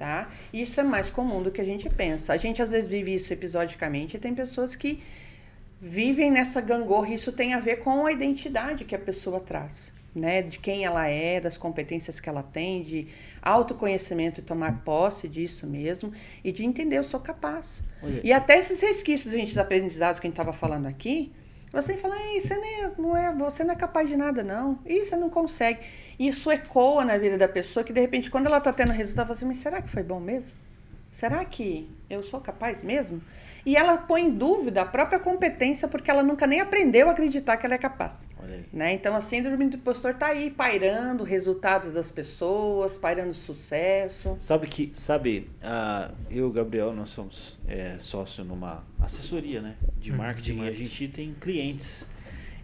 [0.00, 0.30] tá?
[0.50, 2.32] Isso é mais comum do que a gente pensa.
[2.32, 5.02] A gente às vezes vive isso episodicamente e tem pessoas que
[5.78, 7.12] vivem nessa gangorra.
[7.12, 10.40] Isso tem a ver com a identidade que a pessoa traz, né?
[10.40, 13.08] De quem ela é, das competências que ela tem, de
[13.42, 17.84] autoconhecimento e tomar posse disso mesmo e de entender eu sou capaz.
[18.02, 18.22] Olha.
[18.24, 21.30] E até esses resquícios, gente, dos aprendizados que a gente estava falando aqui,
[21.72, 24.80] você fala, Ei, você nem é- não é, você não é capaz de nada, não.
[24.86, 25.80] Ih, você não consegue.
[26.18, 29.36] Isso ecoa na vida da pessoa que, de repente, quando ela está tendo resultado, ela
[29.36, 30.59] fala assim, mas será que foi bom mesmo?
[31.12, 33.20] Será que eu sou capaz mesmo?
[33.66, 37.56] E ela põe em dúvida a própria competência porque ela nunca nem aprendeu a acreditar
[37.56, 38.28] que ela é capaz.
[38.72, 38.92] Né?
[38.92, 44.36] Então a síndrome do impostor está aí pairando resultados das pessoas, pairando sucesso.
[44.38, 49.74] Sabe que, sabe, ah, eu e o Gabriel, nós somos é, sócio numa assessoria, né,
[49.98, 50.84] de Hum, marketing, de e a marketing.
[50.88, 52.08] gente tem clientes.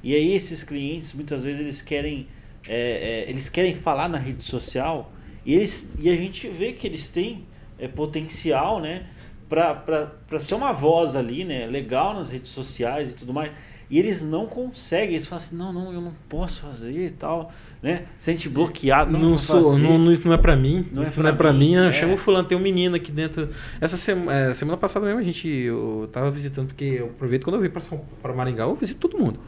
[0.02, 2.28] E aí esses clientes, muitas vezes, eles querem,
[2.68, 5.12] é, é, eles querem falar na rede social
[5.44, 7.44] e, eles, e a gente vê que eles têm
[7.78, 9.06] é, potencial, né,
[9.48, 13.50] para ser uma voz ali, né, legal nas redes sociais e tudo mais.
[13.88, 17.52] E eles não conseguem, eles falam assim, não, não, eu não posso fazer e tal,
[17.80, 18.06] né?
[18.18, 19.82] Sente bloqueado, não, Não, sou, fazer.
[19.82, 20.86] não, não- isso não é pra mim.
[20.90, 21.74] Não é isso pra não é pra mim, mim.
[21.74, 21.92] Eu é.
[21.92, 23.48] chamo o fulano, tem um menino aqui dentro.
[23.80, 27.56] Essa sema- é, semana passada mesmo a gente eu tava visitando, porque eu aproveito quando
[27.56, 27.70] eu vim
[28.22, 29.38] pra Maringá, eu visito todo mundo.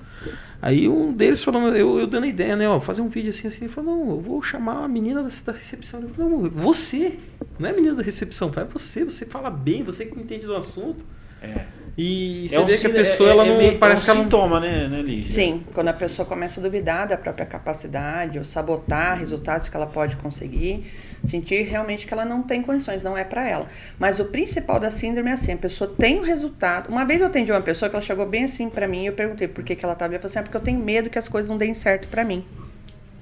[0.62, 3.46] Aí um deles falando, eu, eu dando a ideia, né, ó, fazer um vídeo assim,
[3.48, 6.00] assim, ele falou, não, eu vou chamar a menina da, da recepção.
[6.00, 7.18] Eu falei, não, você,
[7.58, 10.54] não é a menina da recepção, vai você, você fala bem, você que entende do
[10.54, 11.04] assunto.
[11.42, 11.78] É.
[12.00, 14.04] E você É um vê que a pessoa, é- ela é não, meio- parece é
[14.04, 15.28] que um ela não sintoma, né, né Lígia?
[15.28, 19.86] Sim, quando a pessoa começa a duvidar da própria capacidade, ou sabotar resultados que ela
[19.86, 20.86] pode conseguir,
[21.24, 23.66] sentir realmente que ela não tem condições, não é para ela.
[23.98, 26.88] Mas o principal da síndrome é assim, a pessoa tem o resultado.
[26.88, 29.12] Uma vez eu atendi uma pessoa que ela chegou bem assim para mim, e eu
[29.12, 31.18] perguntei por que, que ela estava, ela falou assim, ah, porque eu tenho medo que
[31.18, 32.44] as coisas não deem certo para mim.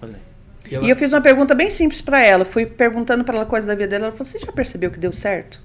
[0.02, 0.16] Olha.
[0.70, 3.74] E eu fiz uma pergunta bem simples para ela, fui perguntando para ela coisas da
[3.74, 5.64] vida dela, ela falou: "Você já percebeu que deu certo?"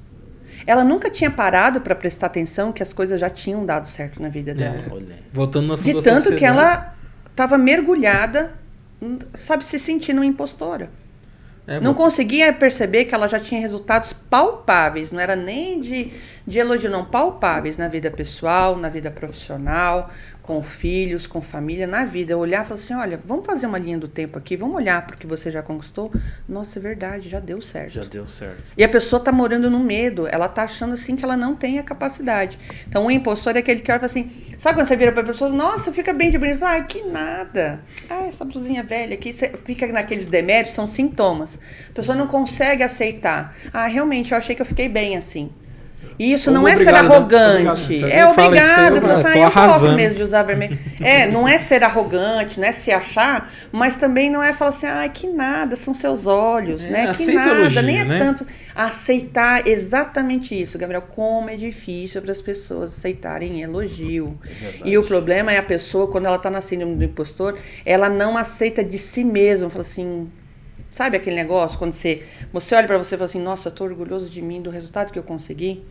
[0.66, 4.30] Ela nunca tinha parado para prestar atenção que as coisas já tinham dado certo na
[4.30, 4.84] vida dela.
[4.92, 5.16] Olha.
[5.32, 6.94] voltando no assunto De tanto que ela
[7.30, 8.54] estava mergulhada,
[9.02, 10.90] hum, sabe, se sentindo uma impostora.
[11.68, 12.04] É, Não bom.
[12.04, 16.12] conseguia perceber que ela já tinha resultados palpáveis, não era nem de,
[16.46, 20.10] de elogio, não, palpáveis na vida pessoal, na vida profissional,
[20.42, 22.34] com filhos, com família, na vida.
[22.34, 25.06] Eu olhar e falar assim: olha, vamos fazer uma linha do tempo aqui, vamos olhar
[25.06, 26.12] para o que você já conquistou.
[26.48, 27.94] Nossa, é verdade, já deu certo.
[27.94, 28.64] Já deu certo.
[28.78, 31.80] E a pessoa está morando no medo, ela está achando assim que ela não tem
[31.80, 32.60] a capacidade.
[32.88, 35.22] Então o impostor é aquele que olha e fala assim: sabe quando você vira para
[35.22, 37.80] a pessoa, nossa, fica bem de bonito, ah, que nada.
[38.10, 41.60] Ah, essa blusinha velha aqui, você fica naqueles deméritos, são sintomas.
[41.90, 43.56] A pessoa não consegue aceitar.
[43.72, 45.52] Ah, realmente, eu achei que eu fiquei bem assim.
[46.22, 47.00] Isso Como não é ser né?
[47.00, 48.04] arrogante.
[48.06, 49.02] É obrigado.
[49.02, 49.96] Fala eu assim, tô ah, eu gosto arrasando.
[49.96, 50.78] mesmo de usar vermelho.
[51.00, 54.86] É, não é ser arrogante, não é se achar, mas também não é falar assim,
[54.86, 57.14] ai, que nada, são seus olhos, É, né?
[57.14, 58.20] Que nada, elogio, nem é né?
[58.20, 58.46] tanto.
[58.76, 61.02] Aceitar exatamente isso, Gabriel.
[61.02, 64.38] Como é difícil para as pessoas aceitarem elogio.
[64.86, 68.38] E o problema é a pessoa, quando ela tá na síndrome do impostor, ela não
[68.38, 69.72] aceita de si mesma.
[69.72, 70.30] Fala assim,
[70.92, 71.80] sabe aquele negócio?
[71.80, 72.22] Quando você,
[72.54, 75.12] você olha pra você e fala assim, nossa, eu tô orgulhoso de mim, do resultado
[75.12, 75.84] que eu consegui.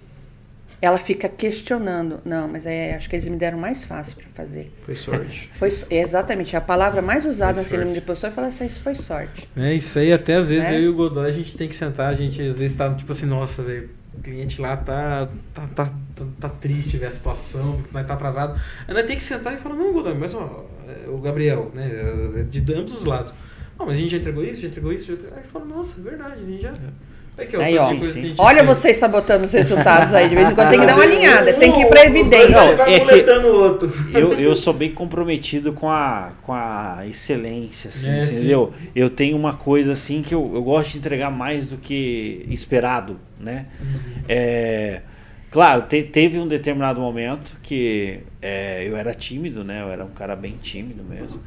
[0.83, 2.21] Ela fica questionando.
[2.25, 4.73] Não, mas é, acho que eles me deram mais fácil pra fazer.
[4.83, 5.51] Foi sorte.
[5.55, 7.99] Foi exatamente a palavra mais usada Foi na do sorte.
[8.03, 8.31] impostor.
[8.31, 9.49] Fala assim, isso foi sorte.
[9.57, 10.79] É isso aí, até às vezes É.
[10.79, 13.13] eu e o Godoy a gente tem que sentar, a gente às vezes tá tipo
[13.13, 15.87] assim, nossa, velho, o cliente lá tá, tá, tá,
[16.17, 18.59] tá, tá triste, velho, a situação, vai tá atrasado.
[18.89, 21.91] Aí nós tem que sentar e falar, não, Godoy, mas ó, é, o Gabriel, né,
[22.37, 23.35] é de ambos os lados.
[23.79, 25.37] Não, mas a gente já entregou isso, já entregou isso, já entregou...
[25.39, 26.71] Aí fala, nossa, é verdade, a gente já...
[26.71, 26.77] Aí,
[27.37, 27.91] que, Aí, ó.
[28.39, 30.29] Olha vocês sabotando os resultados aí.
[30.29, 32.49] De vez em quando tem que dar uma alinhada, tem que ir dois evidência.
[32.51, 34.19] Não, é que-.
[34.19, 38.37] Eu, eu sou bem comprometido com a, com a excelência, assim, É, sim.
[38.39, 38.75] entendeu?
[38.95, 43.19] Eu tenho uma coisa assim que eu, eu gosto de entregar mais do que esperado,
[43.39, 43.67] né?
[44.29, 45.01] É,
[45.51, 49.81] claro, te- teve um determinado momento que é, eu era tímido, né?
[49.83, 51.41] Eu era um cara bem tímido mesmo.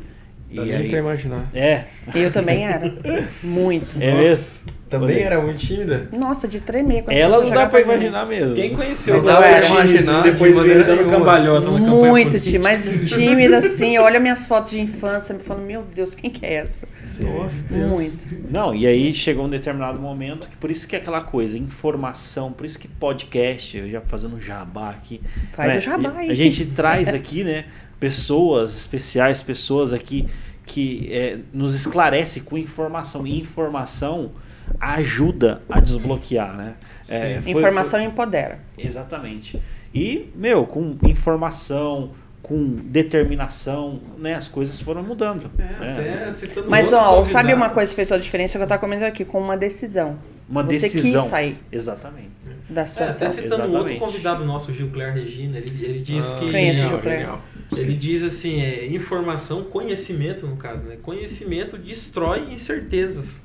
[0.54, 1.50] E Dá nem aí, pra imaginar.
[1.52, 2.94] é, Eu também era.
[3.42, 3.98] Muito.
[4.00, 4.62] é mesmo.
[4.88, 5.24] Também Olha.
[5.26, 6.08] era muito tímida.
[6.12, 7.04] Nossa, de tremer.
[7.08, 7.86] Ela não dá pra mim.
[7.86, 8.54] imaginar mesmo.
[8.54, 9.66] Quem conheceu Mas Godoy era.
[9.66, 11.18] Imaginar depois de veio dando nenhuma.
[11.18, 13.96] cambalhota na Muito tímida, mas tímida assim.
[13.96, 16.88] Eu olho minhas fotos de infância me falo, meu Deus, quem que é essa?
[17.22, 18.28] Nossa, Muito.
[18.52, 22.52] Não, e aí chegou um determinado momento que por isso que é aquela coisa, informação,
[22.52, 25.22] por isso que podcast, eu já fazendo jabá aqui.
[25.54, 25.78] Faz né?
[25.80, 26.30] o jabá aí.
[26.30, 27.66] A gente traz aqui, né,
[28.08, 30.28] pessoas especiais, pessoas aqui
[30.66, 33.26] que é, nos esclarece com informação.
[33.26, 34.32] E informação
[34.78, 36.74] ajuda a desbloquear, né?
[37.08, 38.60] É, foi- Informação empodera.
[38.76, 39.58] foi- exatamente.
[39.96, 42.12] E, meu, com informação,
[42.42, 45.50] com determinação, né, as coisas foram mudando.
[45.58, 46.30] É, né?
[46.30, 47.56] até Mas, outro ó, sabe convidado.
[47.56, 49.24] uma coisa que fez toda a diferença que eu tava comentando aqui?
[49.24, 50.20] Com uma decisão.
[50.50, 51.22] Uma Você decisão.
[51.22, 52.32] quis sair Exatamente.
[52.70, 53.28] da É, situação.
[53.28, 54.00] até citando outro Exatamente.
[54.00, 56.52] convidado nosso, o Gilcler Regina, ele, ele diz Ah, que.
[56.52, 57.20] Conheço o legal, Gilcler.
[57.20, 57.42] legal.
[57.78, 60.98] Ele diz assim, é, informação, conhecimento no caso, né?
[61.02, 63.42] Conhecimento destrói incertezas.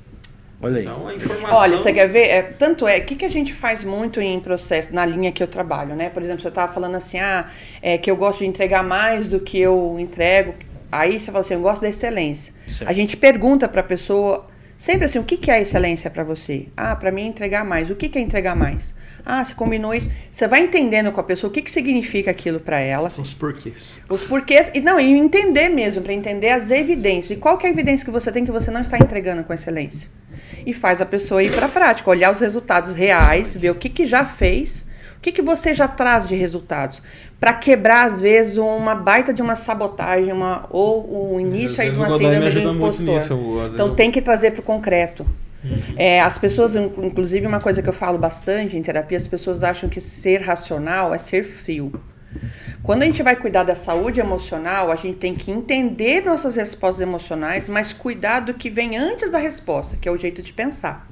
[0.61, 0.83] Olha aí.
[0.83, 1.57] Então a informação.
[1.57, 2.27] Olha, você quer ver?
[2.27, 5.41] É, tanto é, o que, que a gente faz muito em processo, na linha que
[5.41, 6.09] eu trabalho, né?
[6.09, 7.49] Por exemplo, você estava falando assim, ah,
[7.81, 10.53] é, que eu gosto de entregar mais do que eu entrego.
[10.91, 12.53] Aí você fala assim, eu gosto da excelência.
[12.67, 12.89] Certo.
[12.89, 14.47] A gente pergunta para a pessoa,
[14.79, 16.67] sempre assim, o que, que é excelência para você?
[16.75, 17.91] Ah, para mim é entregar mais.
[17.91, 18.95] O que, que é entregar mais?
[19.25, 20.09] Ah, você combinou isso.
[20.31, 23.09] Você vai entendendo com a pessoa o que, que significa aquilo para ela.
[23.09, 23.99] Os porquês.
[24.09, 27.37] Os porquês, e não, e entender mesmo, para entender as evidências.
[27.37, 29.53] E qual que é a evidência que você tem que você não está entregando com
[29.53, 30.09] excelência?
[30.65, 33.89] E faz a pessoa ir para a prática, olhar os resultados reais, ver o que,
[33.89, 34.87] que já fez,
[35.19, 37.01] o que, que você já traz de resultados.
[37.39, 41.97] Para quebrar, às vezes, uma baita de uma sabotagem, uma, ou o início aí de
[41.97, 43.19] uma síndrome do impostor.
[43.75, 45.25] Então tem que trazer para o concreto.
[45.97, 49.61] É, as pessoas, in- inclusive uma coisa que eu falo bastante em terapia, as pessoas
[49.61, 51.91] acham que ser racional é ser frio.
[52.81, 57.01] Quando a gente vai cuidar da saúde emocional, a gente tem que entender nossas respostas
[57.01, 61.08] emocionais, mas cuidar do que vem antes da resposta, que é o jeito de pensar.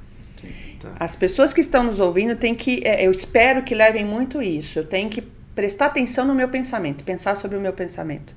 [0.80, 0.92] Tá.
[0.98, 4.78] As pessoas que estão nos ouvindo têm que, é, eu espero que levem muito isso.
[4.78, 5.22] Eu tenho que
[5.54, 8.34] prestar atenção no meu pensamento, pensar sobre o meu pensamento.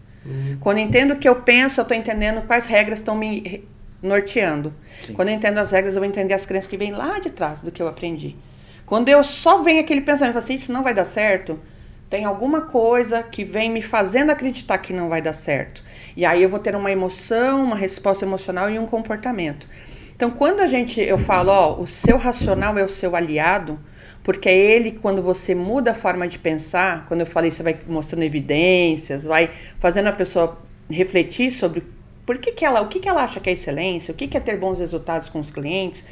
[0.59, 3.63] Quando eu entendo o que eu penso, eu estou entendendo quais regras estão me
[4.01, 4.73] norteando.
[5.05, 5.13] Sim.
[5.13, 7.61] Quando eu entendo as regras, eu vou entender as crenças que vêm lá de trás
[7.61, 8.35] do que eu aprendi.
[8.85, 11.59] Quando eu só venho aquele pensamento, assim, isso não vai dar certo,
[12.09, 15.83] tem alguma coisa que vem me fazendo acreditar que não vai dar certo.
[16.15, 19.67] E aí eu vou ter uma emoção, uma resposta emocional e um comportamento.
[20.21, 23.79] Então, quando a gente, eu falo, ó, o seu racional é o seu aliado,
[24.23, 27.75] porque é ele, quando você muda a forma de pensar, quando eu falei, você vai
[27.87, 29.49] mostrando evidências, vai
[29.79, 31.81] fazendo a pessoa refletir sobre
[32.23, 34.37] por que, que ela, o que, que ela acha que é excelência, o que, que
[34.37, 36.05] é ter bons resultados com os clientes.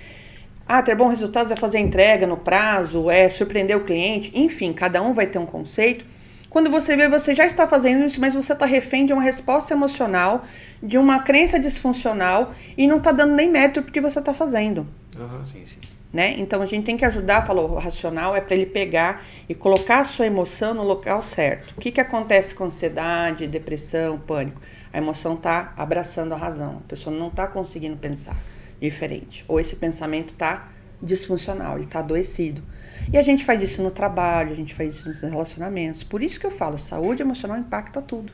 [0.68, 5.04] Ah, ter bons resultados é fazer entrega no prazo, é surpreender o cliente, enfim, cada
[5.04, 6.04] um vai ter um conceito.
[6.50, 9.74] Quando você vê, você já está fazendo isso, mas você está refém de uma resposta
[9.74, 10.44] emocional,
[10.82, 14.88] de uma crença disfuncional e não está dando nem mérito porque você está fazendo.
[15.18, 15.46] Aham.
[15.46, 15.78] Sim, sim.
[16.12, 16.34] Né?
[16.40, 20.00] Então a gente tem que ajudar, falou, o racional é para ele pegar e colocar
[20.00, 21.76] a sua emoção no local certo.
[21.78, 24.60] O que, que acontece com ansiedade, depressão, pânico?
[24.92, 28.36] A emoção está abraçando a razão, a pessoa não está conseguindo pensar
[28.82, 29.46] diferente.
[29.48, 30.68] Ou esse pensamento está
[31.02, 32.64] disfuncional, ele está adoecido.
[33.12, 36.04] E a gente faz isso no trabalho, a gente faz isso nos relacionamentos.
[36.04, 38.32] Por isso que eu falo, saúde emocional impacta tudo.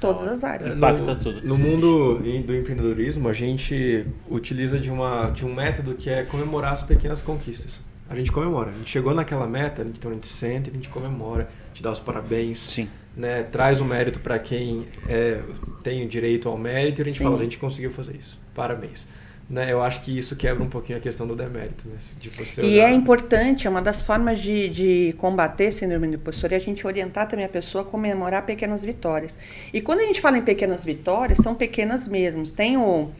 [0.00, 0.76] Todas as áreas.
[0.76, 1.46] Impacta no, tudo.
[1.46, 6.72] No mundo do empreendedorismo, a gente utiliza de, uma, de um método que é comemorar
[6.72, 7.80] as pequenas conquistas.
[8.10, 8.70] a gente comemora.
[8.70, 12.00] A gente chegou naquela meta, então a gente senta, a gente comemora, te dá os
[12.00, 12.88] parabéns, Sim.
[13.16, 13.44] né?
[13.44, 15.40] Traz o mérito para quem é,
[15.82, 17.24] tem o direito ao mérito e a gente Sim.
[17.24, 18.38] fala, a gente conseguiu fazer isso.
[18.54, 19.06] Parabéns.
[19.52, 19.70] Né?
[19.70, 21.96] Eu acho que isso quebra um pouquinho a questão do demérito, né?
[22.18, 26.14] De você E olhar- é importante, é uma das formas de, de combater síndrome do
[26.14, 29.38] impostor é a gente orientar também a pessoa a comemorar pequenas vitórias.
[29.70, 32.46] E quando a gente fala em pequenas vitórias, são pequenas mesmo.
[32.50, 33.10] Tem o,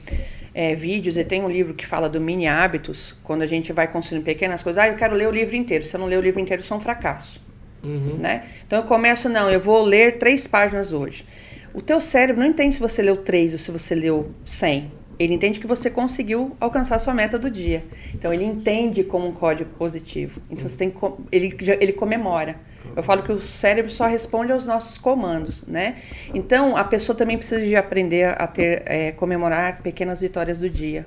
[0.55, 3.87] é, vídeos e tem um livro que fala do mini hábitos, quando a gente vai
[3.87, 4.83] construindo pequenas coisas.
[4.83, 5.85] Ah, eu quero ler o livro inteiro.
[5.85, 7.41] Se eu não ler o livro inteiro, eu sou um fracasso.
[7.85, 8.17] Uhum.
[8.17, 8.45] né?
[8.67, 11.27] Então eu começo, não, eu vou ler três páginas hoje.
[11.75, 14.91] O teu cérebro não entende se você leu três ou se você leu cem.
[15.23, 17.85] Ele entende que você conseguiu alcançar a sua meta do dia.
[18.15, 20.41] Então ele entende como um código positivo.
[20.51, 20.97] Então você tem que,
[21.31, 22.57] ele, ele comemora.
[22.97, 25.97] Eu falo que o cérebro só responde aos nossos comandos, né?
[26.35, 31.07] Então a pessoa também precisa de aprender a ter, é, comemorar pequenas vitórias do dia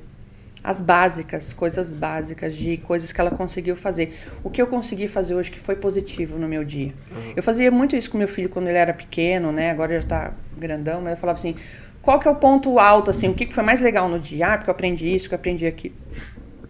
[0.66, 4.18] as básicas, coisas básicas de coisas que ela conseguiu fazer.
[4.44, 6.92] O que eu consegui fazer hoje que foi positivo no meu dia.
[7.36, 9.70] Eu fazia muito isso com meu filho quando ele era pequeno, né?
[9.70, 11.56] Agora já tá grandão, mas eu falava assim:
[12.06, 13.28] qual que é o ponto alto, assim?
[13.28, 14.54] O que foi mais legal no dia?
[14.54, 15.96] Ah, porque eu aprendi isso, que eu aprendi aquilo.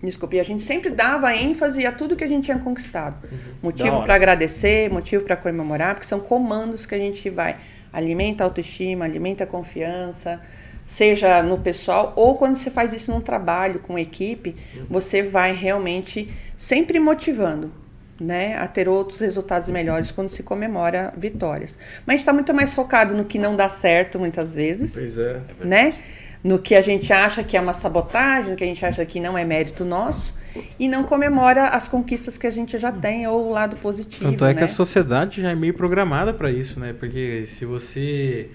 [0.01, 3.17] Desculpe, a gente sempre dava ênfase a tudo que a gente tinha conquistado.
[3.21, 7.57] Da Motivo para agradecer, motivo para comemorar, porque são comandos que a gente vai.
[7.91, 10.39] Alimenta a autoestima, alimenta a confiança,
[10.85, 14.55] seja no pessoal ou quando você faz isso num trabalho com equipe,
[14.89, 17.71] você vai realmente sempre motivando.
[18.17, 21.77] Né, a ter outros resultados melhores quando se comemora vitórias.
[22.05, 25.17] Mas a gente está muito mais focado no que não dá certo muitas vezes Pois
[25.17, 25.41] é.
[25.59, 25.95] né?
[26.41, 29.19] No que a gente acha que é uma sabotagem, no que a gente acha que
[29.19, 30.33] não é mérito nosso,
[30.79, 34.23] e não comemora as conquistas que a gente já tem ou o lado positivo.
[34.23, 34.65] Tanto é que né?
[34.65, 36.93] a sociedade já é meio programada para isso, né?
[36.97, 38.49] Porque se você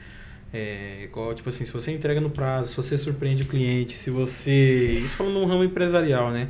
[0.53, 4.11] é, igual, tipo assim, se você entrega no prazo, se você surpreende o cliente, se
[4.11, 6.49] você, isso falando no ramo empresarial, né?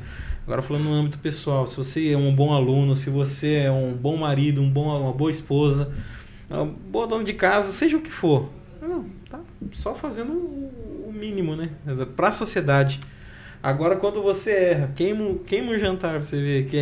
[0.50, 3.92] Agora falando no âmbito pessoal, se você é um bom aluno, se você é um
[3.92, 5.92] bom marido, um bom, uma boa esposa,
[6.50, 8.50] uma boa dona de casa, seja o que for,
[8.82, 9.38] não, tá
[9.70, 11.70] só fazendo o mínimo, né?
[12.16, 12.98] Para a sociedade.
[13.62, 16.76] Agora, quando você erra, queima, um- queima um jantar, pra você ver, que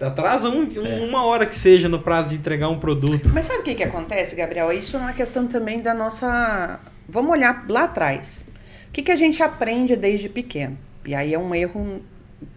[0.00, 1.00] é, atrasa um- um- É.
[1.08, 3.30] uma hora que seja no prazo de entregar um produto.
[3.32, 4.72] Mas sabe o que, que acontece, Gabriel?
[4.72, 6.80] Isso é uma questão também da nossa.
[7.08, 8.44] Vamos olhar lá atrás.
[8.88, 10.76] O que, que a gente aprende desde pequeno?
[11.06, 12.02] E aí é um erro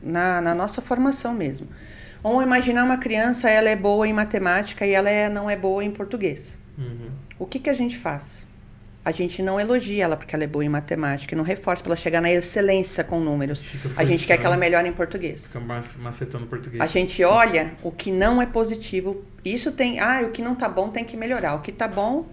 [0.02, 1.68] na, na nossa formação mesmo.
[2.24, 5.84] Vamos imaginar uma criança, ela é boa em matemática e ela é- não é boa
[5.84, 6.58] em português.
[6.78, 7.10] Uhum.
[7.38, 8.46] O que, que a gente faz?
[9.04, 11.96] A gente não elogia ela porque ela é boa em matemática, não reforça para ela
[11.96, 13.64] chegar na excelência com números.
[13.96, 15.46] A gente quer que ela melhore em português.
[15.46, 15.60] Fica
[16.00, 16.82] macetando português.
[16.82, 19.24] A gente olha o que não é positivo.
[19.44, 21.54] Isso tem, ah, o que não tá bom tem que melhorar.
[21.54, 22.26] O que tá bom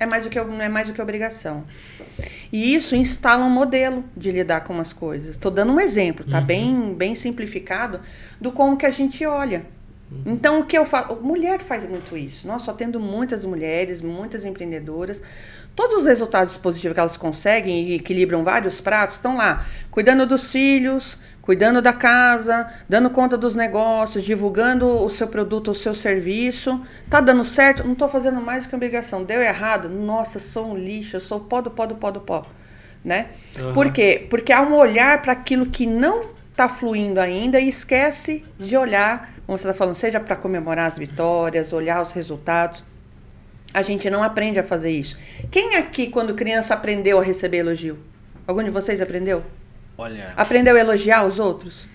[0.00, 1.64] é mais do que é mais do que obrigação.
[2.52, 5.30] E isso instala um modelo de lidar com as coisas.
[5.30, 6.46] Estou dando um exemplo, tá Uhum.
[6.46, 8.00] bem bem simplificado
[8.40, 9.64] do como que a gente olha.
[10.26, 12.44] Então o que eu falo, mulher faz muito isso.
[12.48, 15.22] Nós só tendo muitas mulheres, muitas empreendedoras,
[15.76, 20.50] todos os resultados positivos que elas conseguem e equilibram vários pratos estão lá, cuidando dos
[20.50, 26.80] filhos, cuidando da casa, dando conta dos negócios, divulgando o seu produto, o seu serviço.
[27.08, 27.84] Tá dando certo?
[27.84, 29.24] Não estou fazendo mais do que obrigação.
[29.24, 29.88] Deu errado?
[29.88, 32.46] Nossa, sou um lixo, eu sou pó do pó do pó do pó,
[33.04, 33.28] né?
[33.58, 33.72] Aham.
[33.72, 34.26] Por quê?
[34.28, 39.32] Porque há um olhar para aquilo que não está fluindo ainda e esquece de olhar,
[39.46, 42.84] como você está falando, seja para comemorar as vitórias, olhar os resultados.
[43.72, 45.16] A gente não aprende a fazer isso.
[45.50, 47.98] Quem aqui, quando criança, aprendeu a receber elogio?
[48.46, 49.44] Algum de vocês aprendeu?
[50.00, 51.86] Olha, Aprendeu a elogiar os outros?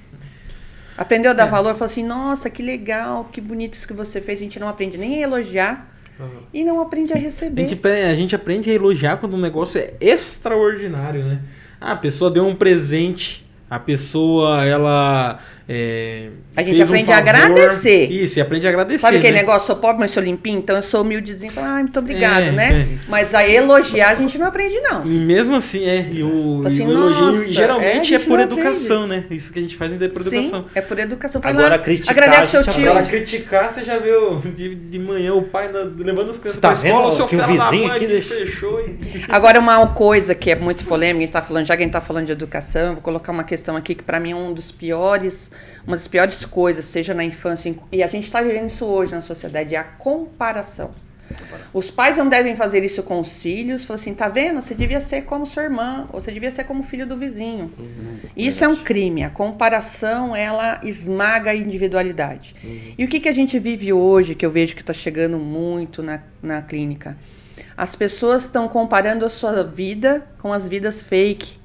[0.98, 1.74] Aprendeu a dar valor?
[1.74, 4.40] Falou assim, nossa, que legal, que bonito isso que você fez.
[4.40, 5.88] A gente não aprende nem a elogiar
[6.20, 6.30] Aham.
[6.54, 7.62] e não aprende a A receber.
[7.64, 11.40] gente, apre- a gente aprende a elogiar quando um negócio é extraordinário, né?
[11.82, 15.40] Ah, a pessoa deu um presente, a pessoa, ela.
[15.68, 18.12] É, A gente fez um aprende a agradecer.
[18.12, 19.00] Isso, e aprende a agradecer.
[19.02, 19.40] Sabe aquele né?
[19.40, 21.52] negócio, sou pobre, mas sou limpinho, então eu sou humildezinho.
[21.52, 22.82] Fala, Ai, muito obrigado, É, né?
[22.82, 22.98] é.
[23.08, 25.06] Mas a elogiar a gente não aprende, não.
[25.06, 26.08] E mesmo assim, é.
[26.12, 29.24] E o, Assim, e o elogio nossa, é, geralmente é, por educação, né?
[29.32, 30.62] Isso que a gente faz é por educação.
[30.62, 31.42] Sim, é por educação.
[31.42, 32.92] Vai Agora, lá, criticar, agradece seu tio.
[32.92, 36.72] Agora criticar, você já viu de, de manhã o pai na- levando as crianças Tá
[36.72, 39.26] pra escola, o seu vizinho mãe aqui fechou e...
[39.28, 41.90] Agora, uma coisa que é muito polêmica, a gente tá falando, já que a gente
[41.90, 44.54] está falando de educação, eu vou colocar uma questão aqui que para mim é um
[44.54, 45.52] dos piores,
[45.86, 49.22] uma das piores coisas, seja na infância, e a gente está vivendo isso hoje na
[49.22, 50.92] sociedade, é a comparação.
[51.74, 54.62] Os pais não devem fazer isso com os filhos, falar assim, tá vendo?
[54.62, 57.72] Você devia ser como sua irmã, ou você devia ser como filho do vizinho.
[58.36, 59.24] Isso é um crime.
[59.24, 62.56] A comparação, ela esmaga a individualidade.
[62.98, 66.02] E o que, que a gente vive hoje, que eu vejo que está chegando muito
[66.02, 67.18] na, na clínica?
[67.76, 71.65] As pessoas estão comparando a sua vida com as vidas fake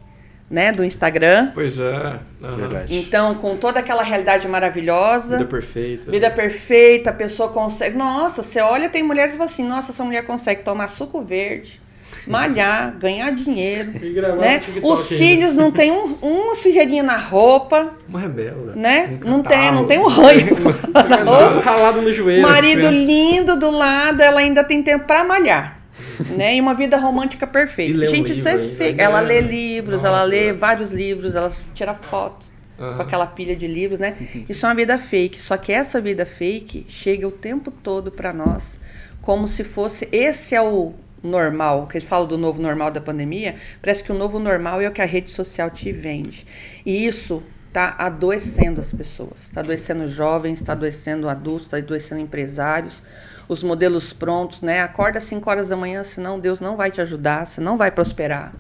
[0.50, 1.52] né, do Instagram.
[1.54, 2.18] Pois é.
[2.42, 2.56] aham.
[2.56, 2.96] Verdade.
[2.98, 6.10] Então, com toda aquela realidade maravilhosa, Vida perfeita.
[6.10, 7.96] vida perfeita, a pessoa consegue.
[7.96, 11.80] Nossa, você olha, tem mulheres que falam assim: nossa, essa mulher consegue tomar suco verde,
[12.26, 13.92] malhar, ganhar dinheiro.
[14.02, 14.60] E gravar Né?
[14.82, 18.76] Os filhos não tem um, uma sujeirinha na roupa, Uma rebelde.
[18.76, 19.18] né?
[19.24, 21.60] Um não tem, não tem um ranho roupa.
[21.64, 22.42] Ralado no joelho.
[22.42, 25.79] Marido lindo do lado, ela ainda tem tempo pra malhar.
[26.28, 26.56] Né?
[26.56, 27.92] E uma vida romântica perfeita.
[27.92, 28.96] E lê um Gente, isso é fake.
[28.98, 29.04] né?
[29.04, 30.30] Ela lê livros, ela Nossa.
[30.30, 32.46] lê vários livros, ela tira foto
[32.78, 32.96] Aham.
[32.96, 34.16] com aquela pilha de livros, né?
[34.48, 35.40] Isso é uma vida fake.
[35.40, 38.78] Só que essa vida fake chega o tempo todo pra nós
[39.22, 43.56] como se fosse esse é o normal, que eles falam do novo normal da pandemia,
[43.80, 46.46] parece que o novo normal é o que a rede social te vende.
[46.84, 47.42] E isso
[47.72, 53.02] tá adoecendo as pessoas, está adoecendo jovens, está adoecendo adultos, está adoecendo empresários,
[53.50, 54.80] os modelos prontos, né?
[54.80, 57.90] Acorda às 5 horas da manhã, senão Deus não vai te ajudar, você não vai
[57.90, 58.52] prosperar.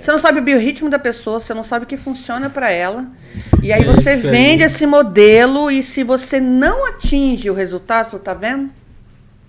[0.00, 3.06] Você não sabe o biorritmo da pessoa, você não sabe o que funciona para ela.
[3.62, 4.20] E aí É você aí.
[4.20, 8.70] vende esse modelo e se você não atinge o resultado, você tá vendo?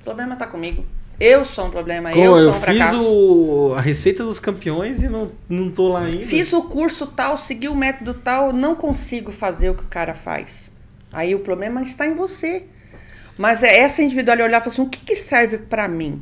[0.01, 0.85] O problema tá comigo.
[1.17, 3.01] Eu sou um problema, Pô, eu sou eu um fiz fracasso.
[3.01, 6.25] o, a receita dos campeões e não, não tô lá ainda.
[6.25, 10.13] Fiz o curso tal, segui o método tal, não consigo fazer o que o cara
[10.13, 10.69] faz.
[11.11, 12.65] Aí o problema está em você.
[13.37, 16.21] Mas é essa individualidade olhar e falar assim, o que, que serve para mim?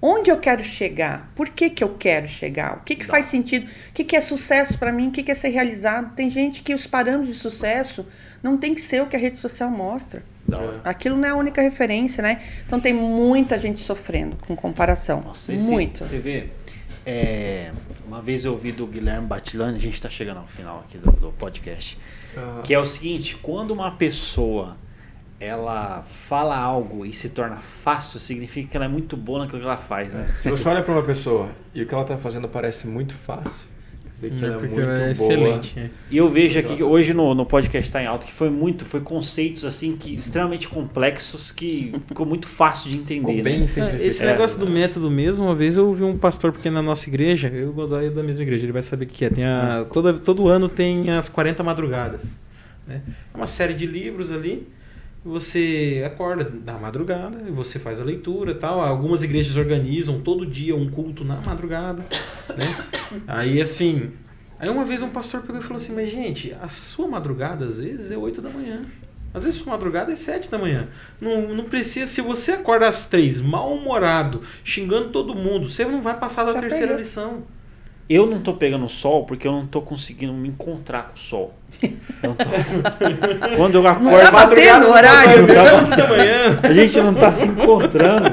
[0.00, 1.32] Onde eu quero chegar?
[1.34, 2.76] Por que, que eu quero chegar?
[2.78, 3.66] O que, que faz sentido?
[3.66, 5.08] O que, que é sucesso para mim?
[5.08, 6.14] O que, que é ser realizado?
[6.14, 8.06] Tem gente que os parâmetros de sucesso
[8.42, 10.22] não tem que ser o que a rede social mostra.
[10.52, 10.80] Hora.
[10.84, 12.40] Aquilo não é a única referência, né?
[12.66, 15.22] Então tem muita gente sofrendo com comparação.
[15.22, 16.04] Nossa, esse- Muito.
[16.04, 16.48] Você vê,
[17.04, 17.72] é,
[18.06, 21.10] uma vez eu ouvi do Guilherme Batilani, a gente tá chegando ao final aqui do,
[21.10, 21.98] do podcast,
[22.62, 24.76] que é o seguinte, quando uma pessoa
[25.38, 29.66] ela fala algo e se torna fácil, significa que ela é muito boa naquilo que
[29.66, 30.26] ela faz, né?
[30.40, 33.68] Se você olha pra uma pessoa e o que ela tá fazendo parece muito fácil,
[34.02, 35.10] quer dizer que É, ela é muito ela é boa.
[35.10, 35.78] excelente.
[35.78, 35.90] é.
[36.10, 39.00] E eu vejo aqui hoje no, no podcast tá em alto que foi muito, foi
[39.00, 43.42] conceitos assim que extremamente complexos que ficou muito fácil de entender, né?
[43.42, 44.02] bem É, simplificado.
[44.04, 44.26] Esse É.
[44.32, 47.64] negócio do método mesmo, uma vez eu ouvi um pastor, porque na nossa igreja, eu
[47.66, 49.28] e o Godoy é da mesma igreja, ele vai saber o que é.
[49.28, 52.40] Tem a, toda, todo ano tem as 40 madrugadas.
[52.86, 53.02] né?
[53.34, 54.66] É uma série de livros ali.
[55.26, 58.80] Você acorda na madrugada, e você faz a leitura e tal.
[58.80, 62.06] Algumas igrejas organizam todo dia um culto na madrugada.
[62.56, 62.86] Né?
[63.26, 64.12] Aí assim.
[64.58, 67.78] Aí uma vez um pastor pegou e falou assim, mas gente, a sua madrugada às
[67.78, 68.86] vezes é 8 da manhã.
[69.34, 70.88] Às vezes sua madrugada é 7 da manhã.
[71.20, 76.16] Não, não precisa, se você acorda às 3, mal-humorado, xingando todo mundo, você não vai
[76.18, 76.98] passar da Já terceira pegou.
[76.98, 77.42] lição.
[78.08, 81.52] Eu não tô pegando sol porque eu não tô conseguindo me encontrar com o sol.
[81.82, 81.90] Eu
[82.30, 82.44] não tô-
[83.56, 85.46] Quando eu Não acordo, tá batendo o horário.
[85.46, 86.60] Tá 11 da manhã.
[86.62, 88.30] a gente não tá se encontrando.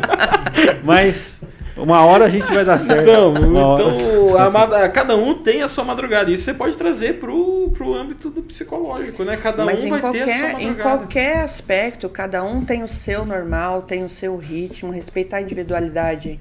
[0.84, 1.42] Mas
[1.76, 3.02] uma hora a gente vai dar certo.
[3.10, 3.84] Então, Uma hora.
[3.84, 6.30] então a mad- cada um tem a sua madrugada.
[6.30, 9.38] Isso você pode trazer pro, pro âmbito do psicológico, né?
[9.42, 10.84] Cada Mas um em vai ter a sua qualquer, em madrugada.
[10.98, 16.40] qualquer aspecto, cada um tem o seu normal, tem o seu ritmo, respeitar a individualidade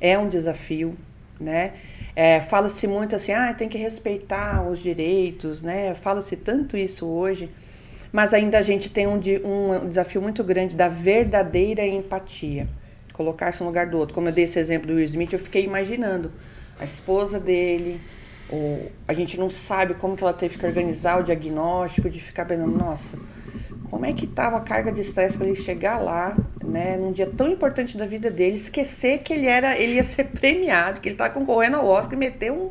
[0.00, 0.94] é um desafio,
[1.38, 1.70] né?
[2.14, 5.94] É, Fala-se muito assim, ah, tem que respeitar os direitos, né?
[5.94, 7.50] Fala-se tanto isso hoje,
[8.12, 12.68] mas ainda a gente tem um, um desafio muito grande da verdadeira empatia.
[13.12, 14.14] Colocar-se no lugar do outro.
[14.14, 16.30] Como eu dei esse exemplo do Will Smith, eu fiquei imaginando
[16.78, 18.00] a esposa dele,
[19.08, 22.76] a gente não sabe como que ela teve que organizar o diagnóstico, de ficar pensando,
[22.76, 23.16] nossa,
[23.92, 27.26] como é que estava a carga de estresse para ele chegar lá, né, num dia
[27.26, 31.14] tão importante da vida dele, esquecer que ele era, ele ia ser premiado, que ele
[31.14, 32.70] estava concorrendo ao Oscar e meter um,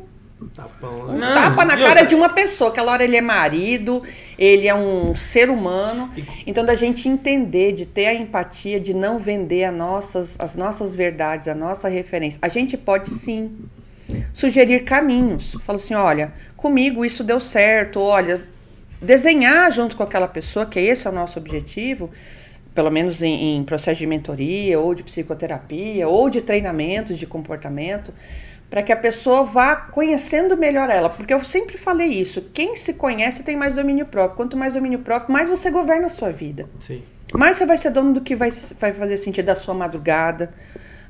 [0.52, 1.18] Tapão, um né?
[1.20, 2.70] Não, tapa na cara outra- de uma pessoa.
[2.70, 4.02] Aquela hora ele é marido,
[4.36, 6.10] ele é um ser humano.
[6.44, 10.96] Então, da gente entender, de ter a empatia, de não vender as nossas, as nossas
[10.96, 12.36] verdades, a nossa referência.
[12.42, 13.52] A gente pode sim
[14.34, 15.56] sugerir caminhos.
[15.62, 18.42] Fala assim: olha, comigo isso deu certo, olha,
[19.02, 22.10] desenhar junto com aquela pessoa, que esse é o nosso objetivo,
[22.74, 28.14] pelo menos em, em processo de mentoria, ou de psicoterapia, ou de treinamentos de comportamento,
[28.70, 31.10] para que a pessoa vá conhecendo melhor ela.
[31.10, 34.36] Porque eu sempre falei isso: quem se conhece tem mais domínio próprio.
[34.36, 36.66] Quanto mais domínio próprio, mais você governa a sua vida.
[36.78, 37.02] Sim.
[37.34, 40.52] Mais você vai ser dono do que vai, vai fazer sentido da sua madrugada,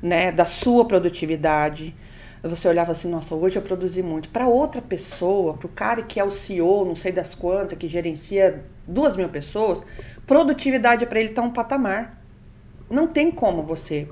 [0.01, 1.95] né, da sua produtividade.
[2.43, 4.27] Você olhava assim, nossa, hoje eu produzi muito.
[4.29, 7.87] Para outra pessoa, para o cara que é o CEO, não sei das quantas, que
[7.87, 9.81] gerencia duas mil pessoas,
[10.27, 12.21] produtividade para ele está um patamar.
[12.89, 14.07] Não tem como você.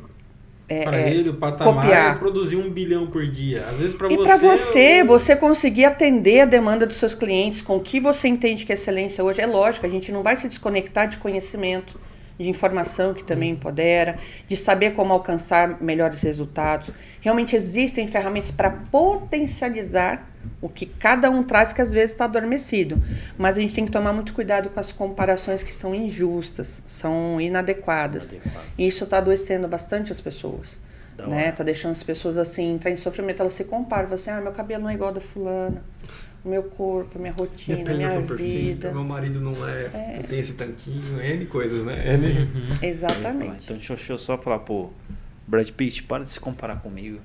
[0.70, 2.16] é, Para é, ele, o patamar copiar.
[2.16, 3.68] é produzir um bilhão por dia.
[3.68, 4.24] Às vezes para e você.
[4.24, 8.30] para você, o- você conseguir atender a demanda dos seus clientes com o que você
[8.30, 12.00] entende que é excelência hoje, é lógico, a gente não vai se desconectar de conhecimento,
[12.42, 16.94] de informação que também empodera, de saber como alcançar melhores resultados.
[17.22, 20.28] Realmente existem ferramentas para potencializar
[20.60, 23.02] O que cada um traz que às vezes está adormecido.
[23.38, 27.40] Mas a gente tem que tomar muito cuidado com as comparações que são injustas, são
[27.40, 28.36] inadequadas.
[28.78, 30.80] E isso está adoecendo bastante as pessoas.
[31.28, 31.52] Né?
[31.52, 33.42] Tá deixando as pessoas assim, entrar em sofrimento.
[33.42, 35.84] Elas se comparam, falam assim, ah, meu cabelo não é igual da fulana.
[36.44, 38.92] Meu corpo, minha Minha rotina, minha, é perfeita, vida.
[38.92, 42.16] meu marido não é, não tem esse tanquinho, N coisas, né?
[42.16, 42.28] N...
[42.28, 42.48] Uhum.
[42.82, 43.66] Exatamente.
[43.66, 44.90] Então deixa eu só falar, pô,
[45.48, 47.20] Brad Pitt, para de se comparar comigo.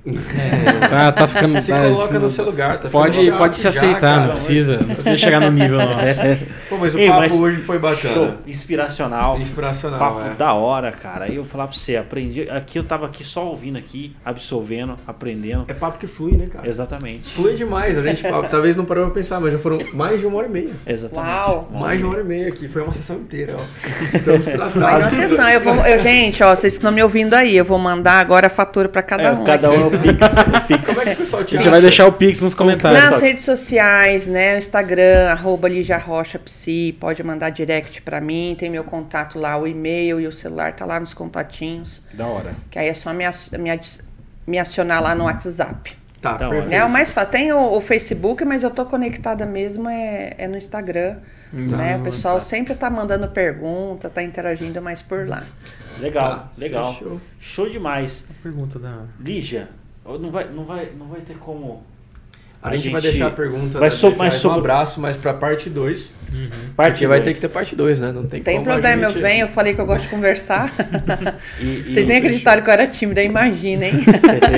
[0.91, 1.61] Tá, tá ficando.
[1.61, 4.29] Se tá, coloca no seu lugar, tá Pode, ficando pode se já, aceitar, cara, não
[4.31, 6.21] precisa, não precisa chegar no nível nosso.
[6.69, 8.15] Pô, mas o Ei, papo mas- hoje foi bacana.
[8.15, 9.39] Show, inspiracional.
[9.39, 10.35] Inspiracional, Papo é.
[10.35, 11.27] da hora, cara.
[11.27, 12.49] Aí eu vou falar pra você, aprendi.
[12.51, 15.65] Aqui eu tava aqui só ouvindo aqui, absorvendo, aprendendo.
[15.69, 16.69] É papo que flui, né, cara?
[16.69, 17.21] Exatamente.
[17.33, 17.97] Flui demais.
[17.97, 20.51] A gente talvez não parou pra pensar, mas já foram mais de uma hora e
[20.51, 20.71] meia.
[20.87, 21.29] Exatamente.
[21.31, 21.71] Uau.
[21.73, 22.67] Mais de uma hora e meia aqui.
[22.67, 24.07] Foi uma sessão inteira, ó.
[24.17, 24.75] Estamos tratados.
[24.75, 25.49] Vai na sessão.
[25.49, 28.47] Eu vou, eu, gente, ó, vocês que estão me ouvindo aí, eu vou mandar agora
[28.49, 29.45] a fatura para cada É, um.
[29.45, 29.77] cada aqui.
[29.79, 30.23] um é o Pix.
[30.33, 30.85] o Pix.
[30.87, 33.03] Como é que o pessoal te A gente vai deixar o Pix nos comentários.
[33.03, 34.55] Nas redes sociais, né?
[34.55, 39.57] O Instagram, arroba Lígia Rocha Psi, pode mandar direct pra mim, tem meu contato lá,
[39.57, 42.01] o e-mail e o celular tá lá nos contatinhos.
[42.13, 42.55] Da hora.
[42.71, 43.25] Que aí é só me,
[43.59, 43.81] me,
[44.47, 45.95] me acionar lá no WhatsApp.
[46.21, 46.71] Tá, Da perfeito.
[46.71, 46.85] Né?
[46.85, 47.31] O mais fácil.
[47.31, 51.17] Tem o, o Facebook, mas eu tô conectada mesmo é, é no Instagram.
[51.53, 51.97] né?
[51.99, 55.45] O pessoal sempre tá mandando pergunta, tá interagindo mais por lá.
[56.01, 56.95] Legal, Tá, legal.
[56.95, 57.21] fechou.
[57.41, 58.27] Show demais.
[58.43, 59.03] Pergunta da.
[59.21, 59.69] Lígia,
[60.05, 61.83] não vai, não vai, não vai ter como.
[62.63, 65.71] A, gente, vai deixar a pergunta vai so- Ferraz, sobre- um abraço, mas pra parte
[65.71, 66.11] 2.
[66.75, 67.25] Parte Porque vai dois.
[67.29, 68.11] ter que ter parte 2, né?
[68.11, 70.09] Não tem, Tem como a problema, eu gente- venho, eu falei que eu gosto de
[70.09, 70.73] conversar.
[71.61, 73.93] E- e- Vocês nem acreditaram que eu era tímida, imagina, hein?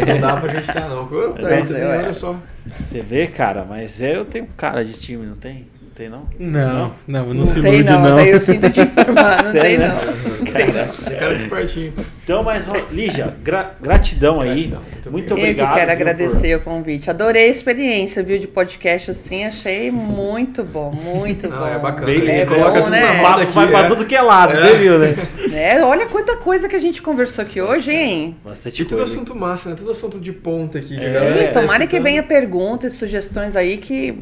[0.06, 1.12] Não dá pra gente estar, não.
[1.12, 2.36] Eu, tá aí Nossa, também, eu olha só.
[2.66, 5.66] Você vê, cara, mas é, eu tenho cara de time, não tem?
[5.98, 6.28] Não tem, não?
[6.38, 8.16] Não, não, não, Não se tem ilude, não, não.
[8.16, 9.94] daí eu sinto te informar, não Sério, tem não.
[9.96, 11.18] Não tem não.
[11.18, 11.92] Cara de espertinho.
[12.22, 14.48] Então, mas, ó, Lígia, gra- gratidão aí.
[14.68, 15.68] Gratidão, muito Muito, Eu obrigado.
[15.70, 17.10] que quero viu, agradecer o convite.
[17.10, 21.66] Adorei a experiência, viu, de podcast assim, achei muito bom, muito Não, bom.
[21.66, 22.12] é bacana.
[22.12, 23.00] Gente É coloca bom, tudo né?
[23.22, 23.42] na Por...
[23.42, 23.52] aqui.
[23.54, 23.88] vai pra é.
[23.88, 24.56] tudo que é lado, É.
[24.56, 25.14] você viu, né?
[25.52, 28.36] É, olha quanta coisa que a gente conversou aqui hoje, hein?
[28.44, 29.12] Bastante E tudo coisa.
[29.14, 29.74] assunto massa, né?
[29.76, 30.96] Tudo assunto de ponta aqui.
[30.96, 34.16] a É, galera Ih, tá tomara que venha perguntas, sugestões aí que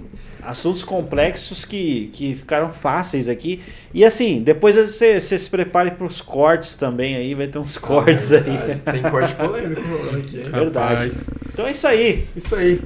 [0.47, 3.60] Assuntos complexos que, que ficaram fáceis aqui.
[3.93, 7.77] E assim, depois você, você se prepare para os cortes também aí, vai ter uns
[7.77, 8.78] cortes Ah, aí.
[8.93, 10.51] Tem corte polêmico rolando aqui, hein?
[10.51, 11.09] Verdade.
[11.09, 11.27] Rapaz.
[11.52, 12.28] Então é isso aí.
[12.36, 12.81] Isso aí.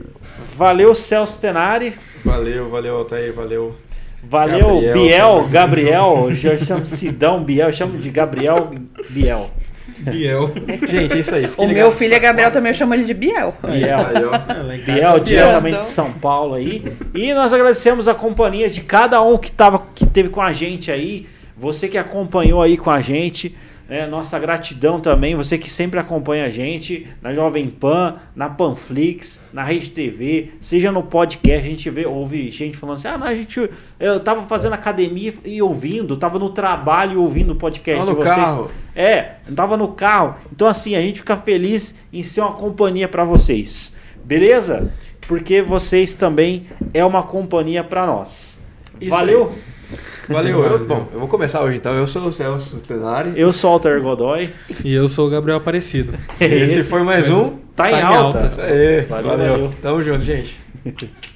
[0.57, 1.95] Valeu, Celso Tenari.
[2.25, 3.75] Valeu, valeu, Altair, valeu.
[4.23, 5.49] Valeu, Gabriel Biel.
[5.51, 6.29] Gabriel.
[6.35, 8.71] Já chamo Sidão Biel, eu chamo de Gabriel
[9.09, 9.51] Biel.
[10.01, 10.53] Biel.
[10.89, 11.49] Gente, é isso aí.
[11.57, 13.55] o meu filho é Gabriel, também eu chamo ele de Biel.
[13.63, 13.99] Biel.
[14.31, 14.59] Ó.
[14.85, 15.81] Biel, diretamente de Grandão.
[15.81, 16.85] São Paulo aí.
[17.15, 20.91] E nós agradecemos a companhia de cada um que, tava, que teve com a gente
[20.91, 21.27] aí.
[21.57, 23.55] Você que acompanhou aí com a gente.
[23.91, 24.07] Né?
[24.07, 25.35] nossa gratidão também.
[25.35, 30.93] Você que sempre acompanha a gente na Jovem Pan, na Panflix, na Rede TV, seja
[30.93, 31.67] no podcast.
[31.67, 33.69] A gente vê, ouve gente falando assim: ah, não, a gente,
[33.99, 38.17] eu tava fazendo academia e ouvindo, tava no trabalho e ouvindo o podcast Tava de
[38.17, 38.37] no vocês.
[38.37, 38.71] carro.
[38.95, 40.37] É, tava no carro.
[40.53, 43.95] Então, assim, a gente fica feliz em ser uma companhia para vocês.
[44.25, 44.93] Beleza?
[45.27, 48.61] Porque vocês também é uma companhia para nós.
[49.01, 49.53] Isso Valeu?
[50.29, 50.63] Valeu.
[50.63, 51.93] Eu, bom, eu vou começar hoje então.
[51.93, 53.33] Eu sou o Celso Tenari.
[53.37, 54.51] Eu sou o Alter Godoy.
[54.85, 56.15] E eu sou o Gabriel Aparecido.
[56.41, 57.57] Esse foi mais Mas um.
[57.75, 58.39] Tá, em Tá em alta.
[58.39, 58.47] alta.
[58.47, 59.01] Isso aí.
[59.03, 59.53] Valeu, valeu.
[59.53, 59.73] valeu.
[59.83, 60.59] Tamo junto, gente.